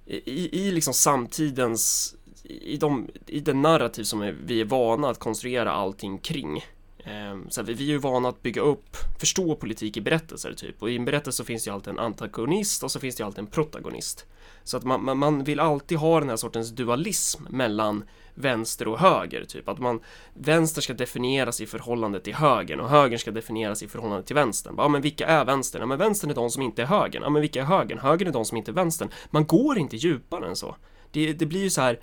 i, 0.05 0.67
i 0.67 0.71
liksom 0.71 0.93
samtidens, 0.93 2.15
i, 2.43 2.77
de, 2.77 3.09
i 3.27 3.39
den 3.39 3.61
narrativ 3.61 4.03
som 4.03 4.35
vi 4.43 4.61
är 4.61 4.65
vana 4.65 5.09
att 5.09 5.19
konstruera 5.19 5.71
allting 5.71 6.17
kring. 6.17 6.63
Ehm, 7.05 7.49
så 7.49 7.63
vi, 7.63 7.73
vi 7.73 7.83
är 7.83 7.87
ju 7.91 7.97
vana 7.97 8.29
att 8.29 8.41
bygga 8.41 8.61
upp, 8.61 8.97
förstå 9.19 9.55
politik 9.55 9.97
i 9.97 10.01
berättelser 10.01 10.53
typ. 10.53 10.81
Och 10.81 10.89
i 10.89 10.95
en 10.95 11.05
berättelse 11.05 11.37
så 11.37 11.43
finns 11.43 11.63
det 11.63 11.69
ju 11.69 11.73
alltid 11.73 11.93
en 11.93 11.99
antagonist 11.99 12.83
och 12.83 12.91
så 12.91 12.99
finns 12.99 13.15
det 13.15 13.21
ju 13.21 13.25
alltid 13.25 13.39
en 13.39 13.47
protagonist. 13.47 14.25
Så 14.63 14.77
att 14.77 14.83
man, 14.83 15.17
man, 15.17 15.43
vill 15.43 15.59
alltid 15.59 15.97
ha 15.97 16.19
den 16.19 16.29
här 16.29 16.35
sortens 16.35 16.69
dualism 16.71 17.43
mellan 17.49 18.03
vänster 18.33 18.87
och 18.87 18.99
höger, 18.99 19.45
typ 19.45 19.69
att 19.69 19.79
man 19.79 19.99
vänster 20.33 20.81
ska 20.81 20.93
definieras 20.93 21.61
i 21.61 21.65
förhållande 21.65 22.19
till 22.19 22.35
högern 22.35 22.79
och 22.79 22.89
högern 22.89 23.19
ska 23.19 23.31
definieras 23.31 23.83
i 23.83 23.87
förhållande 23.87 24.23
till 24.23 24.35
vänstern. 24.35 24.73
Ja, 24.77 24.87
men 24.87 25.01
vilka 25.01 25.27
är 25.27 25.45
vänstern? 25.45 25.79
Ja, 25.81 25.85
men 25.85 25.97
vänstern 25.97 26.29
är 26.29 26.35
de 26.35 26.49
som 26.49 26.61
inte 26.61 26.81
är 26.81 26.85
högern. 26.85 27.23
Ja, 27.23 27.29
men 27.29 27.41
vilka 27.41 27.61
är 27.61 27.65
högern? 27.65 27.99
Högern 27.99 28.27
är 28.27 28.31
de 28.33 28.45
som 28.45 28.57
inte 28.57 28.71
är 28.71 28.73
vänstern. 28.73 29.09
Man 29.29 29.45
går 29.45 29.77
inte 29.77 29.95
djupare 29.97 30.47
än 30.47 30.55
så. 30.55 30.75
Det, 31.11 31.33
det 31.33 31.45
blir 31.45 31.61
ju 31.63 31.69
så 31.69 31.81
här. 31.81 31.99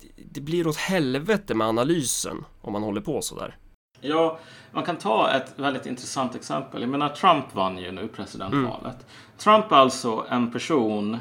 det- 0.00 0.22
Det 0.30 0.40
blir 0.40 0.66
åt 0.66 0.76
helvete 0.76 1.54
med 1.54 1.66
analysen 1.66 2.44
om 2.60 2.72
man 2.72 2.82
håller 2.82 3.00
på 3.00 3.22
så 3.22 3.38
där. 3.38 3.56
Ja, 4.04 4.38
man 4.72 4.84
kan 4.84 4.96
ta 4.96 5.30
ett 5.30 5.52
väldigt 5.56 5.86
intressant 5.86 6.34
exempel. 6.34 6.80
Jag 6.80 6.90
menar, 6.90 7.08
Trump 7.08 7.54
vann 7.54 7.78
ju 7.78 7.92
nu 7.92 8.08
presidentvalet. 8.08 9.06
Trump 9.38 9.72
är 9.72 9.76
alltså 9.76 10.26
en 10.28 10.52
person 10.52 11.18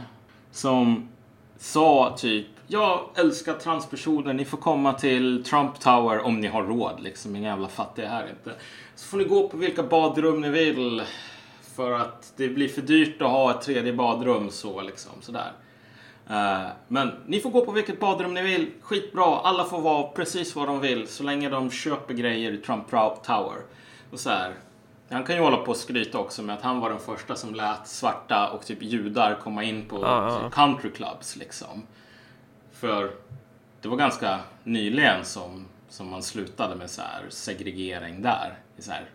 som 0.52 1.10
sa 1.58 2.16
typ 2.18 2.48
jag 2.68 3.10
älskar 3.16 3.54
transpersoner, 3.54 4.34
ni 4.34 4.46
får 4.46 4.58
komma 4.58 4.94
till 4.94 5.44
Trump 5.44 5.80
Tower 5.80 6.20
om 6.20 6.40
ni 6.40 6.48
har 6.48 6.64
råd. 6.64 7.00
Liksom, 7.00 7.36
inga 7.36 7.50
jävla 7.50 7.68
fattiga 7.68 8.10
här 8.10 8.30
inte. 8.30 8.52
Så 8.96 9.08
får 9.08 9.18
ni 9.18 9.24
gå 9.24 9.50
på 9.50 9.58
vilka 9.58 9.84
badrum 9.84 10.42
ni 10.42 10.50
vill. 10.50 11.02
För 11.76 11.92
att 11.92 12.34
det 12.38 12.48
blir 12.48 12.68
för 12.68 12.82
dyrt 12.82 13.22
att 13.22 13.30
ha 13.30 13.52
ett 13.52 13.62
tredje 13.62 13.94
badrum 13.94 14.50
så 14.50 14.82
liksom 14.82 15.12
sådär. 15.22 15.52
Uh, 16.32 16.68
men 16.88 17.12
ni 17.26 17.40
får 17.40 17.50
gå 17.50 17.66
på 17.66 17.72
vilket 17.72 18.00
badrum 18.00 18.34
ni 18.34 18.42
vill. 18.42 18.72
Skitbra. 18.82 19.40
Alla 19.40 19.64
får 19.64 19.82
vara 19.82 20.04
precis 20.04 20.56
vad 20.56 20.68
de 20.68 20.80
vill 20.80 21.08
så 21.08 21.24
länge 21.24 21.50
de 21.50 21.72
köper 21.72 22.14
grejer 22.14 22.52
i 22.52 22.58
Trump 22.58 22.92
Tower. 23.24 23.58
Och 24.12 24.20
så 24.20 24.30
här. 24.30 24.54
Han 25.10 25.24
kan 25.24 25.36
ju 25.36 25.42
hålla 25.42 25.58
på 25.58 25.72
och 25.72 25.78
skryta 25.78 26.18
också 26.18 26.42
med 26.42 26.56
att 26.56 26.62
han 26.62 26.80
var 26.80 26.90
den 26.90 27.00
första 27.00 27.36
som 27.36 27.56
lät 27.56 27.88
svarta 27.88 28.50
och 28.50 28.66
typ 28.66 28.84
judar 28.84 29.40
komma 29.44 29.64
in 29.64 29.86
på 29.88 29.96
Ja, 30.02 30.32
ja. 30.32 30.40
typ 30.44 30.54
country 30.54 30.92
clubs 30.92 31.36
liksom. 31.36 31.84
För 32.72 33.12
det 33.82 33.88
var 33.88 33.98
ganska 33.98 34.40
nyligen 34.64 35.26
som, 35.26 35.66
som 35.90 36.10
man 36.10 36.24
slutade 36.24 36.76
med 36.76 36.90
så 36.90 37.02
här 37.02 37.26
segregering 37.30 38.22
där. 38.22 38.58
I 38.78 38.82
så 38.82 38.92
här, 38.92 39.06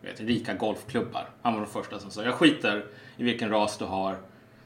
vet, 0.00 0.20
rika 0.20 0.54
golfklubbar. 0.54 1.28
Han 1.42 1.52
var 1.52 1.60
den 1.60 1.70
första 1.70 1.98
som 1.98 2.10
sa 2.10 2.22
jag 2.22 2.34
skiter 2.34 2.84
i 3.16 3.24
vilken 3.24 3.50
ras 3.50 3.78
du 3.78 3.84
har. 3.84 4.16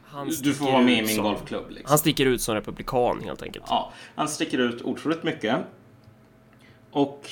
Han 0.06 0.28
Du 0.42 0.54
får 0.54 0.64
vara 0.72 0.82
med 0.82 0.94
i 0.98 1.02
min 1.02 1.14
som- 1.14 1.24
golfklubb. 1.24 1.70
Liksom. 1.70 1.88
Han 1.88 1.98
sticker 1.98 2.26
ut 2.26 2.42
som 2.42 2.54
republikan 2.54 3.20
helt 3.24 3.42
enkelt. 3.42 3.64
Ja, 3.68 3.92
han 4.14 4.28
sticker 4.28 4.58
ut 4.58 4.82
otroligt 4.82 5.22
mycket. 5.22 5.56
Och 6.90 7.30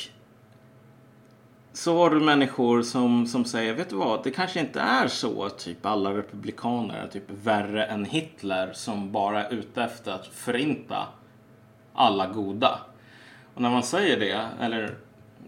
så 1.73 1.97
har 1.99 2.11
du 2.11 2.21
människor 2.21 2.83
som, 2.83 3.27
som 3.27 3.45
säger, 3.45 3.75
vet 3.75 3.91
du 3.91 3.97
vad, 3.97 4.25
det 4.25 4.31
kanske 4.31 4.61
inte 4.61 4.81
är 4.81 5.09
så 5.09 5.45
att 5.45 5.59
typ 5.59 5.87
alla 5.87 6.15
republikaner 6.17 6.95
är 6.95 7.09
typ 7.09 7.25
värre 7.29 7.85
än 7.87 8.05
Hitler 8.05 8.73
som 8.73 9.13
bara 9.13 9.45
är 9.47 9.53
ute 9.55 9.83
efter 9.83 10.13
att 10.13 10.27
förinta 10.27 11.07
alla 11.95 12.27
goda. 12.27 12.79
Och 13.55 13.63
när 13.63 13.71
man 13.71 13.83
säger 13.83 14.21
det, 14.21 14.49
eller 14.61 14.95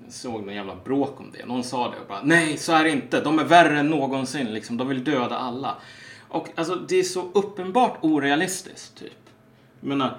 såg 0.08 0.44
någon 0.46 0.54
jävla 0.54 0.76
bråk 0.84 1.20
om 1.20 1.30
det. 1.38 1.46
Någon 1.46 1.64
sa 1.64 1.90
det 1.90 1.96
och 2.00 2.06
bara 2.08 2.22
nej, 2.22 2.56
så 2.56 2.72
är 2.72 2.84
det 2.84 2.90
inte. 2.90 3.20
De 3.20 3.38
är 3.38 3.44
värre 3.44 3.78
än 3.78 3.86
någonsin 3.88 4.46
liksom. 4.46 4.76
De 4.76 4.88
vill 4.88 5.04
döda 5.04 5.38
alla. 5.38 5.74
Och 6.34 6.48
alltså 6.54 6.74
det 6.74 6.96
är 6.96 7.02
så 7.02 7.30
uppenbart 7.32 7.98
orealistiskt 8.00 8.98
typ. 8.98 9.30
Jag 9.80 9.88
menar, 9.88 10.16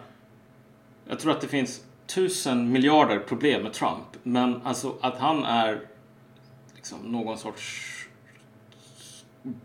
jag 1.08 1.20
tror 1.20 1.32
att 1.32 1.42
det 1.42 1.48
finns 1.48 1.82
tusen 2.08 2.72
miljarder 2.72 3.20
problem 3.20 3.64
med 3.64 3.74
Trump. 3.74 4.08
Men 4.24 4.62
alltså 4.62 4.96
att 5.02 5.18
han 5.18 5.44
är 5.44 5.82
liksom 6.76 7.00
någon 7.00 7.38
sorts 7.38 7.92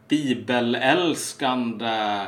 bibelälskande 0.09 1.87
eh, 1.87 2.27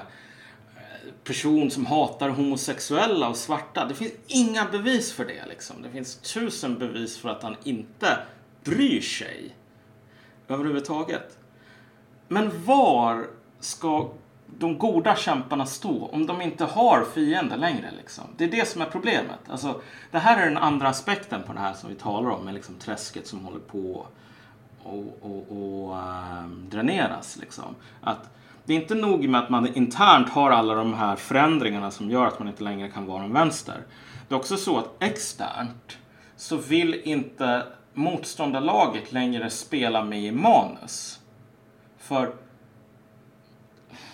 person 1.25 1.71
som 1.71 1.87
hatar 1.87 2.29
homosexuella 2.29 3.29
och 3.29 3.37
svarta. 3.37 3.87
Det 3.89 3.95
finns 3.95 4.13
inga 4.27 4.65
bevis 4.73 5.13
för 5.13 5.25
det. 5.25 5.47
Liksom. 5.49 5.83
Det 5.83 5.91
finns 5.91 6.17
tusen 6.17 6.79
bevis 6.79 7.19
för 7.19 7.29
att 7.29 7.43
han 7.43 7.57
inte 7.65 8.19
bryr 8.65 9.01
sig 9.01 9.55
överhuvudtaget. 10.49 11.39
Men 12.29 12.65
var 12.65 13.27
ska 13.65 14.09
de 14.59 14.79
goda 14.79 15.17
kämparna 15.17 15.67
stå 15.67 16.07
om 16.13 16.27
de 16.27 16.43
inte 16.43 16.65
har 16.65 17.05
fiender 17.15 17.57
längre? 17.57 17.91
Liksom? 17.97 18.25
Det 18.37 18.45
är 18.45 18.49
det 18.49 18.69
som 18.69 18.83
är 18.83 18.87
problemet. 18.87 19.39
Alltså, 19.49 19.81
det 20.11 20.19
här 20.19 20.43
är 20.43 20.47
den 20.47 20.59
andra 20.59 20.89
aspekten 20.89 21.43
på 21.43 21.53
det 21.53 21.59
här 21.59 21.73
som 21.73 21.89
vi 21.89 21.95
talar 21.95 22.31
om 22.31 22.45
med 22.45 22.55
liksom 22.55 22.75
träsket 22.75 23.27
som 23.27 23.45
håller 23.45 23.59
på 23.59 24.07
och, 24.83 25.19
och, 25.21 25.47
och 25.51 25.99
ehm, 25.99 26.67
dräneras. 26.71 27.37
Liksom. 27.41 27.75
Att 28.01 28.31
det 28.65 28.73
är 28.73 28.81
inte 28.81 28.95
nog 28.95 29.29
med 29.29 29.41
att 29.41 29.51
man 29.51 29.75
internt 29.75 30.29
har 30.29 30.51
alla 30.51 30.75
de 30.75 30.95
här 30.95 31.17
förändringarna 31.17 31.91
som 31.91 32.11
gör 32.11 32.27
att 32.27 32.39
man 32.39 32.49
inte 32.49 32.65
längre 32.65 32.89
kan 32.89 33.07
vara 33.07 33.23
en 33.23 33.33
vänster. 33.33 33.83
Det 34.29 34.35
är 34.35 34.39
också 34.39 34.57
så 34.57 34.79
att 34.79 35.03
externt 35.03 35.99
så 36.37 36.57
vill 36.57 36.95
inte 36.95 37.63
motståndarlaget 37.95 39.13
längre 39.13 39.51
spela 39.51 40.05
med 40.05 40.23
i 40.23 40.33
manus. 40.33 41.21
För 41.99 42.33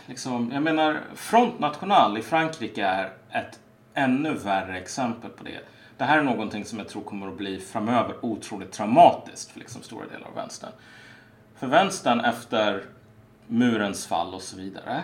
liksom, 0.08 0.50
jag 0.52 0.62
menar, 0.62 1.00
Front 1.14 1.58
National 1.58 2.18
i 2.18 2.22
Frankrike 2.22 2.86
är 2.86 3.12
ett 3.30 3.60
ännu 3.94 4.34
värre 4.34 4.78
exempel 4.78 5.30
på 5.30 5.44
det. 5.44 5.60
Det 5.96 6.04
här 6.04 6.18
är 6.18 6.22
någonting 6.22 6.64
som 6.64 6.78
jag 6.78 6.88
tror 6.88 7.02
kommer 7.02 7.28
att 7.28 7.36
bli 7.36 7.60
framöver 7.60 8.24
otroligt 8.24 8.72
traumatiskt 8.72 9.50
för 9.50 9.58
liksom 9.58 9.82
stora 9.82 10.06
delar 10.06 10.28
av 10.28 10.34
vänstern. 10.34 10.70
För 11.56 11.66
vänstern 11.66 12.20
efter 12.20 12.84
murens 13.46 14.06
fall 14.06 14.34
och 14.34 14.42
så 14.42 14.56
vidare 14.56 15.02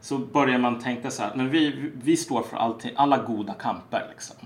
så 0.00 0.18
börjar 0.18 0.58
man 0.58 0.78
tänka 0.78 1.10
så 1.10 1.22
här, 1.22 1.32
men 1.34 1.50
vi, 1.50 1.90
vi 1.94 2.16
står 2.16 2.42
för 2.42 2.56
allting, 2.56 2.92
alla 2.96 3.18
goda 3.18 3.54
kamper 3.54 4.06
liksom. 4.10 4.36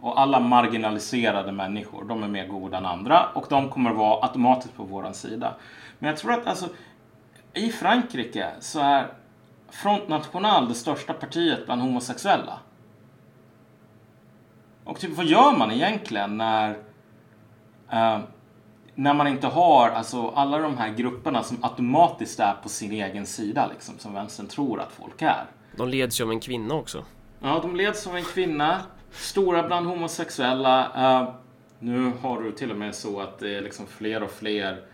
Och 0.00 0.20
alla 0.20 0.40
marginaliserade 0.40 1.52
människor, 1.52 2.04
de 2.04 2.22
är 2.22 2.28
mer 2.28 2.46
goda 2.46 2.76
än 2.76 2.86
andra 2.86 3.26
och 3.34 3.46
de 3.48 3.68
kommer 3.68 3.92
vara 3.92 4.26
automatiskt 4.26 4.76
på 4.76 4.82
våran 4.82 5.14
sida. 5.14 5.54
Men 5.98 6.08
jag 6.08 6.18
tror 6.18 6.32
att 6.32 6.46
alltså 6.46 6.68
i 7.54 7.72
Frankrike 7.72 8.50
så 8.60 8.80
är 8.80 9.06
Front 9.70 10.08
National 10.08 10.68
det 10.68 10.74
största 10.74 11.12
partiet 11.12 11.66
bland 11.66 11.82
homosexuella. 11.82 12.60
Och 14.84 15.00
typ 15.00 15.16
vad 15.16 15.26
gör 15.26 15.56
man 15.56 15.70
egentligen 15.70 16.36
när 16.36 16.70
eh, 17.90 18.18
när 18.98 19.14
man 19.14 19.26
inte 19.26 19.46
har 19.46 19.90
alltså, 19.90 20.28
alla 20.28 20.58
de 20.58 20.78
här 20.78 20.94
grupperna 20.94 21.42
som 21.42 21.64
automatiskt 21.64 22.40
är 22.40 22.52
på 22.52 22.68
sin 22.68 22.92
egen 22.92 23.26
sida 23.26 23.70
liksom, 23.72 23.98
som 23.98 24.14
vänstern 24.14 24.46
tror 24.46 24.80
att 24.80 24.92
folk 24.92 25.22
är. 25.22 25.44
De 25.76 25.88
leds 25.88 26.20
ju 26.20 26.24
av 26.24 26.30
en 26.30 26.40
kvinna 26.40 26.74
också. 26.74 27.04
Ja, 27.40 27.58
de 27.62 27.76
leds 27.76 28.06
av 28.06 28.16
en 28.16 28.24
kvinna, 28.24 28.82
stora 29.10 29.62
bland 29.62 29.86
homosexuella. 29.86 30.90
Eh, 30.96 31.34
nu 31.78 32.12
har 32.22 32.42
du 32.42 32.52
till 32.52 32.70
och 32.70 32.76
med 32.76 32.94
så 32.94 33.20
att 33.20 33.38
det 33.38 33.56
är 33.56 33.60
liksom 33.60 33.86
fler 33.86 34.22
och 34.22 34.30
fler 34.30 34.84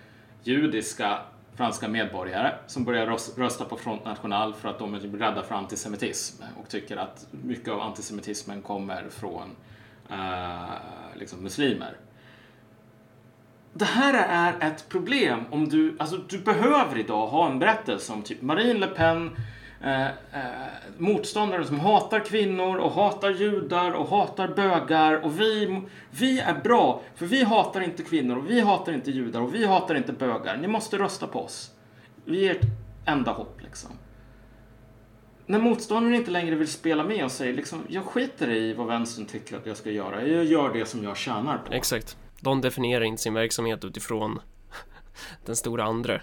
judiska 0.42 1.18
franska 1.56 1.88
medborgare 1.88 2.52
som 2.66 2.84
börjar 2.84 3.06
rösta 3.36 3.64
på 3.64 3.76
Front 3.76 4.04
National 4.04 4.54
för 4.54 4.68
att 4.68 4.78
de 4.78 4.94
är 4.94 5.00
typ 5.00 5.14
rädda 5.20 5.42
för 5.42 5.54
antisemitism 5.54 6.42
och 6.62 6.68
tycker 6.68 6.96
att 6.96 7.26
mycket 7.30 7.68
av 7.68 7.80
antisemitismen 7.80 8.62
kommer 8.62 9.04
från 9.10 9.50
eh, 10.10 10.64
liksom 11.14 11.42
muslimer. 11.42 11.96
Det 13.72 13.84
här 13.84 14.14
är 14.28 14.68
ett 14.70 14.88
problem 14.88 15.44
om 15.50 15.68
du, 15.68 15.96
alltså 15.98 16.16
du 16.16 16.38
behöver 16.38 16.98
idag 16.98 17.26
ha 17.26 17.50
en 17.50 17.58
berättelse 17.58 18.12
om 18.12 18.22
typ 18.22 18.42
Marine 18.42 18.80
Le 18.80 18.86
Pen, 18.86 19.30
eh, 19.84 20.06
eh, 20.06 20.10
motståndare 20.98 21.64
som 21.64 21.80
hatar 21.80 22.20
kvinnor 22.20 22.76
och 22.76 22.92
hatar 22.92 23.30
judar 23.30 23.92
och 23.92 24.08
hatar 24.08 24.48
bögar 24.48 25.24
och 25.24 25.40
vi, 25.40 25.82
vi 26.10 26.40
är 26.40 26.60
bra 26.64 27.02
för 27.14 27.26
vi 27.26 27.44
hatar 27.44 27.80
inte 27.80 28.02
kvinnor 28.02 28.36
och 28.36 28.50
vi 28.50 28.60
hatar 28.60 28.92
inte 28.92 29.10
judar 29.10 29.40
och 29.40 29.54
vi 29.54 29.66
hatar 29.66 29.94
inte 29.94 30.12
bögar. 30.12 30.56
Ni 30.56 30.68
måste 30.68 30.98
rösta 30.98 31.26
på 31.26 31.40
oss. 31.40 31.70
Vi 32.24 32.48
är 32.48 32.54
ert 32.54 32.66
enda 33.06 33.32
hopp 33.32 33.62
liksom. 33.62 33.90
När 35.46 35.58
motståndaren 35.58 36.14
inte 36.14 36.30
längre 36.30 36.54
vill 36.54 36.68
spela 36.68 37.04
med 37.04 37.24
och 37.24 37.32
säger 37.32 37.54
liksom, 37.54 37.82
jag 37.88 38.04
skiter 38.04 38.50
i 38.50 38.74
vad 38.74 38.86
vänstern 38.86 39.26
tycker 39.26 39.56
att 39.56 39.66
jag 39.66 39.76
ska 39.76 39.90
göra. 39.90 40.26
Jag 40.26 40.44
gör 40.44 40.72
det 40.72 40.86
som 40.86 41.04
jag 41.04 41.16
tjänar 41.16 41.58
på. 41.58 41.72
Exakt. 41.72 42.16
De 42.40 42.60
definierar 42.60 43.04
inte 43.04 43.22
sin 43.22 43.34
verksamhet 43.34 43.84
utifrån 43.84 44.40
den 45.44 45.56
stora 45.56 45.84
andra. 45.84 46.20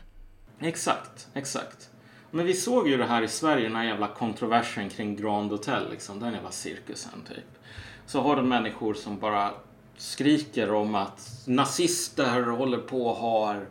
Exakt, 0.60 1.28
exakt. 1.34 1.91
Men 2.32 2.46
vi 2.46 2.54
såg 2.54 2.88
ju 2.88 2.98
det 2.98 3.06
här 3.06 3.22
i 3.22 3.28
Sverige, 3.28 3.68
den 3.68 3.76
här 3.76 3.86
jävla 3.86 4.08
kontroversen 4.08 4.90
kring 4.90 5.16
Grand 5.16 5.52
Hotel, 5.52 5.92
liksom, 5.92 6.20
den 6.20 6.34
jävla 6.34 6.52
cirkusen 6.52 7.22
typ. 7.28 7.64
Så 8.06 8.22
har 8.22 8.36
du 8.36 8.42
människor 8.42 8.94
som 8.94 9.20
bara 9.20 9.52
skriker 9.98 10.74
om 10.74 10.96
att 10.96 11.44
nazister 11.46 12.42
håller 12.42 12.78
på 12.78 13.08
och 13.08 13.16
har 13.16 13.66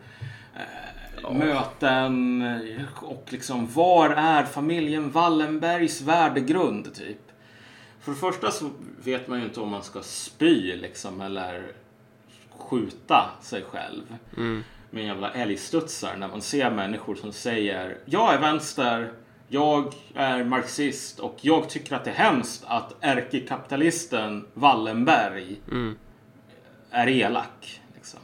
eh, 0.57 1.33
möten 1.33 2.43
och 3.03 3.27
liksom 3.29 3.67
var 3.67 4.11
är 4.11 4.45
familjen 4.45 5.11
Wallenbergs 5.11 6.01
värdegrund 6.01 6.95
typ. 6.95 7.19
För 8.01 8.13
det 8.13 8.19
första 8.19 8.51
så 8.51 8.71
vet 9.05 9.29
man 9.29 9.39
ju 9.39 9.45
inte 9.45 9.61
om 9.61 9.69
man 9.69 9.83
ska 9.83 10.03
spy 10.03 10.77
liksom 10.77 11.21
eller 11.21 11.73
skjuta 12.51 13.31
sig 13.43 13.63
själv 13.63 14.17
med 14.91 15.05
jävla 15.05 15.31
älgstudsar 15.33 16.17
när 16.17 16.29
man 16.29 16.41
ser 16.43 16.71
människor 16.71 17.15
som 17.15 17.33
säger 17.33 17.99
jag 18.05 18.35
är 18.35 18.39
vänster, 18.41 19.13
jag 19.49 19.95
är 20.15 20.45
marxist 20.45 21.19
och 21.21 21.37
jag 21.41 21.69
tycker 21.71 21.97
att 21.97 22.05
det 22.05 22.11
är 22.11 22.15
hemskt 22.15 22.65
att 22.67 22.95
ärkekapitalisten 23.01 24.47
Wallenberg 24.55 25.61
är 26.91 27.09
elak. 27.09 27.81
Liksom. 27.95 28.21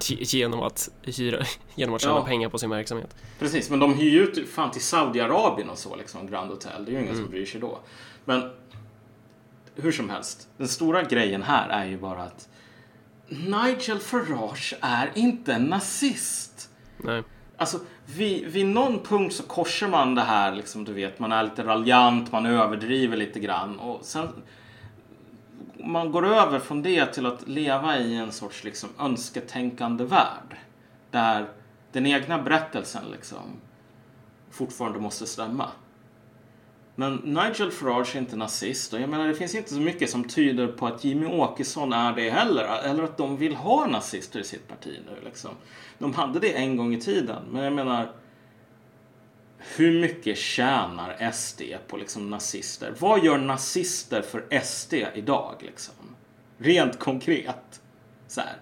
Ge- 0.00 0.22
Genom 0.38 0.62
att 0.62 0.88
hyra, 1.02 1.44
genom 1.74 1.94
att 1.94 2.00
tjäna 2.02 2.14
Ja. 2.14 2.24
pengar 2.24 2.48
på 2.48 2.58
sin 2.58 2.70
verksamhet. 2.70 3.16
Precis, 3.38 3.70
men 3.70 3.78
de 3.78 3.94
hyr 3.94 4.10
ju 4.10 4.22
ut 4.22 4.48
fan 4.48 4.70
till 4.70 4.82
Saudiarabien 4.82 5.70
och 5.70 5.78
så, 5.78 5.96
liksom, 5.96 6.26
Grand 6.26 6.50
Hotel. 6.50 6.84
Det 6.84 6.90
är 6.90 6.92
ju 6.92 7.02
ingen 7.02 7.16
som 7.16 7.30
bryr 7.30 7.46
sig 7.46 7.60
då. 7.60 7.78
Men 8.24 8.50
hur 9.74 9.92
som 9.92 10.10
helst, 10.10 10.48
den 10.56 10.68
stora 10.68 11.02
grejen 11.02 11.42
här 11.42 11.68
är 11.68 11.84
ju 11.86 11.98
bara 11.98 12.22
att 12.22 12.48
Nigel 13.32 13.98
Farage 13.98 14.74
är 14.80 15.10
inte 15.14 15.54
en 15.54 15.64
nazist. 15.64 16.70
Nej. 16.96 17.22
Alltså, 17.56 17.80
vid, 18.06 18.46
vid 18.46 18.66
någon 18.66 19.02
punkt 19.02 19.34
så 19.34 19.42
korsar 19.42 19.88
man 19.88 20.14
det 20.14 20.22
här, 20.22 20.54
liksom, 20.54 20.84
du 20.84 20.92
vet, 20.92 21.18
man 21.18 21.32
är 21.32 21.42
lite 21.42 21.64
raljant, 21.64 22.32
man 22.32 22.46
överdriver 22.46 23.16
lite 23.16 23.40
grann. 23.40 23.78
Och 23.78 24.04
sen 24.04 24.28
man 25.84 26.12
går 26.12 26.26
över 26.26 26.58
från 26.58 26.82
det 26.82 27.06
till 27.06 27.26
att 27.26 27.48
leva 27.48 27.98
i 27.98 28.16
en 28.16 28.32
sorts 28.32 28.64
liksom, 28.64 28.88
önsketänkande 28.98 30.04
värld. 30.04 30.56
Där 31.10 31.48
den 31.92 32.06
egna 32.06 32.42
berättelsen 32.42 33.04
liksom, 33.12 33.60
fortfarande 34.50 34.98
måste 34.98 35.26
stämma. 35.26 35.70
Men 36.94 37.16
Nigel 37.16 37.70
Farage 37.70 38.16
är 38.16 38.18
inte 38.18 38.36
nazist 38.36 38.92
och 38.92 39.00
jag 39.00 39.08
menar 39.08 39.28
det 39.28 39.34
finns 39.34 39.54
inte 39.54 39.74
så 39.74 39.80
mycket 39.80 40.10
som 40.10 40.24
tyder 40.24 40.66
på 40.66 40.86
att 40.86 41.04
Jimmy 41.04 41.26
Åkesson 41.26 41.92
är 41.92 42.12
det 42.12 42.30
heller. 42.30 42.64
Eller 42.84 43.02
att 43.02 43.16
de 43.16 43.36
vill 43.36 43.54
ha 43.54 43.86
nazister 43.86 44.40
i 44.40 44.44
sitt 44.44 44.68
parti 44.68 44.98
nu 45.06 45.24
liksom. 45.24 45.50
De 45.98 46.14
hade 46.14 46.38
det 46.40 46.52
en 46.52 46.76
gång 46.76 46.94
i 46.94 47.00
tiden 47.00 47.42
men 47.50 47.64
jag 47.64 47.72
menar 47.72 48.12
hur 49.76 50.00
mycket 50.00 50.38
tjänar 50.38 51.30
SD 51.32 51.62
på 51.88 51.96
liksom 51.96 52.30
nazister? 52.30 52.94
Vad 52.98 53.24
gör 53.24 53.38
nazister 53.38 54.22
för 54.22 54.60
SD 54.62 54.94
idag 55.14 55.54
liksom? 55.60 55.94
Rent 56.58 56.98
konkret. 56.98 57.82
Så 58.26 58.40
här. 58.40 58.56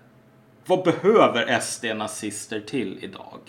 Vad 0.66 0.84
behöver 0.84 1.60
SD 1.60 1.84
nazister 1.84 2.60
till 2.60 2.98
idag? 3.02 3.40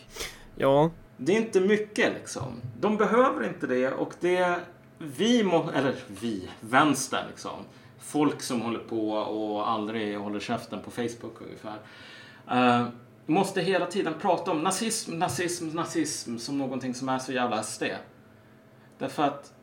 Ja. 0.55 0.91
Det 1.23 1.31
är 1.31 1.37
inte 1.37 1.59
mycket 1.59 2.13
liksom. 2.13 2.61
De 2.79 2.97
behöver 2.97 3.47
inte 3.47 3.67
det 3.67 3.91
och 3.91 4.13
det 4.19 4.59
vi 4.97 5.43
må, 5.43 5.69
eller 5.69 5.95
vi, 6.07 6.49
vänstern 6.59 7.27
liksom. 7.29 7.65
Folk 7.99 8.41
som 8.41 8.61
håller 8.61 8.79
på 8.79 9.11
och 9.11 9.69
aldrig 9.69 10.17
håller 10.17 10.39
käften 10.39 10.79
på 10.81 10.91
Facebook 10.91 11.41
ungefär. 11.41 11.77
Uh, 12.51 12.87
måste 13.25 13.61
hela 13.61 13.85
tiden 13.85 14.13
prata 14.21 14.51
om 14.51 14.63
nazism, 14.63 15.19
nazism, 15.19 15.67
nazism 15.67 16.37
som 16.37 16.57
någonting 16.57 16.93
som 16.93 17.09
är 17.09 17.19
så 17.19 17.31
jävla 17.31 17.63
SD. 17.63 17.83
Därför 18.97 19.23
att, 19.23 19.53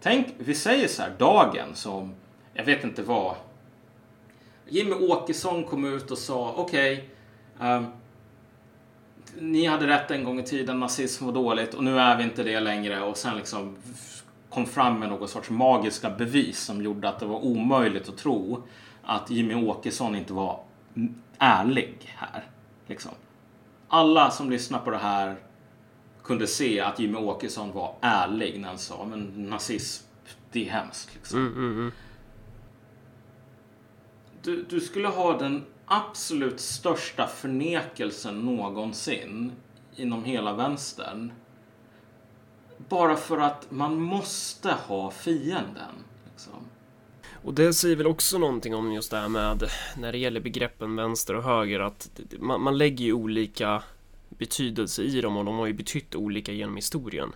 tänk, 0.00 0.26
vi 0.38 0.54
säger 0.54 0.88
så 0.88 1.02
här, 1.02 1.12
dagen 1.18 1.74
som, 1.74 2.14
jag 2.54 2.64
vet 2.64 2.84
inte 2.84 3.02
vad, 3.02 3.34
Jimmy 4.68 4.94
Åkesson 4.94 5.64
kom 5.64 5.84
ut 5.84 6.10
och 6.10 6.18
sa 6.18 6.54
okej, 6.56 7.10
okay, 7.56 7.70
um, 7.76 7.86
ni 9.38 9.66
hade 9.66 9.86
rätt 9.86 10.10
en 10.10 10.24
gång 10.24 10.40
i 10.40 10.42
tiden, 10.42 10.80
nazism 10.80 11.26
var 11.26 11.32
dåligt 11.32 11.74
och 11.74 11.84
nu 11.84 11.98
är 11.98 12.16
vi 12.16 12.24
inte 12.24 12.42
det 12.42 12.60
längre 12.60 13.02
och 13.02 13.16
sen 13.16 13.36
liksom 13.36 13.76
kom 14.50 14.66
fram 14.66 15.00
med 15.00 15.08
någon 15.08 15.28
sorts 15.28 15.50
magiska 15.50 16.10
bevis 16.10 16.58
som 16.58 16.82
gjorde 16.82 17.08
att 17.08 17.18
det 17.18 17.26
var 17.26 17.44
omöjligt 17.44 18.08
att 18.08 18.16
tro 18.16 18.62
att 19.02 19.30
Jimmy 19.30 19.54
Åkesson 19.54 20.16
inte 20.16 20.32
var 20.32 20.60
ärlig 21.38 22.14
här. 22.16 22.44
Liksom. 22.86 23.10
Alla 23.88 24.30
som 24.30 24.50
lyssnar 24.50 24.78
på 24.78 24.90
det 24.90 24.98
här 24.98 25.36
kunde 26.24 26.46
se 26.46 26.80
att 26.80 26.98
Jimmy 26.98 27.18
Åkesson 27.18 27.72
var 27.72 27.94
ärlig 28.00 28.60
när 28.60 28.68
han 28.68 28.78
sa 28.78 29.04
men 29.04 29.50
nazism, 29.50 30.06
det 30.52 30.68
är 30.68 30.72
hemskt. 30.72 31.14
Liksom. 31.14 31.38
Mm, 31.38 31.52
mm, 31.52 31.72
mm. 31.72 31.92
Du, 34.42 34.62
du 34.62 34.80
skulle 34.80 35.08
ha 35.08 35.38
den 35.38 35.64
absolut 35.86 36.60
största 36.60 37.26
förnekelsen 37.26 38.40
någonsin 38.40 39.52
inom 39.96 40.24
hela 40.24 40.54
vänstern. 40.54 41.32
Bara 42.88 43.16
för 43.16 43.38
att 43.38 43.70
man 43.70 44.00
måste 44.00 44.72
ha 44.72 45.10
fienden. 45.10 45.94
Liksom. 46.30 46.52
Och 47.44 47.54
det 47.54 47.74
säger 47.74 47.96
väl 47.96 48.06
också 48.06 48.38
någonting 48.38 48.74
om 48.74 48.92
just 48.92 49.10
det 49.10 49.16
här 49.16 49.28
med 49.28 49.70
när 49.96 50.12
det 50.12 50.18
gäller 50.18 50.40
begreppen 50.40 50.96
vänster 50.96 51.34
och 51.34 51.42
höger 51.42 51.80
att 51.80 52.20
man, 52.38 52.62
man 52.62 52.78
lägger 52.78 53.04
ju 53.04 53.12
olika 53.12 53.82
betydelse 54.28 55.02
i 55.02 55.20
dem 55.20 55.36
och 55.36 55.44
de 55.44 55.58
har 55.58 55.66
ju 55.66 55.72
betytt 55.72 56.14
olika 56.14 56.52
genom 56.52 56.76
historien. 56.76 57.34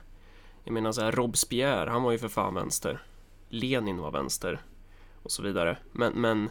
Jag 0.65 0.73
menar 0.73 0.93
så 0.93 1.01
här, 1.01 1.13
Robespierre, 1.13 1.91
han 1.91 2.03
var 2.03 2.13
ju 2.13 2.19
för 2.19 2.29
fan 2.29 2.55
vänster. 2.55 3.03
Lenin 3.49 3.99
var 3.99 4.11
vänster 4.11 4.61
och 5.23 5.33
så 5.33 5.43
vidare. 5.43 5.79
Men, 5.93 6.13
men 6.13 6.51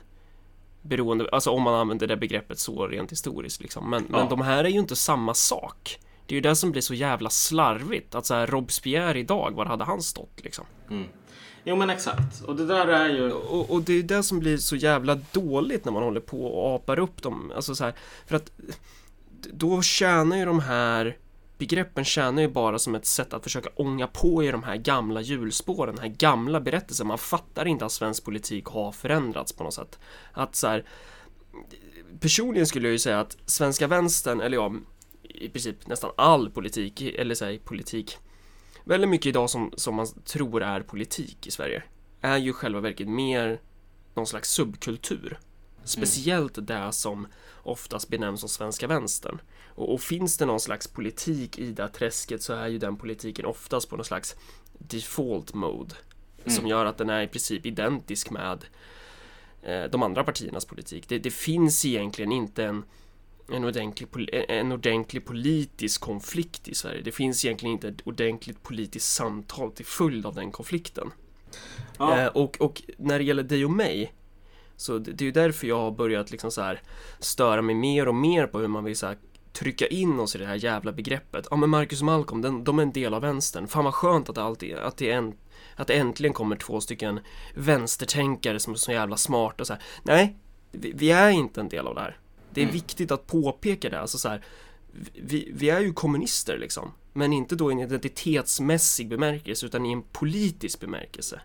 beroende, 0.88 1.30
alltså 1.32 1.50
om 1.52 1.62
man 1.62 1.74
använder 1.74 2.08
det 2.08 2.18
begreppet 2.18 2.60
så 2.60 2.88
rent 2.88 3.12
historiskt 3.12 3.62
liksom. 3.62 3.90
Men, 3.90 4.06
ja. 4.12 4.18
men 4.18 4.30
de 4.30 4.42
här 4.42 4.64
är 4.64 4.70
ju 4.70 4.80
inte 4.80 4.96
samma 4.96 5.34
sak. 5.34 6.00
Det 6.26 6.34
är 6.34 6.36
ju 6.36 6.42
det 6.42 6.56
som 6.56 6.72
blir 6.72 6.82
så 6.82 6.94
jävla 6.94 7.30
slarvigt. 7.30 8.16
Att 8.16 8.26
så 8.26 8.34
här, 8.34 8.48
Robespierre 8.48 9.20
idag, 9.20 9.52
var 9.56 9.66
hade 9.66 9.84
han 9.84 10.02
stått 10.02 10.44
liksom? 10.44 10.66
Mm. 10.90 11.08
Jo 11.64 11.76
men 11.76 11.90
exakt. 11.90 12.42
Och 12.42 12.56
det 12.56 12.66
där 12.66 12.88
är 12.88 13.10
ju... 13.10 13.32
Och, 13.32 13.70
och 13.70 13.82
det 13.82 13.94
är 13.94 14.04
det 14.04 14.24
som 14.24 14.40
blir 14.40 14.58
så 14.58 14.76
jävla 14.76 15.16
dåligt 15.32 15.86
när 15.86 15.92
man 15.92 16.04
håller 16.04 16.20
på 16.20 16.46
och 16.46 16.76
apar 16.76 17.00
upp 17.00 17.24
dem. 17.24 17.52
Alltså 17.56 17.76
så 17.76 17.84
här, 17.84 17.94
för 18.28 18.36
att 18.36 18.52
då 19.54 19.82
tjänar 19.82 20.38
ju 20.38 20.46
de 20.46 20.60
här 20.60 21.18
begreppen 21.58 22.06
tjänar 22.06 22.42
ju 22.42 22.48
bara 22.48 22.80
som 22.80 22.96
ett 22.96 23.06
sätt 23.06 23.34
att 23.34 23.44
försöka 23.44 23.70
ånga 23.76 24.08
på 24.08 24.44
i 24.44 24.52
de 24.52 24.64
här 24.64 24.76
gamla 24.76 25.22
hjulspåren, 25.22 25.96
den 25.96 26.04
här 26.04 26.16
gamla 26.18 26.62
berättelsen. 26.62 27.08
Man 27.08 27.18
fattar 27.18 27.66
inte 27.66 27.86
att 27.86 27.92
svensk 27.92 28.26
politik 28.26 28.66
har 28.66 28.92
förändrats 28.92 29.54
på 29.54 29.64
något 29.64 29.74
sätt. 29.74 30.00
Att 30.32 30.56
så 30.56 30.68
här, 30.68 30.86
personligen 32.20 32.68
skulle 32.68 32.88
jag 32.88 32.92
ju 32.92 33.00
säga 33.00 33.20
att 33.20 33.38
svenska 33.46 33.88
vänstern, 33.88 34.42
eller 34.42 34.58
ja, 34.58 34.74
i 35.24 35.50
princip 35.50 35.88
nästan 35.88 36.12
all 36.18 36.50
politik, 36.50 37.02
eller 37.02 37.36
säg 37.36 37.60
politik, 37.60 38.18
väldigt 38.84 39.10
mycket 39.10 39.26
idag 39.26 39.50
som, 39.50 39.74
som 39.76 39.96
man 39.96 40.08
tror 40.08 40.64
är 40.64 40.82
politik 40.82 41.48
i 41.48 41.52
Sverige, 41.52 41.84
är 42.22 42.38
ju 42.38 42.54
själva 42.54 42.80
verket 42.80 43.08
mer 43.08 43.62
någon 44.14 44.28
slags 44.28 44.50
subkultur. 44.50 45.40
Speciellt 45.84 46.58
mm. 46.58 46.66
det 46.66 46.92
som 46.92 47.28
oftast 47.64 48.10
benämns 48.10 48.40
som 48.40 48.50
svenska 48.50 48.88
vänstern. 48.88 49.42
Och, 49.78 49.94
och, 49.94 50.02
finns 50.02 50.38
det 50.38 50.46
någon 50.46 50.60
slags 50.60 50.88
politik 50.88 51.60
i 51.60 51.72
det 51.72 51.88
träsket 51.88 52.42
så 52.42 52.54
är 52.54 52.68
ju 52.68 52.78
den 52.78 52.98
politiken 52.98 53.46
oftast 53.46 53.90
på 53.90 53.96
någon 53.96 54.06
slags 54.06 54.36
default 54.74 55.54
mode. 55.54 55.96
Mm. 56.44 56.56
Som 56.56 56.68
gör 56.68 56.86
att 56.86 56.98
den 56.98 57.10
är 57.10 57.22
i 57.22 57.28
princip 57.28 57.66
identisk 57.66 58.30
med 58.30 58.66
eh, 59.62 59.84
de 59.84 60.04
andra 60.04 60.24
partiernas 60.24 60.66
politik. 60.66 61.10
Det, 61.10 61.20
det 61.20 61.32
finns 61.32 61.86
egentligen 61.86 62.32
inte 62.32 62.64
en 62.64 62.84
en 63.52 63.64
ordentlig, 63.64 64.30
en 64.50 64.72
ordentlig 64.72 65.26
politisk 65.26 66.02
konflikt 66.02 66.68
i 66.68 66.76
Sverige. 66.76 67.02
Det 67.02 67.12
finns 67.12 67.46
egentligen 67.46 67.74
inte 67.74 67.88
ett 67.88 68.08
ordentligt 68.08 68.64
politiskt 68.64 69.14
samtal 69.14 69.72
till 69.72 69.86
följd 69.86 70.26
av 70.26 70.36
den 70.36 70.52
konflikten. 70.52 71.12
Ja. 71.98 72.22
Eh, 72.22 72.28
och, 72.28 72.62
och 72.62 72.82
när 72.98 73.20
det 73.20 73.26
gäller 73.26 73.44
dig 73.44 73.66
och 73.66 73.72
mig 73.72 74.14
så 74.78 74.98
det, 74.98 75.12
det 75.12 75.24
är 75.24 75.26
ju 75.26 75.32
därför 75.32 75.68
jag 75.68 75.80
har 75.80 75.92
börjat 75.92 76.32
liksom 76.32 76.52
så 76.52 76.62
här 76.62 76.82
störa 77.20 77.62
mig 77.62 77.76
mer 77.76 78.08
och 78.08 78.16
mer 78.16 78.48
på 78.48 78.60
hur 78.60 78.68
man 78.68 78.84
vill 78.84 78.98
så 78.98 79.08
här 79.08 79.18
trycka 79.60 79.88
in 79.88 80.20
oss 80.20 80.36
i 80.36 80.40
det 80.40 80.46
här 80.46 80.56
jävla 80.56 80.92
begreppet. 80.92 81.48
Ja 81.52 81.58
men 81.58 81.70
Marcus 81.70 82.02
och 82.02 82.06
Malcolm, 82.06 82.42
den, 82.42 82.64
de 82.64 82.80
är 82.80 82.84
en 82.84 82.92
del 82.92 83.14
av 83.14 83.22
vänstern. 83.22 83.68
Fan 83.68 83.84
vad 83.84 83.94
skönt 83.94 84.30
att 84.30 84.36
det, 84.36 84.44
alltid, 84.44 84.76
att 84.76 84.98
det 84.98 85.12
är 85.12 85.18
en 85.18 85.34
att 85.76 85.88
det 85.88 85.94
äntligen 85.94 86.34
kommer 86.34 86.56
två 86.56 86.82
stycken 86.82 87.20
vänstertänkare 87.56 88.60
som 88.60 88.74
är 88.74 88.78
så 88.78 88.92
jävla 88.92 89.18
smarta 89.18 89.64
och 89.64 89.68
så 89.68 89.74
här. 89.74 89.84
Nej, 90.04 90.38
vi, 90.72 90.92
vi 90.96 91.12
är 91.12 91.30
inte 91.30 91.62
en 91.62 91.70
del 91.70 91.88
av 91.88 91.96
det 91.96 92.02
här. 92.02 92.18
Det 92.50 92.62
är 92.62 92.64
mm. 92.64 92.74
viktigt 92.74 93.12
att 93.12 93.28
påpeka 93.28 93.90
det. 93.90 94.00
Alltså 94.00 94.18
så 94.18 94.30
här, 94.30 94.46
vi, 95.14 95.52
vi, 95.56 95.70
är 95.70 95.80
ju 95.80 95.94
kommunister 95.94 96.58
liksom. 96.58 96.92
Men 97.14 97.34
inte 97.34 97.56
då 97.56 97.72
i 97.72 97.74
en 97.74 97.80
identitetsmässig 97.80 99.10
bemärkelse 99.10 99.66
utan 99.66 99.86
i 99.86 99.92
en 99.92 100.02
politisk 100.02 100.80
bemärkelse. 100.80 101.42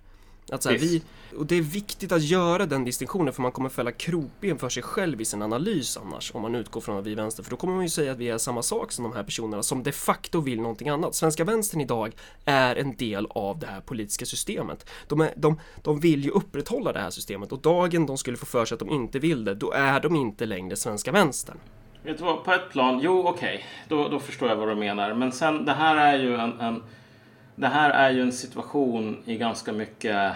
Att 0.51 0.63
så 0.63 0.71
här, 0.71 0.79
vi, 0.79 1.03
och 1.37 1.47
det 1.47 1.57
är 1.57 1.63
viktigt 1.63 2.13
att 2.13 2.23
göra 2.23 2.67
den 2.67 2.85
distinktionen 2.85 3.33
för 3.33 3.43
man 3.43 3.53
kommer 3.53 3.69
fälla 3.69 3.93
krokben 3.93 4.59
för 4.59 4.69
sig 4.69 4.83
själv 4.83 5.21
i 5.21 5.25
sin 5.25 5.43
analys 5.43 5.97
annars 5.97 6.35
om 6.35 6.43
man 6.43 6.55
utgår 6.55 6.81
från 6.81 6.99
att 6.99 7.07
vi 7.07 7.13
är 7.13 7.17
vänster 7.17 7.43
för 7.43 7.51
då 7.51 7.57
kommer 7.57 7.75
man 7.75 7.83
ju 7.83 7.89
säga 7.89 8.13
att 8.13 8.19
vi 8.19 8.29
är 8.29 8.39
samma 8.39 8.63
sak 8.63 8.93
som 8.93 9.03
de 9.03 9.13
här 9.13 9.23
personerna 9.23 9.63
som 9.63 9.83
de 9.83 9.93
facto 9.93 10.41
vill 10.41 10.61
någonting 10.61 10.89
annat. 10.89 11.15
Svenska 11.15 11.45
vänstern 11.45 11.81
idag 11.81 12.13
är 12.45 12.77
en 12.77 12.97
del 12.97 13.27
av 13.31 13.59
det 13.59 13.67
här 13.67 13.81
politiska 13.81 14.27
systemet. 14.27 14.91
De, 15.09 15.21
är, 15.21 15.33
de, 15.37 15.61
de 15.83 16.01
vill 16.01 16.25
ju 16.25 16.31
upprätthålla 16.31 16.93
det 16.93 17.01
här 17.01 17.11
systemet 17.11 17.53
och 17.53 17.59
dagen 17.59 18.07
de 18.07 18.19
skulle 18.19 18.37
få 18.37 18.47
för 18.47 18.65
sig 18.65 18.75
att 18.75 18.79
de 18.79 18.91
inte 18.91 19.19
vill 19.19 19.45
det, 19.45 19.55
då 19.55 19.73
är 19.73 20.01
de 20.01 20.17
inte 20.17 20.47
längre 20.47 20.77
svenska 20.77 21.13
vänstern. 21.13 21.57
Vet 22.03 22.19
du 22.19 22.25
vad, 22.25 22.45
på 22.45 22.53
ett 22.53 22.71
plan, 22.71 23.01
jo 23.03 23.29
okej, 23.29 23.55
okay. 23.55 23.63
då, 23.89 24.09
då 24.09 24.21
förstår 24.21 24.49
jag 24.49 24.57
vad 24.57 24.69
du 24.69 24.75
menar. 24.75 25.15
Men 25.15 25.33
sen, 25.33 25.65
det 25.65 25.73
här 25.73 25.97
är 25.97 26.19
ju 26.19 26.35
en, 26.35 26.61
en 26.61 26.83
det 27.55 27.69
här 27.69 27.91
är 27.91 28.11
ju 28.11 28.23
en 28.23 28.33
situation 28.33 29.23
i 29.25 29.37
ganska 29.37 29.73
mycket 29.73 30.33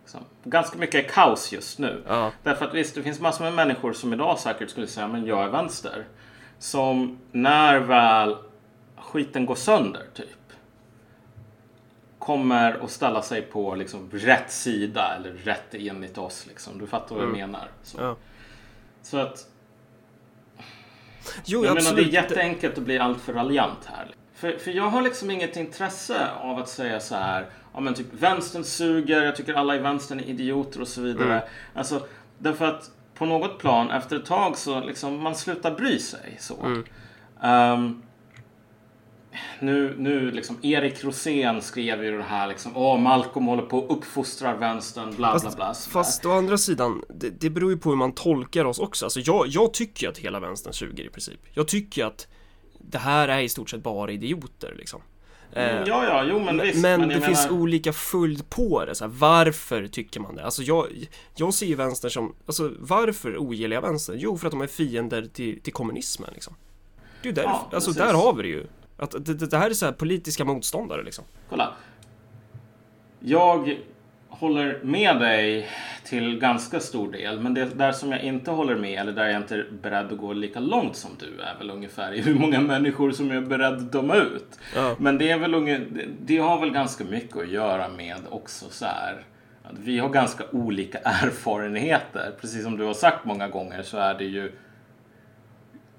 liksom, 0.00 0.20
ganska 0.44 0.78
mycket 0.78 1.12
kaos 1.12 1.52
just 1.52 1.78
nu. 1.78 2.02
Ja. 2.08 2.32
Därför 2.42 2.66
att 2.66 2.74
visst, 2.74 2.94
det 2.94 3.02
finns 3.02 3.20
massor 3.20 3.44
med 3.44 3.52
människor 3.52 3.92
som 3.92 4.12
idag 4.12 4.38
säkert 4.38 4.70
skulle 4.70 4.86
säga 4.86 5.08
men 5.08 5.26
jag 5.26 5.44
är 5.44 5.48
vänster. 5.48 6.04
Som 6.58 7.18
när 7.32 7.78
väl 7.78 8.36
skiten 8.96 9.46
går 9.46 9.54
sönder 9.54 10.06
typ 10.14 10.28
kommer 12.18 12.84
att 12.84 12.90
ställa 12.90 13.22
sig 13.22 13.42
på 13.42 13.74
liksom 13.74 14.10
rätt 14.12 14.50
sida 14.50 15.14
eller 15.16 15.32
rätt 15.32 15.74
enligt 15.74 16.18
oss. 16.18 16.46
Liksom. 16.46 16.78
Du 16.78 16.86
fattar 16.86 17.14
vad 17.14 17.24
jag 17.24 17.28
mm. 17.28 17.50
menar. 17.50 17.68
Så. 17.82 18.00
Ja. 18.00 18.16
så 19.02 19.18
att 19.18 19.46
Jo, 21.44 21.64
jag 21.64 21.74
menar, 21.74 21.92
det 21.92 22.02
är 22.02 22.04
jätteenkelt 22.04 22.78
att 22.78 22.84
bli 22.84 22.98
alltför 22.98 23.32
raljant 23.32 23.84
här. 23.84 24.14
För, 24.40 24.58
för 24.58 24.70
jag 24.70 24.88
har 24.88 25.02
liksom 25.02 25.30
inget 25.30 25.56
intresse 25.56 26.30
av 26.30 26.58
att 26.58 26.68
säga 26.68 27.00
så 27.00 27.14
här, 27.14 27.46
ja 27.74 27.80
men 27.80 27.94
typ 27.94 28.06
vänstern 28.12 28.64
suger, 28.64 29.24
jag 29.24 29.36
tycker 29.36 29.54
alla 29.54 29.76
i 29.76 29.78
vänstern 29.78 30.20
är 30.20 30.24
idioter 30.24 30.80
och 30.80 30.88
så 30.88 31.00
vidare. 31.00 31.34
Mm. 31.34 31.48
Alltså, 31.74 32.06
därför 32.38 32.64
att 32.64 32.90
på 33.14 33.26
något 33.26 33.58
plan 33.58 33.90
efter 33.90 34.16
ett 34.16 34.26
tag 34.26 34.58
så 34.58 34.80
liksom 34.80 35.22
man 35.22 35.34
slutar 35.34 35.74
bry 35.74 35.98
sig 35.98 36.36
så. 36.38 36.56
Mm. 36.64 36.84
Um, 37.42 38.02
nu, 39.60 39.94
nu 39.98 40.30
liksom 40.30 40.58
Erik 40.62 41.04
Rosén 41.04 41.62
skrev 41.62 42.04
ju 42.04 42.16
det 42.16 42.22
här 42.22 42.48
liksom. 42.48 42.76
Åh, 42.76 42.98
Malcolm 42.98 43.46
håller 43.46 43.62
på 43.62 43.78
att 43.78 43.90
uppfostra 43.90 44.56
vänstern, 44.56 45.16
bla 45.16 45.32
Fast, 45.32 45.46
bla 45.46 45.56
bla. 45.56 45.74
sådär. 45.74 45.92
fast 45.92 46.26
å 46.26 46.32
andra 46.32 46.58
sidan, 46.58 47.02
det, 47.08 47.40
det 47.40 47.50
beror 47.50 47.70
ju 47.70 47.78
på 47.78 47.88
hur 47.88 47.96
man 47.96 48.12
tolkar 48.12 48.64
oss 48.64 48.78
också. 48.78 49.06
Alltså 49.06 49.20
jag, 49.20 49.46
jag 49.46 49.74
tycker 49.74 50.08
att 50.08 50.18
hela 50.18 50.40
vänstern 50.40 50.72
suger 50.72 51.04
i 51.04 51.08
princip. 51.08 51.40
Jag 51.52 51.68
tycker 51.68 52.04
att 52.04 52.28
det 52.90 52.98
här 52.98 53.28
är 53.28 53.40
i 53.40 53.48
stort 53.48 53.70
sett 53.70 53.82
bara 53.82 54.10
idioter 54.12 54.74
liksom. 54.78 55.00
Mm, 55.52 55.76
Eh, 55.76 55.82
ja, 55.86 56.04
ja, 56.04 56.24
jo 56.24 56.38
men 56.38 56.60
visst. 56.60 56.82
men, 56.82 57.08
det 57.08 57.20
finns 57.20 57.44
menar- 57.46 57.60
olika 57.60 57.92
följd 57.92 58.50
på 58.50 58.84
det. 58.84 58.94
Så 58.94 59.04
här, 59.04 59.12
varför 59.14 59.86
tycker 59.86 60.20
man 60.20 60.34
det? 60.34 60.44
Alltså 60.44 60.62
jag, 60.62 60.86
jag 61.36 61.54
ser 61.54 61.66
ju 61.66 61.74
vänstern 61.74 62.10
som, 62.10 62.34
alltså 62.46 62.72
varför 62.78 63.38
ogillar 63.38 63.74
jag 63.74 63.82
vänstern? 63.82 64.16
Jo, 64.18 64.38
för 64.38 64.46
att 64.46 64.50
de 64.50 64.60
är 64.60 64.66
fiender 64.66 65.26
till, 65.32 65.60
till 65.60 65.72
kommunismen 65.72 66.30
liksom. 66.34 66.54
Det 67.22 67.28
är 67.28 67.30
ju 67.30 67.34
därför, 67.34 67.50
Ja, 67.50 67.68
alltså 67.72 67.90
där 67.92 68.14
har 68.14 68.34
vi 68.34 68.42
det 68.42 68.48
ju. 68.48 68.66
Att 68.96 69.10
det, 69.10 69.34
det, 69.34 69.46
det 69.46 69.58
här 69.58 69.70
är 69.70 69.74
så 69.74 69.84
här 69.86 69.92
politiska 69.92 70.44
motståndare 70.44 71.02
liksom. 71.02 71.24
Kolla. 71.48 71.72
Jag 73.20 73.78
håller 74.30 74.78
med 74.82 75.20
dig 75.20 75.68
till 76.04 76.38
ganska 76.38 76.80
stor 76.80 77.12
del, 77.12 77.40
men 77.40 77.54
det 77.54 77.64
där 77.78 77.92
som 77.92 78.12
jag 78.12 78.20
inte 78.22 78.50
håller 78.50 78.76
med, 78.76 79.00
eller 79.00 79.12
där 79.12 79.26
jag 79.26 79.36
inte 79.36 79.54
är 79.56 79.66
beredd 79.82 80.12
att 80.12 80.18
gå 80.18 80.32
lika 80.32 80.60
långt 80.60 80.96
som 80.96 81.10
du, 81.18 81.42
är 81.42 81.58
väl 81.58 81.70
ungefär 81.70 82.12
i 82.12 82.20
hur 82.20 82.34
många 82.34 82.60
människor 82.60 83.10
som 83.10 83.28
jag 83.30 83.36
är 83.36 83.46
beredd 83.46 83.72
att 83.74 83.92
döma 83.92 84.14
ut. 84.16 84.58
Ja. 84.76 84.96
Men 84.98 85.18
det 85.18 85.30
är 85.30 85.38
väl 85.38 85.54
unge, 85.54 85.78
det- 85.78 86.06
det 86.20 86.38
har 86.38 86.60
väl 86.60 86.70
ganska 86.70 87.04
mycket 87.04 87.36
att 87.36 87.48
göra 87.50 87.88
med 87.88 88.16
också 88.30 88.66
så 88.70 88.84
här 88.86 89.24
att 89.64 89.78
vi 89.78 89.98
har 89.98 90.08
ganska 90.08 90.44
olika 90.52 90.98
erfarenheter. 91.04 92.32
Precis 92.40 92.62
som 92.62 92.76
du 92.76 92.84
har 92.84 92.94
sagt 92.94 93.24
många 93.24 93.48
gånger 93.48 93.82
så 93.82 93.96
är 93.98 94.14
det 94.14 94.24
ju 94.24 94.52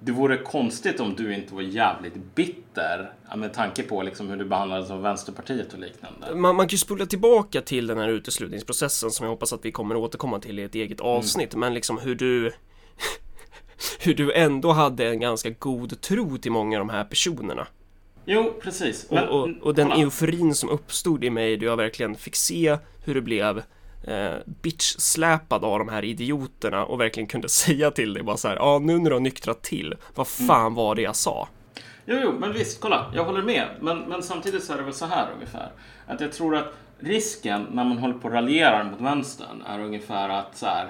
det 0.03 0.11
vore 0.11 0.37
konstigt 0.37 0.99
om 0.99 1.15
du 1.15 1.33
inte 1.35 1.53
var 1.55 1.61
jävligt 1.61 2.35
bitter 2.35 3.13
med 3.35 3.53
tanke 3.53 3.83
på 3.83 4.01
liksom 4.01 4.29
hur 4.29 4.37
du 4.37 4.45
behandlades 4.45 4.91
av 4.91 5.01
Vänsterpartiet 5.01 5.73
och 5.73 5.79
liknande. 5.79 6.35
Man, 6.35 6.55
man 6.55 6.67
kan 6.67 6.71
ju 6.71 6.77
spola 6.77 7.05
tillbaka 7.05 7.61
till 7.61 7.87
den 7.87 7.97
här 7.97 8.09
uteslutningsprocessen 8.09 9.11
som 9.11 9.23
jag 9.23 9.31
hoppas 9.31 9.53
att 9.53 9.65
vi 9.65 9.71
kommer 9.71 9.95
återkomma 9.95 10.39
till 10.39 10.59
i 10.59 10.63
ett 10.63 10.75
eget 10.75 10.99
Mm. 11.01 11.11
avsnitt. 11.11 11.55
Men 11.55 11.73
liksom 11.73 11.97
hur 11.97 12.15
du 12.15 12.51
hur 13.99 14.13
du 14.13 14.33
ändå 14.33 14.71
hade 14.71 15.07
en 15.09 15.19
ganska 15.19 15.49
god 15.49 16.01
tro 16.01 16.37
till 16.37 16.51
många 16.51 16.79
av 16.79 16.87
de 16.87 16.93
här 16.93 17.03
personerna. 17.03 17.67
Jo, 18.25 18.53
precis. 18.61 19.07
Och, 19.09 19.17
och, 19.19 19.49
och 19.61 19.75
den 19.75 19.89
kolla. 19.89 20.01
euforin 20.01 20.55
som 20.55 20.69
uppstod 20.69 21.23
i 21.23 21.29
mig 21.29 21.57
då 21.57 21.65
jag 21.65 21.77
verkligen 21.77 22.15
fick 22.15 22.35
se 22.35 22.77
hur 23.05 23.15
det 23.15 23.21
blev 23.21 23.63
eh, 24.03 24.33
bitch-släpad 24.45 25.63
av 25.63 25.79
de 25.79 25.89
här 25.89 26.05
idioterna 26.05 26.85
och 26.85 26.99
verkligen 26.99 27.27
kunde 27.27 27.49
säga 27.63 27.91
till 27.91 28.13
dig 28.13 28.23
bara 28.23 28.37
så 28.37 28.47
här, 28.47 28.55
ja 28.55 28.79
nu 28.79 28.97
när 28.99 29.09
du 29.09 29.15
har 29.15 29.19
nyktrat 29.21 29.61
till, 29.61 29.95
vad 30.15 30.27
Mm. 30.39 30.47
fan 30.47 30.73
var 30.73 30.95
det 30.95 31.01
jag 31.01 31.15
sa? 31.15 31.47
Jo, 32.05 32.17
jo, 32.23 32.33
men 32.39 32.53
visst, 32.53 32.81
kolla, 32.81 33.11
jag 33.15 33.23
håller 33.25 33.41
med. 33.41 33.67
Men, 33.81 33.99
men 33.99 34.23
samtidigt 34.23 34.63
så 34.63 34.73
är 34.73 34.77
det 34.77 34.83
väl 34.83 34.93
så 34.93 35.05
här 35.05 35.27
ungefär. 35.35 35.71
Att 36.07 36.21
jag 36.21 36.33
tror 36.33 36.55
att 36.55 36.73
risken 36.99 37.67
när 37.71 37.83
man 37.83 37.97
håller 37.97 38.13
på 38.13 38.27
och 38.27 38.33
raljerar 38.33 38.83
mot 38.83 39.01
vänstern 39.01 39.63
är 39.67 39.79
ungefär 39.79 40.29
att 40.29 40.57
så 40.57 40.65
här. 40.65 40.87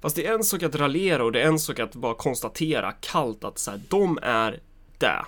Fast 0.00 0.16
det 0.16 0.26
är 0.26 0.34
en 0.34 0.44
sak 0.44 0.62
att 0.62 0.74
raljera 0.74 1.24
och 1.24 1.32
det 1.32 1.42
är 1.42 1.46
en 1.46 1.58
sak 1.58 1.78
att 1.78 1.94
bara 1.94 2.14
konstatera 2.14 2.92
kallt 2.92 3.44
att 3.44 3.58
så 3.58 3.70
här, 3.70 3.80
de 3.88 4.18
är 4.22 4.60
det. 4.98 5.24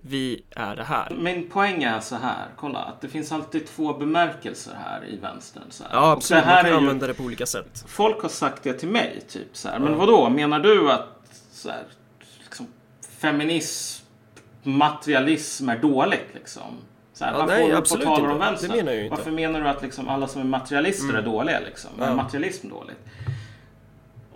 Vi 0.00 0.44
är 0.50 0.76
det 0.76 0.84
här. 0.84 1.10
Min 1.14 1.48
poäng 1.50 1.82
är 1.82 2.00
så 2.00 2.16
här, 2.16 2.46
kolla, 2.56 2.78
att 2.78 3.00
det 3.00 3.08
finns 3.08 3.32
alltid 3.32 3.66
två 3.66 3.92
bemärkelser 3.94 4.72
här 4.84 5.04
i 5.06 5.16
vänstern. 5.16 5.62
Så 5.70 5.84
här. 5.84 5.90
Ja, 5.92 6.00
Och 6.00 6.12
absolut. 6.12 6.44
det 6.44 6.48
här 6.50 6.54
Man 6.54 6.64
kan 6.64 6.72
är 6.72 6.80
ju- 6.80 6.86
använda 6.86 7.06
det 7.06 7.14
på 7.14 7.22
olika 7.22 7.46
sätt. 7.46 7.84
Folk 7.86 8.22
har 8.22 8.28
sagt 8.28 8.62
det 8.62 8.72
till 8.72 8.88
mig, 8.88 9.20
typ 9.28 9.56
så 9.56 9.68
här. 9.68 9.78
Men 9.78 9.96
vad 9.96 10.08
då 10.08 10.28
menar 10.28 10.58
du 10.60 10.92
att 10.92 11.08
så 11.52 11.68
här, 11.70 11.82
liksom, 12.42 12.66
feminism, 13.20 14.04
materialism 14.62 15.68
är 15.68 15.78
dåligt 15.78 16.28
liksom? 16.34 16.62
Så 17.12 17.24
här, 17.24 17.32
Ja, 17.32 17.38
varför 17.38 17.54
nej, 17.54 17.70
på 17.70 17.76
absolut 17.76 18.06
och 18.06 18.14
talar 18.16 18.28
om 18.28 18.32
inte. 18.34 18.44
Det 18.44 18.50
vänstern? 18.50 18.70
menar 18.76 18.92
jag 18.92 18.96
ju 18.98 19.04
inte. 19.04 19.16
Varför 19.16 19.30
menar 19.30 19.60
du 19.60 19.68
att 19.68 19.82
liksom 19.82 20.08
alla 20.08 20.26
som 20.28 20.40
är 20.40 20.44
materialister 20.46 21.14
är 21.14 21.22
dåliga 21.22 21.60
liksom? 21.60 21.90
Är 22.00 22.06
Ja. 22.08 22.14
materialism 22.14 22.68
dåligt? 22.68 22.98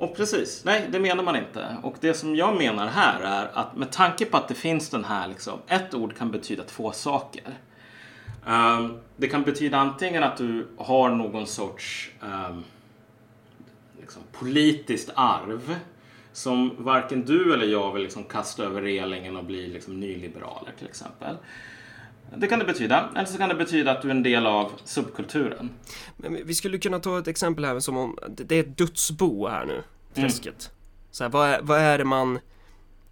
Och 0.02 0.16
precis, 0.16 0.64
nej 0.64 0.88
det 0.90 1.00
menar 1.00 1.24
man 1.24 1.36
inte. 1.36 1.76
Och 1.82 1.96
det 2.00 2.14
som 2.14 2.36
jag 2.36 2.56
menar 2.56 2.86
här 2.86 3.20
är 3.20 3.50
att 3.54 3.76
med 3.76 3.92
tanke 3.92 4.24
på 4.24 4.36
att 4.36 4.48
det 4.48 4.54
finns 4.54 4.90
den 4.90 5.04
här 5.04 5.28
liksom, 5.28 5.58
ett 5.66 5.94
ord 5.94 6.16
kan 6.16 6.30
betyda 6.30 6.62
två 6.62 6.92
saker. 6.92 7.58
Um, 8.46 8.98
det 9.16 9.28
kan 9.28 9.42
betyda 9.42 9.78
antingen 9.78 10.22
att 10.22 10.36
du 10.36 10.68
har 10.76 11.10
någon 11.10 11.46
sorts 11.46 12.10
um, 12.20 12.64
liksom, 14.00 14.22
politiskt 14.32 15.10
arv 15.14 15.76
som 16.32 16.84
varken 16.84 17.24
du 17.24 17.54
eller 17.54 17.66
jag 17.66 17.92
vill 17.92 18.02
liksom 18.02 18.24
kasta 18.24 18.64
över 18.64 18.82
relingen 18.82 19.36
och 19.36 19.44
bli 19.44 19.68
liksom 19.68 20.00
nyliberaler 20.00 20.72
till 20.78 20.86
exempel. 20.86 21.36
Det 22.36 22.46
kan 22.46 22.58
det 22.58 22.64
betyda. 22.64 23.08
Eller 23.14 23.24
så 23.24 23.38
kan 23.38 23.48
det 23.48 23.54
betyda 23.54 23.92
att 23.92 24.02
du 24.02 24.08
är 24.08 24.14
en 24.14 24.22
del 24.22 24.46
av 24.46 24.72
subkulturen. 24.84 25.70
Men 26.16 26.46
vi 26.46 26.54
skulle 26.54 26.78
kunna 26.78 27.00
ta 27.00 27.18
ett 27.18 27.28
exempel 27.28 27.64
här 27.64 27.80
som 27.80 27.96
om 27.96 28.18
det 28.28 28.56
är 28.56 28.60
ett 28.60 28.78
dödsbo 28.78 29.48
här 29.48 29.66
nu, 29.66 29.82
träsket. 30.14 30.70
Så 31.10 31.24
här, 31.24 31.30
vad, 31.30 31.48
är, 31.48 31.62
vad 31.62 31.78
är 31.78 31.98
det 31.98 32.04
man, 32.04 32.38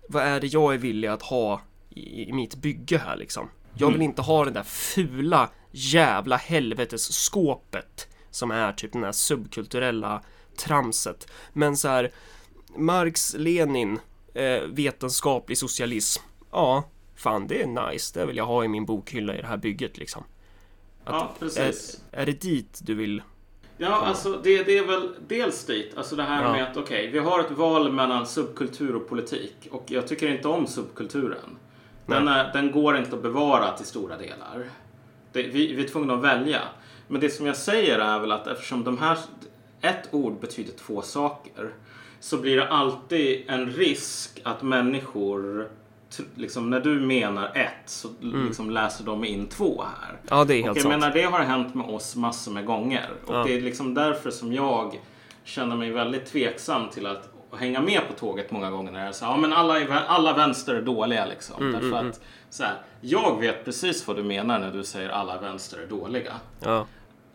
vad 0.09 0.23
är 0.23 0.41
det 0.41 0.47
jag 0.47 0.75
är 0.75 0.79
villig 0.79 1.09
att 1.09 1.23
ha 1.23 1.61
i, 1.91 2.29
i 2.29 2.33
mitt 2.33 2.55
bygge 2.55 2.99
här 2.99 3.17
liksom? 3.17 3.49
Jag 3.75 3.91
vill 3.93 4.03
inte 4.03 4.23
ha 4.23 4.45
det 4.45 4.51
där 4.51 4.63
fula 4.63 5.51
jävla 5.71 6.37
helvetesskåpet 6.37 8.09
som 8.31 8.51
är 8.51 8.73
typ 8.73 8.93
den 8.93 9.05
här 9.05 9.13
subkulturella 9.13 10.23
tramset. 10.57 11.31
Men 11.53 11.77
så 11.77 11.89
här, 11.89 12.11
Marx, 12.77 13.35
Lenin, 13.39 13.99
eh, 14.35 14.61
vetenskaplig 14.63 15.59
socialism. 15.59 16.23
Ja, 16.51 16.85
fan 17.15 17.47
det 17.47 17.63
är 17.63 17.91
nice. 17.91 18.19
Det 18.19 18.27
vill 18.27 18.37
jag 18.37 18.47
ha 18.47 18.65
i 18.65 18.69
min 18.69 18.87
bokhylla 18.87 19.35
i 19.35 19.41
det 19.41 19.47
här 19.47 19.57
bygget 19.57 19.99
liksom. 19.99 20.25
Ja, 21.05 21.35
precis. 21.39 22.03
Är, 22.13 22.21
är 22.21 22.27
det 22.27 22.41
dit 22.41 22.81
du 22.83 22.95
vill? 22.95 23.23
Ja, 23.83 24.07
alltså 24.07 24.41
det, 24.43 24.63
det 24.63 24.79
är 24.79 24.87
väl 24.87 25.09
dels 25.29 25.65
dit. 25.65 25.97
Alltså 25.97 26.17
det 26.17 26.23
här 26.23 26.43
Ja. 26.45 26.53
med 26.53 26.63
att 26.71 26.77
okej, 26.77 27.11
vi 27.13 27.19
har 27.19 27.41
ett 27.41 27.51
val 27.51 27.93
mellan 27.93 28.27
subkultur 28.27 28.97
och 28.97 29.09
politik. 29.09 29.69
Och 29.71 29.85
jag 29.87 30.07
tycker 30.09 30.29
inte 30.29 30.49
om 30.49 30.67
subkulturen. 30.67 31.59
Den, 32.07 32.29
är, 32.29 32.53
den 32.53 32.73
går 32.73 32.97
inte 32.97 33.17
att 33.17 33.23
bevara 33.23 33.77
till 33.77 33.87
stora 33.87 34.17
delar. 34.17 34.65
Det, 35.33 35.43
vi, 35.43 35.75
vi 35.75 35.85
är 35.85 35.89
tvungna 35.89 36.15
att 36.15 36.23
välja. 36.23 36.61
Men 37.09 37.21
det 37.21 37.31
som 37.31 37.47
jag 37.47 37.57
säger 37.57 37.99
är 37.99 38.19
väl 38.21 38.33
att 38.33 38.47
eftersom 38.47 38.85
de 38.85 38.99
här... 38.99 39.19
Ett 39.81 40.09
ord 40.15 40.41
betyder 40.41 40.73
två 40.73 41.03
saker. 41.03 41.71
Så 42.21 42.37
blir 42.37 42.57
det 42.57 42.69
alltid 42.69 43.45
en 43.49 43.71
risk 43.71 44.41
att 44.45 44.63
människor... 44.63 45.69
Liksom, 46.35 46.71
när 46.71 46.81
du 46.81 47.01
menar 47.01 47.51
ett 47.55 47.71
så 47.91 48.09
liksom 48.21 48.71
läser 48.71 49.05
de 49.05 49.25
in 49.25 49.47
två 49.47 49.83
här. 50.01 50.17
Ja, 50.29 50.45
det 50.45 50.55
är 50.55 50.59
Och 50.61 50.65
helt 50.65 50.77
jag 50.77 50.83
sant. 50.83 50.89
menar, 51.01 51.11
det 51.15 51.23
har 51.23 51.41
hänt 51.41 51.75
med 51.75 51.87
oss 51.87 52.17
massor 52.17 52.53
med 52.53 52.67
gånger. 52.67 53.11
Och 53.27 53.35
Ja. 53.35 53.45
det 53.45 53.57
är 53.57 53.61
liksom 53.61 53.95
därför 53.95 54.31
som 54.31 54.53
jag 54.53 55.01
känner 55.45 55.77
mig 55.77 55.91
väldigt 55.91 56.27
tveksam 56.27 56.89
till 56.89 57.07
att 57.07 57.31
hänga 57.59 57.81
med 57.81 58.01
på 58.09 58.13
tåget 58.13 58.51
många 58.51 58.71
gånger 58.71 58.93
när 58.93 59.05
jag 59.07 59.15
säger 59.15 59.33
ja 59.33 59.39
men 59.39 59.53
alla, 59.53 59.81
är 59.81 59.89
alla 60.07 60.33
vänster 60.33 60.75
är 60.75 60.83
dåliga 60.83 61.27
liksom. 61.27 61.57
Mm, 61.69 61.73
Därför 61.81 62.09
att 62.09 62.21
så 62.51 62.63
här, 62.63 62.75
jag 63.01 63.41
vet 63.41 63.65
precis 63.65 64.07
vad 64.09 64.17
du 64.17 64.23
menar 64.23 64.59
när 64.59 64.71
du 64.73 64.85
säger 64.85 65.09
alla 65.09 65.39
vänster 65.41 65.79
är 65.79 65.87
dåliga. 65.87 66.33
Ja. 66.61 66.87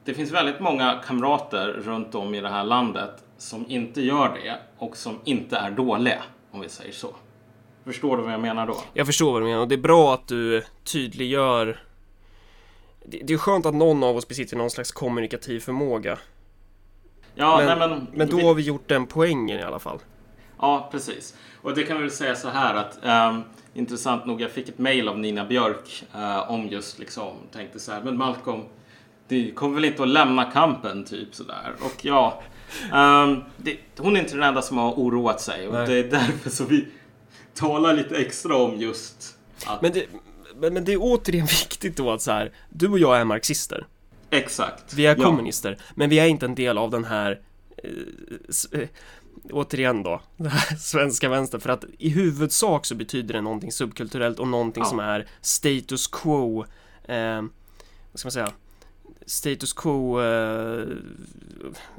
Det 0.05 0.13
finns 0.13 0.31
väldigt 0.31 0.59
många 0.59 1.01
kamrater 1.05 1.67
runt 1.67 2.15
om 2.15 2.35
i 2.35 2.41
det 2.41 2.49
här 2.49 2.63
landet 2.63 3.23
som 3.37 3.65
inte 3.69 4.01
gör 4.01 4.39
det 4.43 4.55
och 4.77 4.97
som 4.97 5.19
inte 5.23 5.57
är 5.57 5.71
dåliga, 5.71 6.21
om 6.51 6.61
vi 6.61 6.69
säger 6.69 6.91
så. 6.93 7.15
Förstår 7.85 8.17
du 8.17 8.23
vad 8.23 8.33
jag 8.33 8.41
menar 8.41 8.67
då? 8.67 8.77
Jag 8.93 9.05
förstår 9.05 9.31
vad 9.31 9.41
du 9.41 9.45
menar 9.45 9.61
och 9.61 9.67
det 9.67 9.75
är 9.75 9.79
bra 9.79 10.13
att 10.13 10.27
du 10.27 10.63
tydliggör 10.83 11.79
det, 13.05 13.21
det 13.23 13.33
är 13.33 13.37
skönt 13.37 13.65
att 13.65 13.75
någon 13.75 14.03
av 14.03 14.17
oss 14.17 14.27
besitter 14.27 14.57
någon 14.57 14.69
slags 14.69 14.91
kommunikativ 14.91 15.59
förmåga. 15.59 16.17
Ja, 17.35 17.57
men, 17.57 17.79
nej, 17.79 17.89
men, 17.89 18.07
men 18.13 18.29
då 18.29 18.39
har 18.39 18.53
vi 18.53 18.61
gjort 18.61 18.87
den 18.87 19.05
poängen 19.05 19.59
i 19.59 19.63
alla 19.63 19.79
fall. 19.79 19.99
Ja, 20.59 20.89
precis. 20.91 21.37
Och 21.61 21.75
det 21.75 21.83
kan 21.83 21.97
vi 21.97 22.03
väl 22.03 22.11
säga 22.11 22.35
så 22.35 22.49
här 22.49 22.75
att 22.75 22.99
ehm, 23.03 23.41
intressant 23.73 24.25
nog, 24.25 24.41
jag 24.41 24.51
fick 24.51 24.69
ett 24.69 24.77
mejl 24.77 25.07
av 25.07 25.19
Nina 25.19 25.45
Björk 25.45 26.03
eh, 26.15 26.51
om 26.51 26.67
just 26.67 26.99
liksom, 26.99 27.33
tänkte 27.51 27.79
så 27.79 27.91
här, 27.91 28.01
men 28.01 28.17
Malcolm, 28.17 28.61
du 29.27 29.51
kommer 29.53 29.75
väl 29.75 29.85
inte 29.85 30.03
att 30.03 30.09
lämna 30.09 30.51
kampen 30.51 31.05
typ 31.05 31.35
sådär. 31.35 31.73
Och 31.79 32.05
ja, 32.05 32.41
ehm, 32.93 33.41
det, 33.57 33.77
hon 33.97 34.15
är 34.15 34.19
inte 34.19 34.33
den 34.33 34.43
enda 34.43 34.61
som 34.61 34.77
har 34.77 34.91
oroat 34.91 35.41
sig 35.41 35.67
och 35.67 35.73
Nej. 35.73 35.87
det 35.87 35.99
är 35.99 36.03
därför 36.03 36.49
så 36.49 36.65
vi 36.65 36.87
talar 37.55 37.93
lite 37.93 38.15
extra 38.15 38.55
om 38.55 38.79
just 38.79 39.37
att, 39.65 39.81
Men 39.81 39.91
det, 39.93 40.05
men, 40.55 40.73
men 40.73 40.85
det 40.85 40.93
är 40.93 40.97
återigen 41.01 41.45
viktigt 41.63 41.97
då 41.97 42.11
att 42.11 42.21
så 42.21 42.31
här, 42.31 42.51
du 42.69 42.87
och 42.87 42.99
jag 42.99 43.17
är 43.17 43.23
marxister. 43.23 43.87
exakt. 44.29 44.93
Vi 44.93 45.05
är 45.05 45.15
Ja. 45.17 45.23
kommunister, 45.23 45.77
men 45.95 46.09
vi 46.09 46.19
är 46.19 46.25
inte 46.27 46.45
en 46.45 46.55
del 46.55 46.77
av 46.77 46.91
den 46.91 47.05
här 47.05 47.41
eh, 47.83 48.79
eh, 48.81 48.87
Återigen 49.51 50.03
då, 50.03 50.21
den 50.37 50.47
här 50.47 50.75
svenska 50.75 51.29
vänstern 51.29 51.61
för 51.61 51.69
att 51.69 51.85
i 51.97 52.09
huvudsak 52.09 52.85
så 52.85 52.95
betyder 52.95 53.33
det 53.33 53.41
någonting 53.41 53.71
subkulturellt 53.71 54.39
och 54.39 54.47
någonting 54.47 54.83
Ja. 54.83 54.89
som 54.89 54.99
är 54.99 55.27
status 55.41 56.07
quo 56.07 56.65
eh, 57.05 57.41
Vad 58.11 58.19
ska 58.19 58.25
man 58.27 58.31
säga 58.31 58.51
status 59.25 59.73
quo... 59.73 60.21
Eh, 60.21 60.87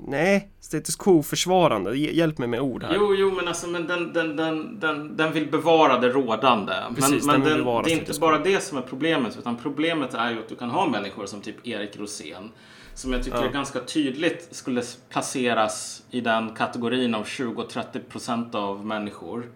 nej, 0.07 0.51
status 0.61 0.97
quo-försvarande. 0.97 1.97
Hjälp 1.97 2.39
mig 2.39 2.49
med 2.49 2.61
ord 2.61 2.83
här. 2.83 2.95
Jo, 2.95 3.15
jo, 3.15 3.31
men 3.31 3.49
alltså 3.49 3.67
men 3.67 3.87
den, 3.87 4.13
den, 4.13 4.37
den, 4.37 4.81
den, 4.81 5.17
den 5.17 5.33
vill 5.33 5.51
bevara 5.51 5.99
det 5.99 6.09
rådande. 6.09 6.75
Precis, 6.95 7.27
men 7.27 7.41
den 7.41 7.51
men 7.51 7.59
bevara 7.59 7.83
det 7.83 7.93
är 7.93 7.99
inte 7.99 8.21
bara 8.21 8.39
det 8.39 8.61
som 8.61 8.79
är 8.79 8.83
problemet, 8.83 9.37
utan 9.39 9.57
problemet 9.57 10.15
är 10.15 10.31
ju 10.31 10.39
att 10.39 10.49
du 10.49 10.57
kan 10.57 10.71
ha 10.71 10.89
människor 10.89 11.27
som 11.27 11.41
typ 11.41 11.67
Erik 11.67 11.97
Rosén. 11.97 12.51
Som 12.95 13.13
jag 13.13 13.25
tycker 13.25 13.39
Ja. 13.39 13.45
är 13.45 13.53
ganska 13.53 13.81
tydligt 13.81 14.49
skulle 14.51 14.83
placeras 15.09 16.03
i 16.11 16.21
den 16.21 16.55
kategorin 16.55 17.15
av 17.15 17.25
20-30 17.25 18.01
procent 18.09 18.55
av 18.55 18.87
människor 18.87 19.51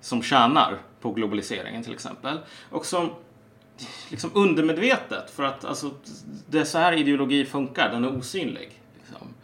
som 0.00 0.22
tjänar 0.22 0.78
på 1.00 1.12
globaliseringen 1.12 1.82
till 1.82 1.92
exempel. 1.92 2.38
Och 2.70 2.86
som 2.86 3.10
liksom 4.08 4.30
undermedvetet, 4.34 5.30
för 5.30 5.42
att 5.42 5.64
alltså, 5.64 5.90
det 6.46 6.58
är 6.58 6.64
så 6.64 6.78
här 6.78 6.92
ideologi 6.92 7.44
funkar, 7.44 7.90
den 7.90 8.04
är 8.04 8.18
osynlig. 8.18 8.82
Liksom. 8.98 9.34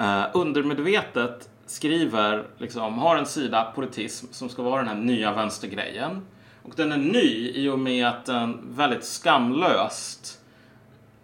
Uh, 0.00 0.26
undermedvetet 0.34 1.48
skriver, 1.66 2.46
liksom, 2.58 2.98
har 2.98 3.16
en 3.16 3.26
sida 3.26 3.72
politism 3.74 4.26
som 4.30 4.48
ska 4.48 4.62
vara 4.62 4.82
den 4.82 4.88
här 4.88 5.04
nya 5.04 5.32
vänstergrejen. 5.32 6.26
Och 6.62 6.72
den 6.76 6.92
är 6.92 6.96
ny 6.96 7.50
i 7.54 7.68
och 7.68 7.78
med 7.78 8.06
att 8.06 8.24
den 8.24 8.74
väldigt 8.76 9.04
skamlöst 9.04 10.40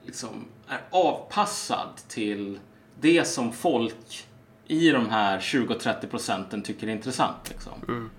liksom, 0.06 0.44
är 0.68 0.80
avpassad 0.90 1.88
till 2.08 2.58
det 3.00 3.24
som 3.24 3.52
folk 3.52 4.26
i 4.66 4.90
de 4.90 5.08
här 5.08 5.38
20-30 5.38 6.06
procenten 6.06 6.62
tycker 6.62 6.86
är 6.86 6.92
intressant. 6.92 7.48
Liksom. 7.48 7.72
Mm. 7.88 8.10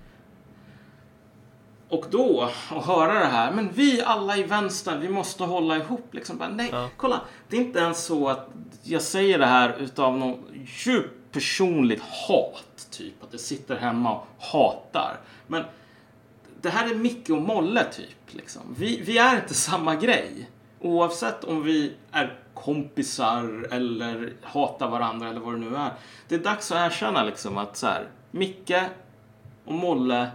Och 1.92 2.04
då, 2.10 2.50
att 2.70 2.84
höra 2.86 3.14
det 3.18 3.24
här, 3.26 3.52
men 3.52 3.72
vi 3.72 4.02
alla 4.02 4.36
i 4.36 4.42
vänstern, 4.42 5.00
vi 5.00 5.08
måste 5.08 5.44
hålla 5.44 5.76
ihop. 5.76 6.08
Liksom. 6.14 6.38
Bara, 6.38 6.48
nej, 6.48 6.68
Ja. 6.72 6.88
kolla, 6.96 7.20
det 7.48 7.56
är 7.56 7.60
inte 7.60 7.78
ens 7.78 8.04
så 8.04 8.28
att 8.28 8.48
jag 8.82 9.02
säger 9.02 9.38
det 9.38 9.46
här 9.46 9.76
utav 9.78 10.18
något 10.18 10.40
djupt 10.86 11.32
personligt 11.32 12.02
hat. 12.02 12.86
Typ 12.90 13.22
att 13.22 13.28
jag 13.30 13.40
sitter 13.40 13.76
hemma 13.76 14.12
och 14.14 14.26
hatar. 14.38 15.20
Men 15.46 15.64
det 16.60 16.70
här 16.70 16.90
är 16.90 16.94
Micke 16.94 17.30
och 17.30 17.42
Molle 17.42 17.84
typ. 17.84 18.18
Liksom. 18.34 18.62
Vi, 18.76 19.00
vi 19.06 19.18
är 19.18 19.36
inte 19.36 19.54
samma 19.54 19.94
grej. 19.96 20.50
Oavsett 20.80 21.44
om 21.44 21.62
vi 21.62 21.92
är 22.12 22.38
kompisar 22.54 23.66
eller 23.70 24.32
hatar 24.42 24.88
varandra 24.88 25.28
eller 25.28 25.40
vad 25.40 25.54
det 25.54 25.60
nu 25.60 25.76
är. 25.76 25.90
Det 26.28 26.34
är 26.34 26.38
dags 26.38 26.72
att 26.72 26.92
erkänna 26.92 27.24
liksom 27.24 27.58
att 27.58 27.76
så 27.76 27.86
här, 27.86 28.08
Micke 28.30 28.72
och 29.64 29.74
Molle 29.74 30.30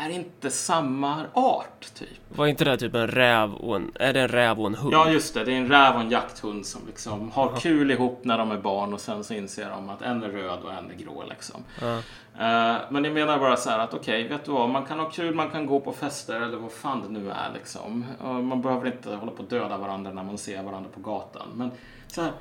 är 0.00 0.10
inte 0.10 0.50
samma 0.50 1.26
art 1.34 1.94
typ. 1.94 2.08
Var 2.28 2.46
inte 2.46 2.64
det 2.64 2.76
typ 2.76 2.94
en 2.94 3.08
räv 3.08 3.54
och 3.54 3.76
en... 3.76 3.92
Är 3.94 4.12
det 4.12 4.20
en 4.20 4.28
räv 4.28 4.60
och 4.60 4.66
en 4.66 4.74
hund? 4.74 4.94
Ja, 4.94 5.10
just 5.10 5.34
det. 5.34 5.44
Det 5.44 5.52
är 5.52 5.56
en 5.56 5.68
räv 5.68 5.94
och 5.94 6.00
en 6.00 6.10
jakthund 6.10 6.66
som 6.66 6.86
liksom 6.86 7.30
har 7.30 7.56
kul 7.56 7.90
ihop 7.90 8.20
när 8.24 8.38
de 8.38 8.50
är 8.50 8.58
barn 8.58 8.94
och 8.94 9.00
sen 9.00 9.24
så 9.24 9.34
inser 9.34 9.70
de 9.70 9.90
att 9.90 10.02
en 10.02 10.22
är 10.22 10.28
röd 10.28 10.58
och 10.62 10.72
en 10.72 10.90
är 10.90 10.94
grå 10.94 11.24
liksom. 11.28 11.64
Ja. 11.80 11.96
Eh, 12.38 12.76
men 12.90 13.04
jag 13.04 13.12
menar 13.12 13.38
bara 13.38 13.56
så 13.56 13.70
här 13.70 13.78
att 13.78 13.94
okej, 13.94 14.28
vet 14.28 14.44
du 14.44 14.52
vad? 14.52 14.70
Man 14.70 14.86
kan 14.86 14.98
ha 14.98 15.10
kul, 15.10 15.34
man 15.34 15.50
kan 15.50 15.66
gå 15.66 15.80
på 15.80 15.92
fester 15.92 16.40
eller 16.40 16.56
vad 16.56 16.72
fan 16.72 17.02
det 17.02 17.20
nu 17.20 17.30
är 17.30 17.50
liksom. 17.54 18.04
Och 18.20 18.34
man 18.34 18.62
behöver 18.62 18.86
inte 18.86 19.14
hålla 19.14 19.32
på 19.32 19.42
att 19.42 19.50
döda 19.50 19.76
varandra 19.76 20.12
när 20.12 20.24
man 20.24 20.38
ser 20.38 20.62
varandra 20.62 20.90
på 20.94 21.00
gatan. 21.00 21.48
Men 21.54 21.70
så 22.06 22.22
här, 22.22 22.32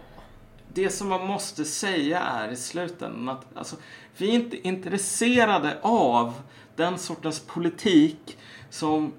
det 0.73 0.89
som 0.89 1.09
man 1.09 1.27
måste 1.27 1.65
säga 1.65 2.19
är 2.19 2.51
i 2.51 2.55
slutändan 2.55 3.29
att 3.29 3.57
alltså, 3.57 3.75
vi 4.17 4.29
är 4.29 4.33
inte 4.33 4.67
intresserade 4.67 5.77
av 5.81 6.33
den 6.79 6.97
sortens 6.97 7.39
politik 7.39 8.37
som 8.69 9.13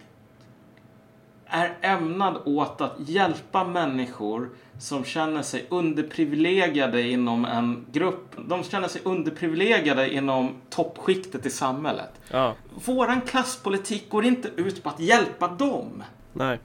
är 1.46 1.76
ämnad 1.80 2.42
åt 2.44 2.80
att 2.80 2.94
hjälpa 2.98 3.64
människor 3.64 4.50
som 4.78 5.04
känner 5.04 5.42
sig 5.42 5.66
underprivilegierade 5.68 7.02
inom 7.02 7.44
en 7.44 7.86
grupp. 7.92 8.36
De 8.48 8.64
känner 8.64 8.88
sig 8.88 9.02
underprivilegierade 9.04 10.14
inom 10.14 10.54
toppskiktet 10.70 11.46
i 11.46 11.50
samhället. 11.50 12.10
ja. 12.30 12.54
Våran 12.84 13.20
klasspolitik 13.20 14.10
går 14.10 14.24
inte 14.24 14.48
ut 14.56 14.82
på 14.82 14.88
att 14.88 15.00
hjälpa 15.00 15.48
dem. 15.48 16.02
Nej. 16.32 16.60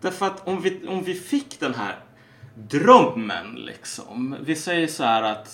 Därför 0.00 0.26
att 0.26 0.48
om 0.48 0.60
vi, 0.60 0.86
om 0.88 1.02
vi 1.02 1.14
fick 1.14 1.60
den 1.60 1.74
här 1.74 1.98
drömmen 2.54 3.54
liksom. 3.54 4.36
Vi 4.40 4.56
säger 4.56 4.86
så 4.86 5.04
här 5.04 5.22
att 5.22 5.48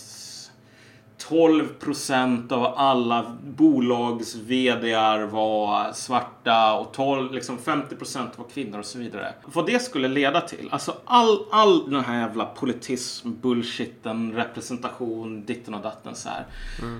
12 1.28 1.68
procent 1.68 2.52
av 2.52 2.64
alla 2.64 3.36
bolags 3.42 4.34
vdar 4.34 5.22
var 5.22 5.92
svarta 5.92 6.74
och 6.74 6.92
12, 6.92 7.32
liksom 7.32 7.58
50 7.58 7.96
procent 7.96 8.38
var 8.38 8.44
kvinnor 8.44 8.78
och 8.78 8.86
så 8.86 8.98
vidare. 8.98 9.34
Vad 9.44 9.66
det 9.66 9.82
skulle 9.82 10.08
leda 10.08 10.40
till, 10.40 10.68
alltså 10.72 10.96
all, 11.04 11.46
all 11.50 11.90
den 11.90 12.04
här 12.04 12.20
jävla 12.20 12.44
politism, 12.44 13.40
bullshitten, 13.40 14.32
representation, 14.32 15.44
ditten 15.44 15.74
och 15.74 15.82
datten 15.82 16.14
så 16.14 16.28
här. 16.28 16.46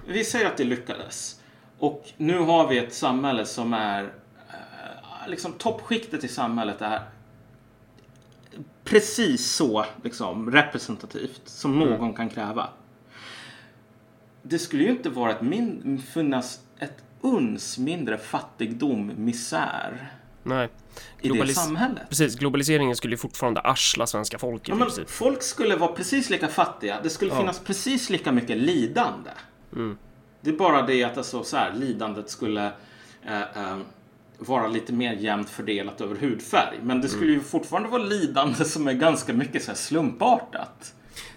Vi 0.07 0.25
säger 0.25 0.47
att 0.47 0.57
det 0.57 0.65
lyckades. 0.65 1.41
Och 1.79 2.05
nu 2.17 2.39
har 2.39 2.69
vi 2.69 2.79
ett 2.79 2.95
samhälle 2.95 3.47
som 3.47 3.75
är 3.75 4.03
eh, 4.03 5.29
liksom 5.29 5.53
toppskiktet 5.53 6.25
i 6.25 6.29
samhället 6.29 6.83
är 6.83 7.01
precis 8.85 9.51
så 9.51 9.85
liksom, 10.03 10.51
representativt 10.51 11.43
som 11.45 11.79
någon 11.79 12.15
kan 12.15 12.29
kräva. 12.29 12.69
Det 14.43 14.59
skulle 14.59 14.83
ju 14.85 14.91
inte 14.91 15.11
vara 15.11 15.31
ett 15.31 15.43
min- 15.43 16.03
finnas 16.13 16.61
ett 16.79 17.05
uns 17.21 17.79
mindre 17.79 18.19
fattigdom, 18.19 19.13
misär 19.17 20.13
Nej. 20.43 20.69
i 21.21 21.29
det 21.29 21.35
Globalis- 21.35 21.53
samhället. 21.55 22.03
Precis, 22.09 22.35
globaliseringen 22.37 22.97
skulle 22.97 23.13
ju 23.15 23.19
fortfarande 23.19 23.61
arsla 23.61 24.07
svenska 24.07 24.39
folket 24.39 24.69
Ja, 24.69 24.75
men 24.75 25.07
folk 25.07 25.43
skulle 25.43 25.77
vara 25.77 25.93
precis 25.93 26.31
lika 26.31 26.49
fattiga. 26.49 26.99
Det 27.03 27.11
skulle 27.11 27.31
Ja. 27.31 27.41
finnas 27.41 27.59
precis 27.59 28.11
lika 28.11 28.33
mycket 28.33 28.57
lidande. 28.57 29.31
Mm. 29.73 29.99
Det 30.41 30.51
är 30.51 30.55
bara 30.57 30.83
det 30.87 31.05
att 31.05 31.17
alltså, 31.19 31.45
så 31.45 31.57
här, 31.57 31.73
lidandet 31.75 32.31
skulle 32.31 32.73
eh, 33.27 33.41
eh, 33.41 33.79
vara 34.39 34.67
lite 34.69 34.93
mer 34.93 35.13
jämnt 35.13 35.51
fördelat 35.51 36.01
över 36.01 36.17
hudfärg. 36.17 36.79
Men 36.83 37.01
det 37.01 37.09
skulle 37.09 37.33
ju 37.33 37.41
fortfarande 37.41 37.89
vara 37.89 38.03
lidande 38.03 38.65
som 38.65 38.89
är 38.89 38.93
ganska 38.93 39.33
mycket 39.33 39.63
så 39.65 39.71
här, 39.71 39.77
slumpartat. 39.79 40.95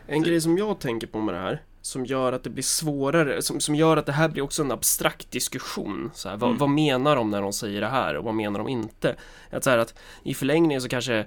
En 0.08 0.24
grej 0.24 0.42
som 0.42 0.58
jag 0.58 0.80
tänker 0.80 1.08
på 1.08 1.22
med 1.22 1.36
det 1.36 1.40
här, 1.42 1.62
som 1.84 2.06
gör 2.06 2.34
att 2.34 2.44
det 2.44 2.50
blir 2.50 2.64
svårare, 2.64 3.42
som, 3.42 3.60
som 3.60 3.76
gör 3.76 3.98
att 3.98 4.06
det 4.06 4.12
här 4.12 4.30
blir 4.30 4.44
också 4.44 4.62
en 4.62 4.72
abstrakt 4.72 5.32
diskussion. 5.32 6.12
Så 6.14 6.30
här, 6.30 6.38
vad, 6.38 6.50
Mm. 6.50 6.60
vad 6.60 6.70
menar 6.70 7.16
de 7.16 7.30
när 7.30 7.42
de 7.42 7.54
säger 7.54 7.82
det 7.82 7.88
här 7.88 8.18
och 8.18 8.24
vad 8.24 8.34
menar 8.36 8.60
de 8.60 8.70
inte? 8.70 9.16
Att, 9.50 9.64
så 9.64 9.70
här, 9.70 9.78
att 9.78 9.94
i 10.24 10.34
förlängningen 10.34 10.82
så 10.82 10.90
kanske 10.90 11.26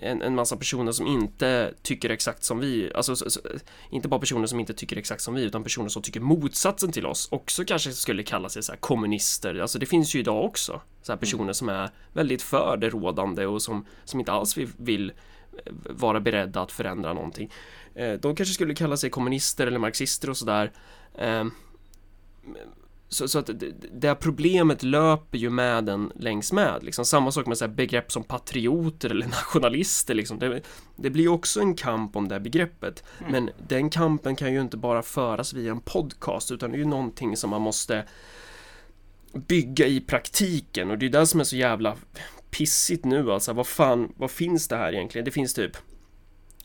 en, 0.00 0.22
en 0.22 0.34
massa 0.34 0.56
personer 0.56 0.92
som 0.92 1.06
inte 1.06 1.74
tycker 1.82 2.10
exakt 2.10 2.44
som 2.44 2.58
vi, 2.58 2.92
alltså 2.94 3.16
så, 3.16 3.30
så, 3.30 3.40
inte 3.90 4.08
bara 4.08 4.20
personer 4.20 4.46
som 4.46 4.60
inte 4.60 4.74
tycker 4.74 4.96
exakt 4.96 5.22
som 5.22 5.34
vi, 5.34 5.42
utan 5.42 5.62
personer 5.62 5.88
som 5.88 6.02
tycker 6.02 6.20
motsatsen 6.20 6.92
till 6.92 7.06
oss 7.06 7.28
också 7.30 7.64
kanske 7.64 7.92
skulle 7.92 8.22
kalla 8.22 8.48
sig 8.48 8.62
så 8.62 8.72
här 8.72 8.78
kommunister. 8.78 9.58
Alltså 9.60 9.78
det 9.78 9.86
finns 9.86 10.14
ju 10.14 10.18
idag 10.20 10.44
också 10.44 10.80
så 11.02 11.12
här 11.12 11.18
personer 11.18 11.52
som 11.52 11.68
är 11.68 11.90
väldigt 12.12 12.42
för 12.42 12.76
det 12.76 12.88
rådande 12.88 13.46
och 13.46 13.62
som, 13.62 13.86
som 14.04 14.20
inte 14.20 14.32
alls 14.32 14.56
vill, 14.56 14.68
vill 14.76 15.12
vara 15.90 16.20
beredda 16.20 16.60
att 16.60 16.72
förändra 16.72 17.12
någonting. 17.12 17.52
Eh, 17.94 18.12
De 18.12 18.36
kanske 18.36 18.54
skulle 18.54 18.74
kalla 18.74 18.96
sig 18.96 19.10
kommunister 19.10 19.66
eller 19.66 19.78
marxister 19.78 20.30
och 20.30 20.36
sådär. 20.36 20.72
Eh, 21.18 21.44
Så, 23.08 23.28
så 23.28 23.38
att 23.38 23.50
det, 23.92 24.08
här 24.08 24.14
problemet 24.14 24.82
löper 24.82 25.38
ju 25.38 25.50
med 25.50 25.84
den 25.84 26.12
längs 26.14 26.52
med. 26.52 26.82
Liksom. 26.82 27.04
Samma 27.04 27.32
sak 27.32 27.46
med 27.46 27.58
så 27.58 27.64
här 27.66 27.72
begrepp 27.72 28.12
som 28.12 28.24
patrioter 28.24 29.10
eller 29.10 29.26
nationalister. 29.40 30.14
Liksom. 30.14 30.38
Det, 30.38 30.62
det 30.96 31.10
blir 31.10 31.28
också 31.28 31.60
en 31.60 31.74
kamp 31.74 32.16
om 32.16 32.28
det 32.28 32.40
begreppet. 32.40 33.04
Men 33.30 33.50
den 33.68 33.90
kampen 33.90 34.36
kan 34.36 34.52
ju 34.52 34.60
inte 34.60 34.76
bara 34.76 35.02
föras 35.02 35.52
via 35.52 35.70
en 35.70 35.80
podcast 35.80 36.50
utan 36.50 36.70
det 36.70 36.76
är 36.76 36.78
ju 36.78 36.84
någonting 36.84 37.36
som 37.36 37.50
man 37.50 37.62
måste 37.62 38.04
bygga 39.32 39.86
i 39.86 40.00
praktiken 40.00 40.90
och 40.90 40.98
det 40.98 41.06
är 41.06 41.10
det 41.10 41.26
som 41.26 41.40
är 41.40 41.44
så 41.44 41.56
jävla 41.56 41.96
pissigt 42.56 43.04
nu 43.04 43.32
alltså. 43.32 43.52
Vad 43.52 43.66
fan, 43.66 44.12
vad 44.16 44.30
finns 44.30 44.68
det 44.68 44.76
här 44.76 44.92
egentligen? 44.92 45.24
Det 45.24 45.30
finns 45.30 45.54
typ 45.54 45.76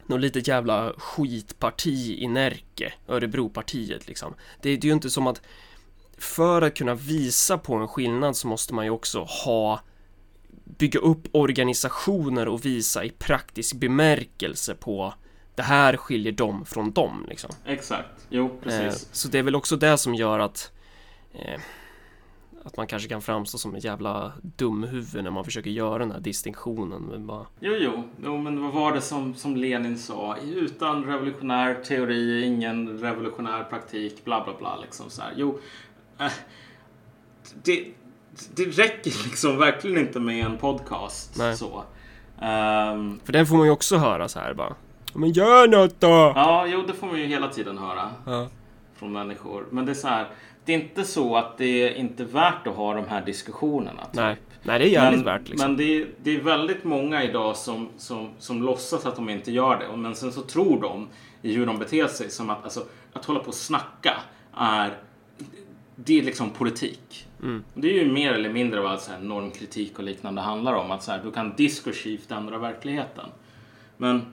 något 0.05 0.21
litet 0.21 0.47
jävla 0.47 0.93
skitparti 0.97 2.15
i 2.19 2.27
Närke, 2.27 2.93
Örebropartiet 3.07 4.07
liksom. 4.07 4.33
Det, 4.61 4.77
det 4.77 4.87
är 4.87 4.89
ju 4.89 4.93
inte 4.93 5.09
som 5.09 5.27
att 5.27 5.41
för 6.17 6.61
att 6.61 6.75
kunna 6.75 6.95
visa 6.95 7.57
på 7.57 7.75
en 7.75 7.87
skillnad 7.87 8.37
så 8.37 8.47
måste 8.47 8.73
man 8.73 8.85
ju 8.85 8.91
också 8.91 9.23
ha 9.23 9.81
bygga 10.77 10.99
upp 10.99 11.27
organisationer 11.31 12.47
och 12.47 12.65
visa 12.65 13.03
i 13.03 13.09
praktisk 13.09 13.75
bemärkelse 13.75 14.75
på 14.75 15.13
det 15.55 15.63
här 15.63 15.97
skiljer 15.97 16.31
dem 16.31 16.65
från 16.65 16.91
dem 16.91 17.25
liksom. 17.29 17.51
Exakt. 17.65 18.27
Jo, 18.29 18.45
Eh, 18.45 18.51
precis. 18.63 19.09
så 19.11 19.27
det 19.27 19.39
är 19.39 19.43
väl 19.43 19.55
också 19.55 19.75
det 19.75 19.97
som 19.97 20.15
gör 20.15 20.39
att 20.39 20.71
eh, 21.33 21.61
att 22.63 22.77
man 22.77 22.87
kanske 22.87 23.09
kan 23.09 23.21
framstå 23.21 23.57
som 23.57 23.75
ett 23.75 23.83
jävla 23.83 24.31
dumhuvud 24.41 25.23
när 25.23 25.31
man 25.31 25.43
försöker 25.45 25.69
göra 25.69 25.97
den 25.97 26.11
här 26.11 26.19
distinktionen. 26.19 27.01
Men 27.01 27.27
bara, 27.27 27.45
Jo, 27.59 27.73
jo. 27.79 28.03
jo, 28.23 28.37
men 28.37 28.61
vad 28.63 28.73
var 28.73 28.91
det 28.93 29.01
som, 29.01 29.33
som 29.35 29.55
Lenin 29.55 29.97
sa? 29.97 30.35
Utan 30.43 31.03
revolutionär 31.05 31.73
teori, 31.83 32.43
ingen 32.45 32.99
revolutionär 32.99 33.63
praktik, 33.63 34.25
bla 34.25 34.43
bla 34.43 34.53
bla. 34.59 34.77
Liksom 34.81 35.09
så 35.09 35.21
här. 35.21 35.33
Jo, 35.35 35.59
eh, 36.19 36.31
det, 37.63 37.87
det 38.55 38.63
räcker 38.65 39.23
liksom 39.23 39.57
verkligen 39.57 39.97
inte 39.97 40.19
med 40.19 40.45
en 40.45 40.57
podcast. 40.57 41.35
Nej. 41.37 41.57
Så. 41.57 41.83
Ehm, 42.41 43.19
För 43.23 43.33
den 43.33 43.45
får 43.45 43.55
man 43.55 43.65
ju 43.65 43.71
också 43.71 43.97
höra 43.97 44.27
så 44.29 44.39
här 44.39 44.53
bara. 44.53 44.75
Men 45.13 45.31
gör 45.31 45.67
något 45.67 45.99
då! 45.99 46.07
ja, 46.35 46.65
jo, 46.67 46.81
det 46.87 46.93
får 46.93 47.07
man 47.07 47.19
ju 47.19 47.25
hela 47.25 47.47
tiden 47.47 47.77
höra 47.77 48.09
Ja. 48.25 48.47
från 48.95 49.11
människor. 49.13 49.65
Men 49.69 49.85
det 49.85 49.91
är 49.91 49.93
så 49.93 50.07
här, 50.07 50.27
det 50.65 50.73
är 50.73 50.79
inte 50.79 51.03
så 51.03 51.35
att 51.35 51.57
det 51.57 51.65
är 51.65 51.93
inte 51.95 52.23
värt 52.23 52.67
att 52.67 52.75
ha 52.75 52.93
de 52.93 53.05
här 53.07 53.25
diskussionerna. 53.25 54.05
typ. 54.05 54.13
Nej. 54.13 54.37
Nej, 54.63 54.79
det 54.79 54.85
är 54.85 54.89
jävligt 54.89 55.25
men, 55.25 55.25
värt 55.25 55.49
liksom. 55.49 55.67
Men 55.67 55.77
det 55.77 55.83
är, 55.83 56.07
det 56.23 56.35
är 56.35 56.41
väldigt 56.41 56.83
många 56.83 57.23
idag 57.23 57.57
som, 57.57 57.89
som, 57.97 58.29
som 58.37 58.63
låtsas 58.63 59.05
att 59.05 59.15
de 59.15 59.29
inte 59.29 59.51
gör 59.51 59.79
det. 59.79 59.97
Men 59.97 60.15
sen 60.15 60.31
så 60.31 60.41
tror 60.41 60.81
de 60.81 61.07
i 61.41 61.53
hur 61.53 61.65
de 61.65 61.79
beter 61.79 62.07
sig 62.07 62.29
som 62.29 62.49
att 62.49 62.63
alltså, 62.63 62.85
att 63.13 63.25
hålla 63.25 63.39
på 63.39 63.47
och 63.47 63.53
snacka 63.53 64.13
är 64.53 64.97
det 65.95 66.19
är 66.19 66.23
liksom 66.23 66.49
politik. 66.49 67.27
Mm. 67.41 67.63
Det 67.73 67.99
är 67.99 68.03
ju 68.03 68.11
mer 68.11 68.33
eller 68.33 68.49
mindre 68.49 68.81
vad 68.81 69.01
så 69.01 69.11
här, 69.11 69.19
normkritik 69.19 69.97
och 69.97 70.03
liknande 70.03 70.41
handlar 70.41 70.73
om. 70.73 70.91
Att 70.91 71.03
så 71.03 71.11
här, 71.11 71.21
du 71.23 71.31
kan 71.31 71.55
diskursivt 71.55 72.31
ändra 72.31 72.57
verkligheten. 72.57 73.25
Men 73.97 74.25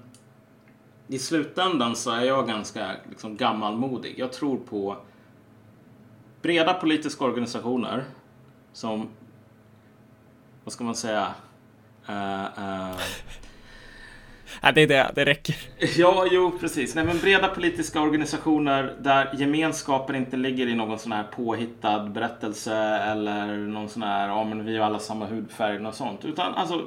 i 1.09 1.19
slutändan 1.19 1.97
så 1.97 2.11
är 2.11 2.25
jag 2.25 2.47
ganska 2.47 2.91
liksom, 3.09 3.37
gammalmodig. 3.37 4.15
Jag 4.19 4.33
tror 4.33 4.57
på 4.57 4.97
breda 6.43 6.75
politiska 6.75 7.25
organisationer 7.25 8.05
som, 8.73 9.09
vad 10.65 10.73
ska 10.73 10.85
man 10.85 10.95
säga, 10.95 11.35
eh, 12.09 12.97
Nej, 14.63 14.73
det 14.73 14.83
är 14.83 14.87
det. 14.87 15.11
Det 15.15 15.25
räcker. 15.25 15.57
Ja, 15.97 16.27
jo, 16.31 16.59
precis. 16.61 16.95
Nej, 16.95 17.05
men 17.05 17.19
breda 17.19 17.49
politiska 17.49 18.01
organisationer 18.01 18.97
där 19.01 19.35
gemenskapen 19.35 20.17
inte 20.17 20.37
ligger 20.37 20.67
i 20.67 20.75
någon 20.75 20.99
sån 20.99 21.13
här 21.13 21.25
påhittad 21.25 22.09
berättelse 22.09 22.75
eller 22.97 23.57
någon 23.57 23.89
sån 23.89 24.03
här, 24.03 24.29
ja 24.29 24.45
men 24.45 24.65
vi 24.65 24.77
har 24.77 24.87
alla 24.87 24.99
samma 24.99 25.27
hudfärg 25.27 25.87
och 25.87 25.95
sånt. 25.95 26.25
Utan 26.25 26.55
alltså 26.55 26.85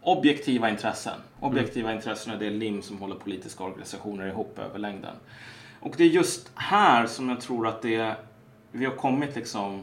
objektiva 0.00 0.70
intressen. 0.70 1.20
Objektiva 1.40 1.92
intressen 1.92 2.32
är 2.32 2.38
det 2.38 2.50
lim 2.50 2.82
som 2.82 2.98
håller 2.98 3.14
politiska 3.14 3.64
organisationer 3.64 4.26
ihop 4.26 4.58
över 4.58 4.78
längden. 4.78 5.14
Och 5.80 5.94
det 5.96 6.04
är 6.04 6.08
just 6.08 6.50
här 6.54 7.06
som 7.06 7.28
jag 7.28 7.40
tror 7.40 7.66
att 7.66 7.82
det, 7.82 8.16
vi 8.76 8.84
har 8.84 8.92
kommit 8.92 9.36
liksom 9.36 9.82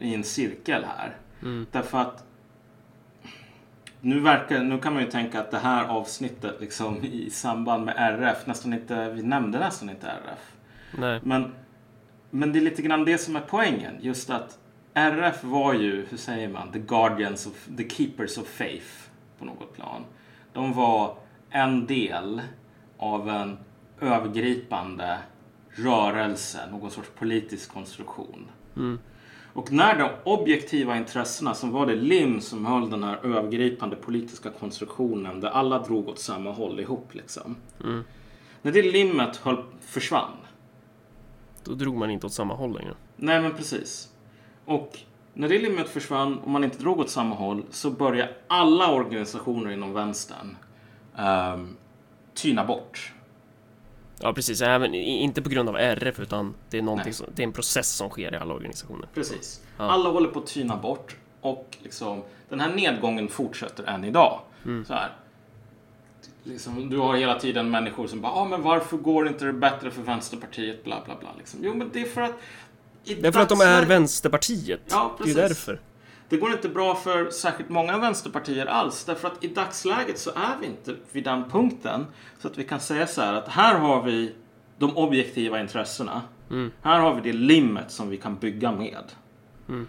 i 0.00 0.14
en 0.14 0.24
cirkel 0.24 0.84
här. 0.84 1.16
Mm. 1.42 1.66
Därför 1.70 1.98
att 1.98 2.24
nu, 4.00 4.20
verkar, 4.20 4.60
nu 4.60 4.78
kan 4.78 4.94
man 4.94 5.02
ju 5.02 5.10
tänka 5.10 5.40
att 5.40 5.50
det 5.50 5.58
här 5.58 5.84
avsnittet 5.84 6.60
liksom 6.60 7.04
i 7.04 7.30
samband 7.30 7.84
med 7.84 7.94
RF, 7.96 8.46
nästan 8.46 8.72
inte, 8.72 9.10
vi 9.10 9.22
nämnde 9.22 9.58
nästan 9.58 9.90
inte 9.90 10.06
RF. 10.06 10.56
Nej. 10.98 11.20
Men, 11.22 11.54
men 12.30 12.52
det 12.52 12.58
är 12.58 12.60
lite 12.60 12.82
grann 12.82 13.04
det 13.04 13.18
som 13.18 13.36
är 13.36 13.40
poängen. 13.40 13.94
Just 14.00 14.30
att 14.30 14.58
RF 14.94 15.44
var 15.44 15.74
ju, 15.74 16.06
hur 16.10 16.16
säger 16.16 16.48
man, 16.48 16.72
the 16.72 16.78
guardians 16.78 17.46
of, 17.46 17.68
the 17.76 17.88
keepers 17.88 18.38
of 18.38 18.46
faith 18.46 19.08
på 19.38 19.44
något 19.44 19.74
plan. 19.76 20.04
De 20.52 20.72
var 20.72 21.16
en 21.50 21.86
del 21.86 22.42
av 22.98 23.28
en 23.28 23.58
övergripande 24.00 25.18
rörelse, 25.74 26.58
någon 26.70 26.90
sorts 26.90 27.10
politisk 27.18 27.72
konstruktion. 27.72 28.50
Mm. 28.76 28.98
Och 29.54 29.72
när 29.72 29.98
de 29.98 30.10
objektiva 30.24 30.96
intressena 30.96 31.54
som 31.54 31.70
var 31.70 31.86
det 31.86 31.94
lim 31.94 32.40
som 32.40 32.66
höll 32.66 32.90
den 32.90 33.02
här 33.04 33.18
övergripande 33.22 33.96
politiska 33.96 34.50
konstruktionen 34.50 35.40
där 35.40 35.48
alla 35.48 35.78
drog 35.78 36.08
åt 36.08 36.18
samma 36.18 36.52
håll 36.52 36.80
ihop 36.80 37.14
liksom. 37.14 37.56
Mm. 37.84 38.04
När 38.62 38.72
det 38.72 38.82
limmet 38.82 39.36
höll, 39.36 39.64
försvann. 39.80 40.36
Då 41.64 41.74
drog 41.74 41.96
man 41.96 42.10
inte 42.10 42.26
åt 42.26 42.32
samma 42.32 42.54
håll 42.54 42.74
längre. 42.74 42.94
Nej 43.16 43.40
men 43.40 43.54
precis. 43.54 44.08
Och 44.64 44.98
när 45.34 45.48
det 45.48 45.58
limmet 45.58 45.88
försvann 45.88 46.38
och 46.38 46.50
man 46.50 46.64
inte 46.64 46.78
drog 46.78 46.98
åt 46.98 47.10
samma 47.10 47.34
håll 47.34 47.64
så 47.70 47.90
började 47.90 48.34
alla 48.46 48.92
organisationer 48.92 49.70
inom 49.70 49.92
vänstern 49.92 50.56
um, 51.18 51.76
tyna 52.34 52.64
bort. 52.64 53.12
Ja, 54.22 54.32
precis. 54.32 54.62
Även, 54.62 54.94
inte 54.94 55.42
på 55.42 55.48
grund 55.48 55.68
av 55.68 55.76
RF, 55.76 56.20
utan 56.20 56.54
det 56.70 56.78
är, 56.78 57.12
som, 57.12 57.26
det 57.34 57.42
är 57.42 57.46
en 57.46 57.52
process 57.52 57.88
som 57.88 58.10
sker 58.10 58.34
i 58.34 58.36
alla 58.36 58.54
organisationer. 58.54 59.08
Precis. 59.14 59.60
Ja. 59.78 59.84
Alla 59.90 60.10
håller 60.10 60.28
på 60.28 60.38
att 60.38 60.46
tyna 60.46 60.76
bort 60.76 61.16
och 61.40 61.76
liksom, 61.82 62.22
den 62.48 62.60
här 62.60 62.74
nedgången 62.74 63.28
fortsätter 63.28 63.84
än 63.84 64.04
idag. 64.04 64.40
Mm. 64.64 64.84
Så 64.84 64.94
här. 64.94 65.12
Liksom, 66.44 66.90
du 66.90 66.98
har 66.98 67.16
hela 67.16 67.38
tiden 67.38 67.70
människor 67.70 68.06
som 68.06 68.20
bara, 68.20 68.32
ah, 68.32 68.44
men 68.44 68.62
varför 68.62 68.96
går 68.96 69.28
inte 69.28 69.44
det 69.44 69.52
bättre 69.52 69.90
för 69.90 70.02
Vänsterpartiet? 70.02 70.84
Bla, 70.84 71.02
bla, 71.04 71.16
bla. 71.20 71.28
Liksom. 71.38 71.60
Jo, 71.62 71.74
men 71.74 71.90
det 71.92 72.00
är 72.00 72.04
för 72.04 72.20
att 72.20 72.34
Det 73.04 73.26
är 73.26 73.32
för 73.32 73.40
att 73.40 73.48
de 73.48 73.60
är 73.60 73.86
Vänsterpartiet. 73.86 74.80
Ja, 74.90 75.14
det 75.18 75.22
är 75.22 75.24
precis. 75.24 75.36
därför. 75.36 75.80
Det 76.32 76.38
går 76.38 76.52
inte 76.52 76.68
bra 76.68 76.94
för 76.94 77.30
särskilt 77.30 77.68
många 77.68 77.98
vänsterpartier 77.98 78.66
alls. 78.66 79.04
Därför 79.04 79.28
att 79.28 79.44
i 79.44 79.48
dagsläget 79.48 80.18
så 80.18 80.30
är 80.30 80.56
vi 80.60 80.66
inte 80.66 80.94
vid 81.12 81.24
den 81.24 81.50
punkten. 81.50 82.06
Så 82.38 82.48
att 82.48 82.58
vi 82.58 82.64
kan 82.64 82.80
säga 82.80 83.06
så 83.06 83.22
här 83.22 83.34
att 83.34 83.48
här 83.48 83.78
har 83.78 84.02
vi 84.02 84.34
de 84.78 84.96
objektiva 84.96 85.60
intressena. 85.60 86.22
Mm. 86.50 86.70
Här 86.82 87.00
har 87.00 87.14
vi 87.14 87.32
det 87.32 87.38
limmet 87.38 87.90
som 87.90 88.08
vi 88.10 88.16
kan 88.16 88.36
bygga 88.36 88.72
med. 88.72 89.04
Mm. 89.68 89.88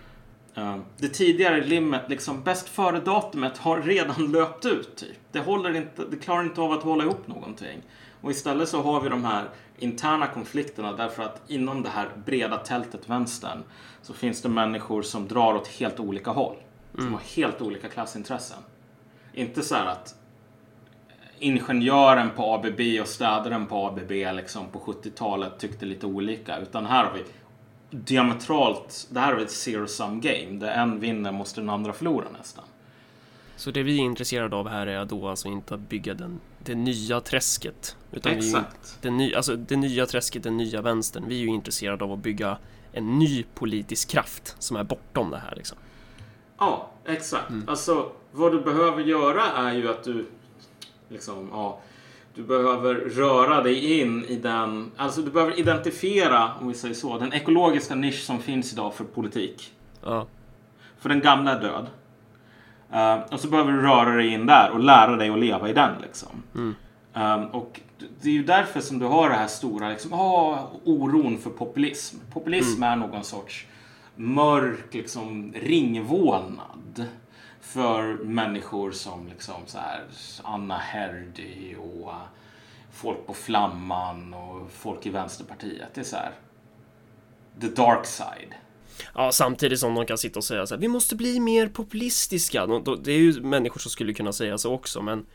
Eh, 0.55 0.77
Det 0.97 1.07
tidigare 1.09 1.63
limmet, 1.65 2.01
liksom 2.07 2.43
bäst 2.43 2.69
före-datumet, 2.69 3.57
har 3.57 3.81
redan 3.81 4.31
löpt 4.31 4.65
ut. 4.65 4.95
Typ. 4.95 5.17
Det, 5.31 5.39
håller 5.39 5.75
inte, 5.75 6.03
det 6.11 6.17
klarar 6.17 6.43
inte 6.43 6.61
av 6.61 6.71
att 6.71 6.83
hålla 6.83 7.03
ihop 7.03 7.27
någonting. 7.27 7.81
Och 8.21 8.31
istället 8.31 8.69
så 8.69 8.81
har 8.81 9.01
vi 9.01 9.09
de 9.09 9.25
här 9.25 9.49
interna 9.83 10.27
konflikterna 10.27 10.93
därför 10.93 11.23
att 11.23 11.41
inom 11.47 11.83
det 11.83 11.89
här 11.89 12.09
breda 12.25 12.57
tältet 12.57 13.09
vänstern 13.09 13.63
så 14.01 14.13
finns 14.13 14.41
det 14.41 14.49
människor 14.49 15.01
som 15.01 15.27
drar 15.27 15.53
åt 15.53 15.67
helt 15.67 15.99
olika 15.99 16.31
håll. 16.31 16.55
Som 16.97 17.13
har 17.13 17.21
helt 17.35 17.61
olika 17.61 17.89
klassintressen. 17.89 18.57
Inte 19.33 19.61
så 19.61 19.75
här 19.75 19.85
att 19.85 20.15
ingenjören 21.39 22.29
på 22.35 22.53
ABB 22.53 22.79
och 23.01 23.07
städaren 23.07 23.65
på 23.65 23.87
ABB 23.87 24.11
liksom 24.11 24.69
på 24.71 24.79
70-talet 24.79 25.59
tyckte 25.59 25.85
lite 25.85 26.05
olika. 26.05 26.57
Utan 26.57 26.85
här 26.85 27.03
har 27.03 27.13
vi 27.13 27.23
diametralt, 27.97 29.07
det 29.11 29.19
här 29.19 29.33
är 29.33 29.41
ett 29.41 29.51
zero 29.51 29.87
sum 29.87 30.21
game. 30.21 30.59
Där 30.59 30.71
en 30.71 30.99
vinner 30.99 31.31
måste 31.31 31.61
den 31.61 31.69
andra 31.69 31.93
förlora 31.93 32.25
nästan. 32.37 32.65
Så 33.55 33.71
det 33.71 33.83
vi 33.83 33.97
är 33.97 34.03
intresserade 34.03 34.55
av 34.55 34.69
här 34.69 34.87
är 34.87 35.05
då 35.05 35.27
alltså 35.27 35.47
inte 35.47 35.73
att 35.73 35.79
bygga 35.79 36.13
den, 36.13 36.39
det 36.65 36.75
nya 36.75 37.21
träsket. 37.21 37.95
Utan 38.11 38.31
Vi 38.31 38.37
Exakt. 38.37 38.97
det, 39.01 39.09
ny, 39.09 39.33
alltså 39.33 39.55
det 39.55 39.75
nya 39.75 40.05
träsket, 40.05 40.43
den 40.43 40.57
nya 40.57 40.81
vänstern. 40.81 41.23
Vi 41.27 41.35
är 41.35 41.41
ju 41.41 41.47
intresserade 41.47 42.03
av 42.03 42.11
att 42.11 42.19
bygga 42.19 42.57
en 42.91 43.19
ny 43.19 43.45
politisk 43.53 44.09
kraft 44.09 44.55
som 44.59 44.77
är 44.77 44.83
bortom 44.83 45.29
det 45.29 45.37
här 45.37 45.53
liksom. 45.55 45.77
Ja, 46.57 46.91
exakt. 47.05 47.51
Alltså, 47.67 48.11
vad 48.31 48.51
du 48.51 48.61
behöver 48.61 49.03
göra 49.03 49.43
är 49.43 49.73
ju 49.73 49.89
att 49.89 50.03
du 50.03 50.25
liksom, 51.09 51.49
ja, 51.51 51.79
du 52.35 52.43
behöver 52.43 52.95
röra 52.95 53.63
dig 53.63 53.99
in 53.99 54.25
i 54.25 54.35
den, 54.35 54.91
alltså 54.97 55.21
du 55.21 55.31
behöver 55.31 55.59
identifiera, 55.59 56.51
om 56.61 56.67
vi 56.67 56.73
säger 56.73 56.95
så, 56.95 57.17
den 57.17 57.33
ekologiska 57.33 57.95
nisch 57.95 58.21
som 58.23 58.39
finns 58.39 58.73
idag 58.73 58.93
för 58.93 59.03
politik. 59.03 59.73
Ja, 60.03 60.27
För 60.99 61.09
den 61.09 61.19
gamla 61.19 61.51
är 61.51 61.61
död. 61.61 61.87
Eh, 62.93 63.19
och 63.31 63.39
så 63.39 63.47
behöver 63.47 63.71
du 63.71 63.81
röra 63.81 64.15
dig 64.15 64.27
in 64.27 64.45
där 64.45 64.71
och 64.71 64.79
lära 64.79 65.15
dig 65.15 65.29
att 65.29 65.39
leva 65.39 65.69
i 65.69 65.73
den 65.73 66.01
liksom. 66.01 66.43
Mm. 66.55 66.75
Eh, 67.13 67.55
och 67.55 67.81
det 68.21 68.29
är 68.29 68.33
ju 68.33 68.43
därför 68.43 68.81
som 68.81 68.99
du 68.99 69.05
har 69.05 69.29
det 69.29 69.35
här 69.35 69.47
stora 69.47 69.89
liksom, 69.89 70.13
ah, 70.13 70.71
oron 70.83 71.37
för 71.37 71.49
populism. 71.49 72.17
Populism 72.33 72.83
är 72.83 72.95
någon 72.95 73.23
sorts 73.23 73.67
mörk 74.15 74.93
liksom, 74.93 75.53
ringvålnad 75.53 77.05
för 77.61 78.13
människor 78.13 78.91
som 78.91 79.27
liksom 79.27 79.55
så 79.65 79.77
här 79.77 80.01
Anna 80.43 80.77
Herdy 80.77 81.75
och 81.75 82.13
folk 82.91 83.27
på 83.27 83.33
Flamman 83.33 84.33
och 84.33 84.71
folk 84.71 85.05
i 85.05 85.09
Vänsterpartiet. 85.09 85.89
Det 85.93 86.01
är 86.01 86.05
så 86.05 86.15
här 86.15 86.31
the 87.61 87.67
dark 87.67 88.05
side 88.05 88.53
ja 89.15 89.31
samtidigt 89.31 89.79
som 89.79 89.95
de 89.95 90.05
kan 90.05 90.17
sitta 90.17 90.39
och 90.39 90.43
säga 90.43 90.67
så 90.67 90.75
här, 90.75 90.81
vi 90.81 90.87
måste 90.87 91.15
bli 91.15 91.39
mer 91.39 91.67
populistiska. 91.67 92.67
Det 93.03 93.11
är 93.11 93.17
ju 93.17 93.41
människor 93.41 93.79
som 93.79 93.91
skulle 93.91 94.13
kunna 94.13 94.33
säga 94.33 94.57
så 94.57 94.73
också, 94.73 95.01
men 95.01 95.25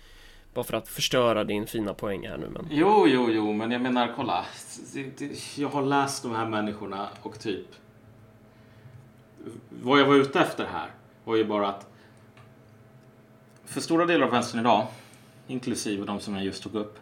bara 0.54 0.64
för 0.64 0.76
att 0.76 0.88
förstöra 0.88 1.44
din 1.44 1.66
fina 1.66 1.94
poäng 1.94 2.28
här 2.28 2.38
nu. 2.38 2.48
Men 2.48 2.66
Jo, 2.70 3.06
jo, 3.08 3.30
jo, 3.30 3.52
men 3.52 3.70
jag 3.70 3.80
menar, 3.80 4.12
kolla. 4.16 4.44
Jag 5.56 5.68
har 5.68 5.82
läst 5.82 6.22
de 6.22 6.34
här 6.34 6.46
människorna 6.48 7.08
och 7.22 7.40
typ... 7.40 7.66
Vad 9.68 10.00
jag 10.00 10.06
var 10.06 10.14
ute 10.14 10.40
efter 10.40 10.66
här 10.66 10.90
var 11.24 11.36
ju 11.36 11.44
bara 11.44 11.68
att 11.68 11.86
för 13.64 13.80
stora 13.80 14.06
delar 14.06 14.26
av 14.26 14.32
vänstern 14.32 14.60
idag, 14.60 14.86
inklusive 15.46 16.04
de 16.04 16.20
som 16.20 16.34
jag 16.34 16.44
just 16.44 16.62
tog 16.62 16.74
upp, 16.74 16.98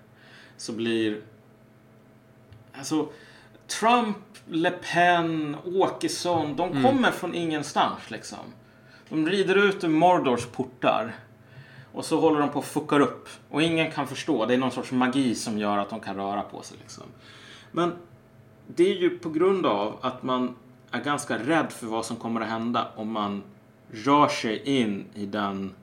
så 0.57 0.72
blir... 0.72 1.20
Alltså, 2.72 3.09
Trump, 3.66 4.16
Le 4.46 4.70
Pen, 4.70 5.56
Åkesson, 5.64 6.56
de 6.56 6.82
kommer 6.82 7.10
från 7.10 7.34
ingenstans 7.34 8.10
liksom. 8.10 8.38
De 9.08 9.28
rider 9.28 9.56
ut 9.56 9.84
ur 9.84 9.88
Mordors 9.88 10.46
portar. 10.46 11.14
Och 11.92 12.04
så 12.04 12.20
håller 12.20 12.40
de 12.40 12.48
på 12.48 12.58
att 12.58 12.64
fuckar 12.64 13.00
upp. 13.00 13.28
Och 13.50 13.62
ingen 13.62 13.90
kan 13.90 14.06
förstå. 14.06 14.46
Det 14.46 14.54
är 14.54 14.58
någon 14.58 14.70
sorts 14.70 14.92
magi 14.92 15.34
som 15.34 15.58
gör 15.58 15.78
att 15.78 15.90
de 15.90 16.00
kan 16.00 16.16
röra 16.16 16.42
på 16.42 16.62
sig. 16.62 16.78
Liksom. 16.80 17.04
Men 17.72 17.92
det 18.66 18.90
är 18.90 18.94
ju 18.94 19.18
på 19.18 19.30
grund 19.30 19.66
av 19.66 19.98
att 20.00 20.22
man 20.22 20.54
är 20.90 21.00
ganska 21.00 21.38
rädd 21.38 21.72
för 21.72 21.86
vad 21.86 22.06
som 22.06 22.16
kommer 22.16 22.40
att 22.40 22.48
hända 22.48 22.88
om 22.96 23.12
man 23.12 23.42
rör 23.90 24.28
sig 24.28 24.80
in 24.80 25.04
i 25.14 25.26
den 25.26 25.74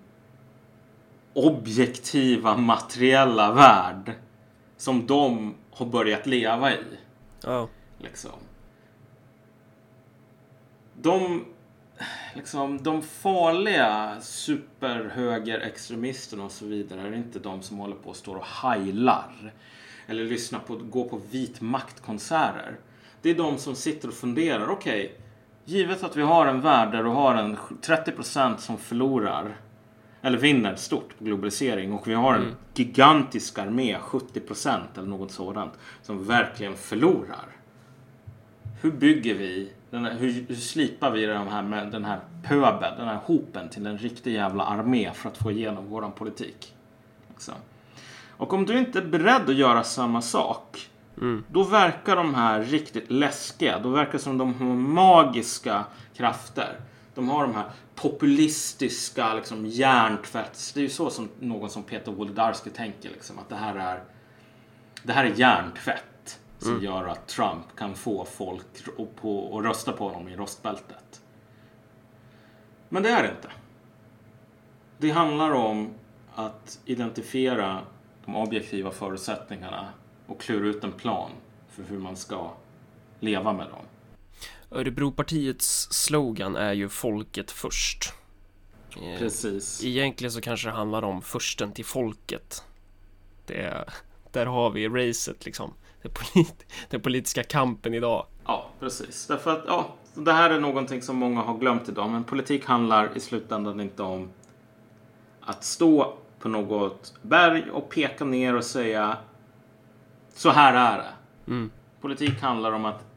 objektiva 1.34 2.58
materiella 2.58 3.52
värld 3.52 4.14
som 4.78 5.06
de 5.08 5.54
har 5.72 5.86
börjat 5.86 6.26
leva 6.26 6.74
i. 6.74 6.84
Ja. 7.44 7.70
Liksom. 7.98 8.40
De, 11.02 11.46
liksom, 12.36 12.84
de 12.84 13.02
farliga 13.02 14.22
superhögerextremisterna 14.22 16.44
och 16.44 16.52
så 16.52 16.66
vidare 16.66 17.02
är 17.02 17.14
inte 17.14 17.40
de 17.40 17.62
som 17.62 17.78
håller 17.78 17.96
på 17.96 18.10
och 18.10 18.16
står 18.16 18.36
och 18.36 18.46
heilar. 18.46 19.54
Eller 20.08 20.24
lyssnar 20.24 20.60
på, 20.60 20.76
går 20.76 21.10
på 21.10 21.22
vit 21.32 21.62
maktkonserter. 21.62 22.80
Det 23.22 23.30
är 23.30 23.36
de 23.36 23.58
som 23.58 23.76
sitter 23.76 24.08
och 24.08 24.14
funderar. 24.14 24.70
Okej, 24.70 25.06
okay, 25.06 25.18
givet 25.66 26.04
att 26.04 26.16
vi 26.16 26.22
har 26.22 26.48
en 26.48 26.62
värld 26.62 26.92
där 26.92 27.04
du 27.04 27.10
har 27.10 27.36
en 27.36 27.58
30% 27.58 28.58
som 28.58 28.78
förlorar 28.78 29.56
eller 30.26 30.38
vinner 30.38 30.76
stort 30.76 31.18
på 31.18 31.24
globalisering 31.24 31.94
och 31.94 32.08
vi 32.08 32.14
har 32.14 32.34
en 32.34 32.42
mm. 32.42 32.56
gigantisk 32.74 33.60
armé, 33.60 33.98
70% 33.98 34.80
eller 34.98 35.08
något 35.08 35.32
sådant, 35.32 35.74
som 36.02 36.26
verkligen 36.26 36.76
förlorar. 36.76 37.46
Hur 38.82 38.92
bygger 38.92 39.36
vi, 39.36 39.72
här, 39.92 40.16
hur, 40.20 40.46
hur 40.48 40.56
slipar 40.56 41.12
vi 41.12 41.26
den 41.26 41.48
här, 41.48 41.64
med 41.64 41.92
den 41.92 42.06
här 42.06 42.20
pöbeln, 42.44 42.98
den 42.98 43.08
här 43.08 43.20
hopen 43.26 43.70
till 43.70 43.86
en 43.86 43.98
riktig 43.98 44.34
jävla 44.34 44.64
armé 44.64 45.12
för 45.14 45.30
att 45.30 45.38
få 45.38 45.52
igenom 45.52 45.90
våran 45.90 46.12
politik? 46.12 46.76
Liksom. 47.30 47.54
Och 48.38 48.54
om 48.54 48.66
du 48.66 48.78
inte 48.78 49.00
är 49.00 49.06
beredd 49.06 49.50
att 49.50 49.56
göra 49.56 49.84
samma 49.84 50.22
sak, 50.22 50.90
mm. 51.18 51.44
då 51.48 51.64
verkar 51.64 52.16
de 52.16 52.36
här 52.36 52.64
riktigt 52.64 53.12
läskiga. 53.12 53.80
Då 53.80 53.90
verkar 53.90 54.12
det 54.12 54.20
som 54.20 54.38
de 54.38 54.54
har 54.54 54.66
magiska 54.76 55.86
krafter. 56.16 56.80
De 57.16 57.30
har 57.30 57.44
de 57.44 57.56
här 57.56 57.70
populistiska 57.96 59.34
liksom, 59.34 59.66
hjärntvätts... 59.66 60.74
Det 60.74 60.80
är 60.80 60.82
ju 60.82 60.90
så 60.90 61.10
som 61.10 61.30
någon 61.40 61.70
som 61.70 61.84
Peter 61.84 62.12
Wolodarski 62.12 62.70
tänker. 62.70 63.10
Liksom, 63.10 63.40
att 63.40 63.50
det 63.50 63.56
här 63.56 63.76
är, 63.76 64.04
det 65.04 65.14
här 65.14 65.26
är 65.26 65.34
hjärntvätt 65.36 66.40
som 66.60 66.72
mm. 66.72 66.84
gör 66.84 67.08
att 67.08 67.28
Trump 67.28 67.76
kan 67.78 67.96
få 67.96 68.26
folk 68.26 68.66
att, 69.00 69.16
på, 69.16 69.58
att 69.58 69.66
rösta 69.66 69.92
på 69.92 70.10
honom 70.10 70.28
i 70.28 70.36
röstbältet. 70.36 71.22
Men 72.90 73.04
det 73.04 73.10
är 73.10 73.24
det 73.24 73.30
inte. 73.30 73.52
Det 74.98 75.12
handlar 75.12 75.52
om 75.52 75.90
att 76.36 76.80
identifiera 76.86 77.80
de 78.26 78.36
objektiva 78.36 78.92
förutsättningarna 78.92 79.88
och 80.28 80.42
klura 80.42 80.68
ut 80.68 80.84
en 80.84 80.92
plan 80.92 81.32
för 81.70 81.84
hur 81.84 82.00
man 82.00 82.16
ska 82.16 82.52
leva 83.20 83.54
med 83.54 83.68
dem. 83.68 83.86
Örebropartiets 84.74 85.88
slogan 85.92 86.56
är 86.56 86.74
ju 86.74 86.90
folket 86.90 87.52
först. 87.52 88.14
Eh, 88.96 89.20
Precis. 89.20 89.84
Egentligen 89.84 90.32
så 90.32 90.42
kanske 90.42 90.68
det 90.68 90.74
handlar 90.74 91.04
om 91.04 91.22
försten 91.22 91.72
till 91.72 91.86
folket. 91.86 92.64
Det, 93.46 93.86
där 94.32 94.46
har 94.46 94.70
vi 94.70 94.90
racet 94.90 95.46
liksom. 95.46 95.74
Den, 96.02 96.12
polit, 96.12 96.66
den 96.90 97.02
politiska 97.02 97.44
kampen 97.44 97.94
idag. 97.94 98.26
Ja, 98.46 98.70
precis. 98.80 99.28
Därför 99.28 99.52
att 99.52 99.64
ja, 99.68 99.96
det 100.14 100.34
här 100.34 100.50
är 100.50 100.60
någonting 100.60 101.02
som 101.02 101.16
många 101.16 101.42
har 101.42 101.58
glömt 101.58 101.90
idag. 101.90 102.10
Men 102.10 102.24
politik 102.24 102.66
handlar 102.66 103.18
i 103.18 103.20
slutändan 103.20 103.80
inte 103.80 104.04
om 104.04 104.30
att 105.42 105.64
stå 105.64 106.18
på 106.40 106.50
något 106.50 107.14
berg 107.22 107.72
och 107.72 107.90
peka 107.90 108.26
ner 108.26 108.56
och 108.56 108.64
säga 108.64 109.18
så 110.34 110.50
här 110.50 110.74
är 110.74 110.98
det. 110.98 111.14
Mm. 111.52 111.72
Politik 112.02 112.42
handlar 112.42 112.72
om 112.72 112.86
att 112.86 113.13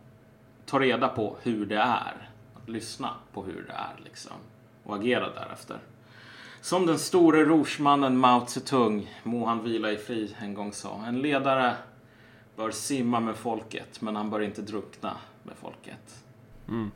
ta 0.67 0.81
reda 0.81 1.09
på 1.09 1.37
hur 1.43 1.67
det 1.67 1.79
är. 1.79 2.29
Att 2.55 2.69
lyssna 2.69 3.11
på 3.33 3.45
hur 3.45 3.65
det 3.67 3.73
är 3.73 4.05
liksom. 4.05 4.37
Och 4.85 4.97
agera 4.97 5.31
därefter. 5.31 5.79
Som 6.61 6.87
den 6.87 6.99
store 6.99 7.45
rorsmannen 7.45 8.19
Mao 8.19 8.47
Zedong, 8.47 9.11
må 9.23 9.47
han 9.47 9.65
vila 9.65 9.93
i 9.93 9.97
fri, 9.97 10.37
en 10.41 10.55
gång 10.55 10.73
sa. 10.73 11.05
En 11.07 11.19
ledare 11.19 11.77
bör 12.57 12.71
simma 12.71 13.21
med 13.21 13.37
folket, 13.37 14.01
men 14.01 14.17
han 14.17 14.31
bör 14.31 14.41
inte 14.41 14.63
drunkna 14.63 15.17
med 15.43 15.55
folket. 15.61 16.23
Mm. 16.69 16.91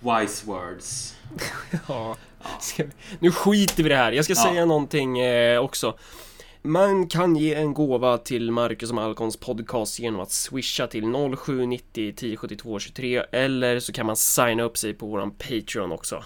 Wise 0.00 0.46
words. 0.46 1.16
ja, 1.88 2.16
ja. 2.78 2.84
nu 3.18 3.30
skiter 3.30 3.82
vi 3.82 3.88
i 3.88 3.88
det 3.88 3.96
här. 3.96 4.12
Jag 4.12 4.24
ska 4.24 4.34
ja. 4.34 4.42
säga 4.42 4.64
någonting 4.64 5.18
eh, 5.18 5.60
också. 5.60 5.98
Man 6.66 7.08
kan 7.08 7.36
ge 7.36 7.54
en 7.54 7.74
gåva 7.74 8.18
till 8.18 8.50
Marcus 8.50 8.90
och 8.90 8.94
Malcolms 8.94 9.36
podcast 9.36 9.98
genom 9.98 10.20
att 10.20 10.30
swisha 10.30 10.86
till 10.86 11.02
0790 11.02 12.08
1072 12.08 12.78
23 12.78 13.24
eller 13.32 13.80
så 13.80 13.92
kan 13.92 14.06
man 14.06 14.16
signa 14.16 14.62
upp 14.62 14.76
sig 14.78 14.94
på 14.94 15.06
våran 15.06 15.30
Patreon 15.30 15.92
också. 15.92 16.24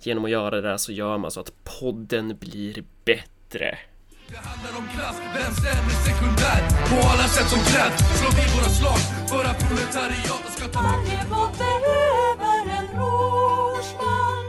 Genom 0.00 0.24
att 0.24 0.30
göra 0.30 0.50
det 0.50 0.62
där 0.62 0.76
så 0.76 0.92
gör 0.92 1.18
man 1.18 1.30
så 1.30 1.40
att 1.40 1.52
podden 1.80 2.36
blir 2.40 2.84
bättre. 3.04 3.78
Det 4.28 4.36
handlar 4.36 4.78
om 4.78 4.88
klass, 4.94 5.16
vänster 5.34 5.68
är 5.68 5.90
sekundär 6.08 6.60
På 6.90 7.08
alla 7.08 7.28
sätt 7.28 7.48
som 7.48 7.58
krävs 7.58 8.18
slår 8.18 8.32
vi 8.38 8.44
våra 8.56 8.70
slag 8.78 9.00
för 9.28 9.44
att 9.50 9.58
proletariatet 9.68 10.52
ska 10.56 10.68
ta 10.68 10.80
Varje 10.80 11.24
båt 11.30 11.58
behöver 11.58 12.60
en 12.78 12.86
rorsman 12.98 14.44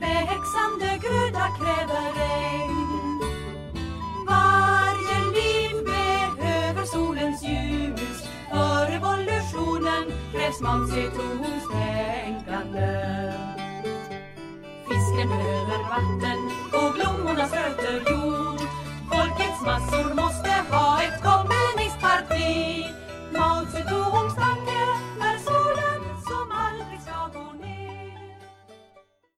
Växande 0.00 0.90
gröda 1.04 1.46
kräver 1.58 2.11
upplevs 10.32 10.60
mansituationstänkande. 10.60 13.32
Fisken 14.88 15.28
behöver 15.28 15.78
vatten 15.92 16.40
och 16.72 16.92
blommorna 16.94 17.48
söter 17.48 18.10
jord. 18.10 18.60
Folkets 19.10 19.60
massor 19.66 20.14
måste 20.14 20.50
ha 20.70 21.02
ett 21.02 21.22
kommunistparti. 21.22 22.86
Mao 23.32 23.66